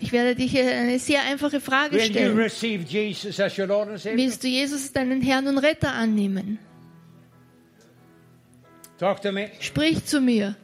Ich 0.00 0.12
werde 0.12 0.34
dich 0.34 0.50
hier 0.50 0.70
eine 0.70 0.98
sehr 0.98 1.22
einfache 1.22 1.60
Frage 1.60 2.00
stellen. 2.00 2.36
Willst 2.36 4.44
du 4.44 4.48
Jesus 4.48 4.82
als 4.82 4.92
deinen 4.92 5.20
Herrn 5.20 5.46
und 5.46 5.58
Retter 5.58 5.92
annehmen? 5.92 6.58
Talk 8.98 9.20
to 9.20 9.30
me. 9.30 9.50
Sprich 9.60 10.04
zu 10.06 10.20
mir. 10.20 10.56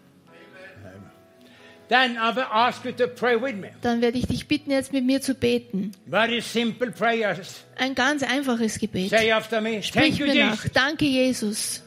Then 1.89 2.17
I 2.17 2.35
will 2.35 2.47
ask 2.51 2.85
you 2.85 2.93
to 2.93 3.07
pray 3.07 3.37
with 3.37 3.57
me. 3.57 3.71
Dann 3.83 4.01
werde 4.01 4.19
ich 4.19 4.27
dich 4.27 4.49
bitten, 4.49 4.71
jetzt 4.71 4.93
mit 4.93 5.05
mir 5.05 5.21
zu 5.21 5.35
beten. 5.35 5.93
Very 6.09 6.41
simple 6.41 6.91
prayers. 6.91 7.63
Ein 7.77 7.95
ganz 7.95 8.23
einfaches 8.23 8.79
Gebet. 8.79 9.11
Say 9.11 9.31
after 9.31 9.61
me. 9.61 9.83
Thank 9.83 9.85
Sprich 9.85 10.21
mir 10.21 10.47
nach. 10.47 10.69
Danke, 10.71 11.05
Jesus. 11.05 11.83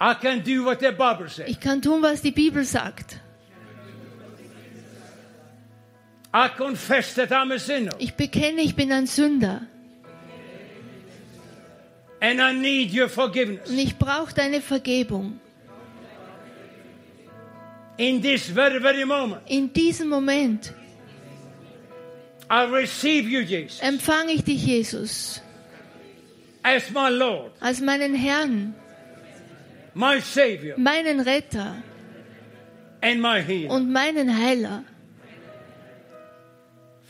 I 0.00 0.14
can 0.14 0.42
do 0.42 0.64
what 0.64 0.80
the 0.80 0.92
Bible 0.92 1.28
says. 1.28 1.48
Ich 1.48 1.60
kann 1.60 1.82
tun, 1.82 2.02
was 2.02 2.22
die 2.22 2.30
Bibel 2.30 2.64
sagt. 2.64 3.16
Ich 7.98 8.14
bekenne, 8.14 8.62
ich 8.62 8.74
bin 8.74 8.90
ein 8.92 9.06
Sünder. 9.06 9.62
and 12.20 12.40
I 12.40 12.52
need 12.52 12.94
your 12.94 13.08
forgiveness. 13.08 13.68
Und 13.68 13.78
ich 13.78 13.96
brauche 13.98 14.32
deine 14.32 14.60
Vergebung. 14.60 15.40
In 17.98 18.22
this 18.22 18.48
very, 18.48 18.80
very 18.80 19.04
moment, 19.04 19.42
In 19.48 19.72
diesem 19.72 20.08
Moment 20.08 20.72
I 22.50 22.64
receive 22.64 23.28
you, 23.28 23.40
Jesus, 23.40 23.80
empfange 23.80 24.32
ich 24.32 24.44
dich, 24.44 24.64
Jesus, 24.64 25.42
as 26.62 26.90
my 26.90 27.08
Lord, 27.10 27.52
als 27.60 27.80
meinen 27.80 28.14
Herrn, 28.14 28.74
my 29.94 30.20
Savior, 30.20 30.78
meinen 30.78 31.20
Retter 31.20 31.82
and 33.02 33.20
my 33.20 33.42
healer. 33.42 33.70
und 33.74 33.90
meinen 33.90 34.30
Heiler. 34.38 34.84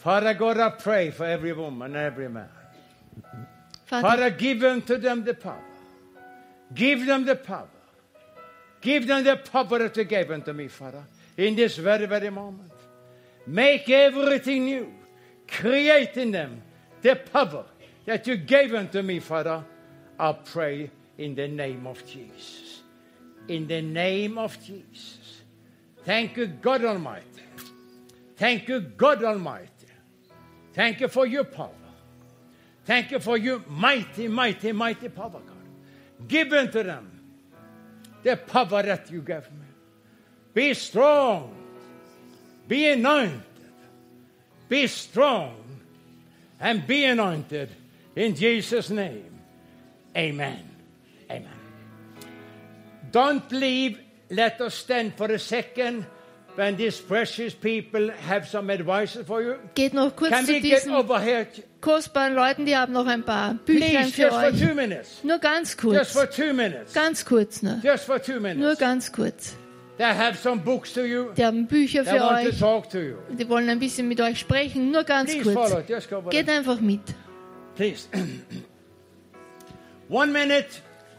Father 0.03 0.35
God, 0.35 0.59
I 0.59 0.71
pray 0.71 1.11
for 1.11 1.25
every 1.25 1.53
woman 1.53 1.95
and 1.95 1.97
every 1.97 2.29
man. 2.29 2.49
Vater, 3.89 4.03
Father, 4.03 4.31
give 4.31 4.65
unto 4.65 4.97
them 4.97 5.23
the 5.23 5.35
power. 5.35 5.63
Give 6.75 7.07
them 7.07 7.25
the 7.25 7.37
power. 7.37 7.69
Give 8.81 9.07
them 9.07 9.23
the 9.23 9.37
power 9.37 9.79
that 9.79 9.97
you 9.97 10.03
gave 10.03 10.33
unto 10.33 10.53
me, 10.53 10.67
Father, 10.67 11.05
in 11.37 11.55
this 11.55 11.77
very, 11.77 12.07
very 12.07 12.31
moment. 12.31 12.73
Make 13.47 13.89
everything 13.91 14.65
new. 14.65 14.93
Create 15.47 16.17
in 16.17 16.33
them 16.33 16.63
the 17.01 17.15
power 17.15 17.67
that 18.05 18.27
you 18.27 18.39
gave 18.39 18.75
unto 18.75 19.03
me, 19.03 19.21
Father. 19.21 19.65
I 20.19 20.33
pray 20.33 20.91
in 21.17 21.37
the 21.37 21.47
name 21.47 21.87
of 21.87 22.05
Jesus. 22.05 22.81
In 23.47 23.69
the 23.69 23.83
name 23.83 24.37
of 24.37 24.61
Jesus. 24.65 25.43
Thank 26.05 26.37
you, 26.37 26.47
God 26.47 26.85
Almighty. 26.85 27.27
Thank 28.37 28.67
you, 28.67 28.81
God 28.81 29.23
Almighty. 29.23 29.69
Thank 30.75 31.01
you 31.01 31.09
for 31.09 31.27
your 31.27 31.45
power. 31.45 31.71
Thank 32.85 33.11
you 33.11 33.21
for 33.21 33.37
your 33.37 33.63
mighty, 33.69 34.29
mighty, 34.29 34.73
mighty 34.73 35.09
power, 35.09 35.31
God. 35.31 36.27
Give 36.27 36.53
unto 36.53 36.83
them 36.83 37.21
the 38.23 38.37
power 38.37 38.83
that 38.83 39.11
you 39.11 39.23
gave 39.23 39.51
me. 39.51 39.67
Be 40.55 40.75
strong. 40.75 41.55
Be 42.69 42.89
anointed. 42.89 43.43
Be 44.69 44.87
strong 44.87 45.57
and 46.61 46.87
be 46.87 47.05
anointed 47.05 47.69
in 48.17 48.35
Jesus' 48.35 48.91
name. 48.91 49.39
Amen. 50.17 50.69
Amen. 51.31 51.49
Don't 53.11 53.51
leave. 53.53 53.99
Let 54.31 54.61
us 54.61 54.75
stand 54.75 55.15
for 55.15 55.27
a 55.27 55.39
second 55.39 56.07
when 56.57 56.77
these 56.77 57.01
precious 57.01 57.55
people 57.55 58.11
have 58.29 58.47
some 58.47 58.71
advice 58.73 59.19
for 59.27 59.43
you? 59.43 59.55
Geht 59.75 59.95
noch 59.95 60.15
kurz 60.15 60.31
Can 60.31 60.47
zu 60.47 60.61
diesen 60.61 60.93
kostbaren 61.81 62.35
Leuten, 62.35 62.67
die 62.67 62.77
haben 62.77 62.93
noch 62.93 63.07
ein 63.07 63.23
paar 63.23 63.55
Please, 63.65 64.13
für 64.13 64.33
euch. 64.33 65.25
Nur 65.25 65.39
ganz 65.39 65.77
kurz. 65.77 66.15
Ganz 66.95 67.25
kurz 67.25 67.63
nur. 67.63 67.81
Nur 68.55 68.77
ganz 68.77 69.13
kurz. 69.13 69.57
They 69.99 70.07
have 70.07 70.37
some 70.37 70.61
books 70.61 70.95
to 70.95 71.05
you. 71.05 71.33
Die 71.37 71.45
haben 71.45 71.67
Bücher 71.67 72.03
They 72.05 72.15
für 72.15 72.21
want 72.21 72.45
to 72.45 72.49
euch. 72.49 72.59
talk 72.59 72.91
to 72.91 72.99
you. 72.99 73.17
Die 73.39 73.49
wollen 73.49 73.69
ein 73.69 73.79
bisschen 73.79 74.09
mit 74.09 74.21
euch 74.21 74.41
sprechen. 74.41 74.91
Nur 74.91 75.05
ganz 75.05 75.31
Please 75.31 75.53
kurz. 75.53 75.71
follow. 75.71 75.85
Just 75.87 76.09
go 76.09 76.23
Geht 76.23 76.49
einfach 76.49 76.81
mit. 76.81 77.03
Please. 77.77 78.09
One 80.09 80.33
minute. 80.33 80.67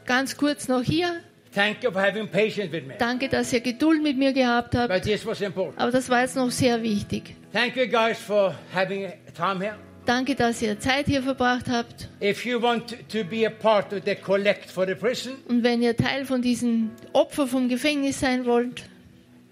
Ganz 0.05 0.35
kurz 0.35 0.67
noch 0.67 0.81
hier. 0.81 1.21
Thank 1.53 1.83
you 1.83 1.91
for 1.91 2.01
having 2.01 2.27
patience 2.27 2.71
with 2.71 2.87
me. 2.87 2.95
Danke, 2.97 3.29
dass 3.29 3.53
ihr 3.53 3.61
Geduld 3.61 4.01
mit 4.01 4.17
mir 4.17 4.33
gehabt 4.33 4.75
habt. 4.75 4.91
But 4.91 5.03
this 5.03 5.25
was 5.25 5.41
important. 5.41 5.79
Aber 5.79 5.91
das 5.91 6.09
war 6.09 6.21
jetzt 6.21 6.35
noch 6.35 6.49
sehr 6.49 6.81
wichtig. 6.81 7.35
Thank 7.51 7.75
you 7.75 7.85
guys 7.87 8.17
for 8.19 8.55
having 8.73 9.11
time 9.35 9.59
here. 9.63 9.75
Danke, 10.05 10.35
dass 10.35 10.61
ihr 10.61 10.79
Zeit 10.79 11.05
hier 11.05 11.21
verbracht 11.21 11.69
habt. 11.69 12.09
If 12.19 12.45
you 12.45 12.61
want 12.61 13.07
to 13.09 13.23
be 13.23 13.45
a 13.45 13.49
part 13.49 13.93
of 13.93 14.01
the 14.05 14.15
collect 14.15 14.69
for 14.69 14.85
the 14.85 14.95
prison, 14.95 15.33
Und 15.47 15.63
wenn 15.63 15.81
ihr 15.81 15.95
Teil 15.95 16.25
von 16.25 16.41
diesen 16.41 16.91
Opfer 17.13 17.47
vom 17.47 17.69
Gefängnis 17.69 18.19
sein 18.19 18.45
wollt, 18.45 18.83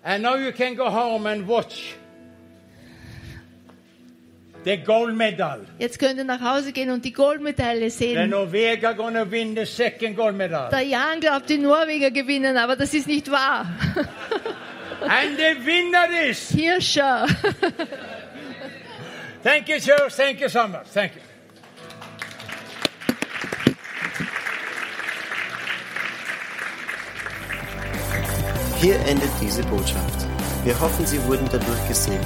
and 0.04 0.24
now 0.24 0.36
you 0.36 0.52
can 0.52 0.76
go 0.76 0.92
home 0.92 1.30
and 1.30 1.48
watch 1.48 1.96
the 4.64 4.78
gold 4.78 5.16
medal. 5.16 5.60
jetzt 5.80 5.98
könnt 6.00 6.18
ihr 6.18 6.24
nach 6.24 6.42
Hause 6.42 6.72
gehen 6.72 6.92
und 6.92 7.04
die 7.04 7.14
Goldmedaille 7.14 7.90
The 7.90 7.98
sehen. 7.98 8.30
Norvega 8.30 8.94
gonna 8.94 9.30
win 9.30 9.56
the 9.56 9.66
second 9.66 10.16
gold 10.16 10.36
medal. 10.36 10.70
Der 10.70 10.82
Jan 10.82 11.20
glaubt, 11.20 11.50
die 11.50 11.58
Norweger 11.58 12.12
gewinnen, 12.12 12.58
aber 12.58 12.76
das 12.76 12.94
ist 12.94 13.08
nicht 13.08 13.30
wahr. 13.32 13.66
And 15.02 15.36
the 15.38 15.66
winner 15.66 16.08
is. 16.30 16.50
Hirscher. 16.50 17.26
Thank 19.44 19.68
you, 19.70 19.80
sir. 19.80 19.98
Thank 20.10 20.40
you 20.40 20.48
so 20.50 20.68
much. 20.68 20.86
Thank 20.94 21.16
you. 21.16 21.22
Hier 28.80 28.96
endet 29.08 29.30
diese 29.42 29.64
Botschaft. 29.64 30.28
Wir 30.64 30.80
hoffen, 30.80 31.06
Sie 31.06 31.24
wurden 31.26 31.48
dadurch 31.52 31.88
gesegnet. 31.88 32.26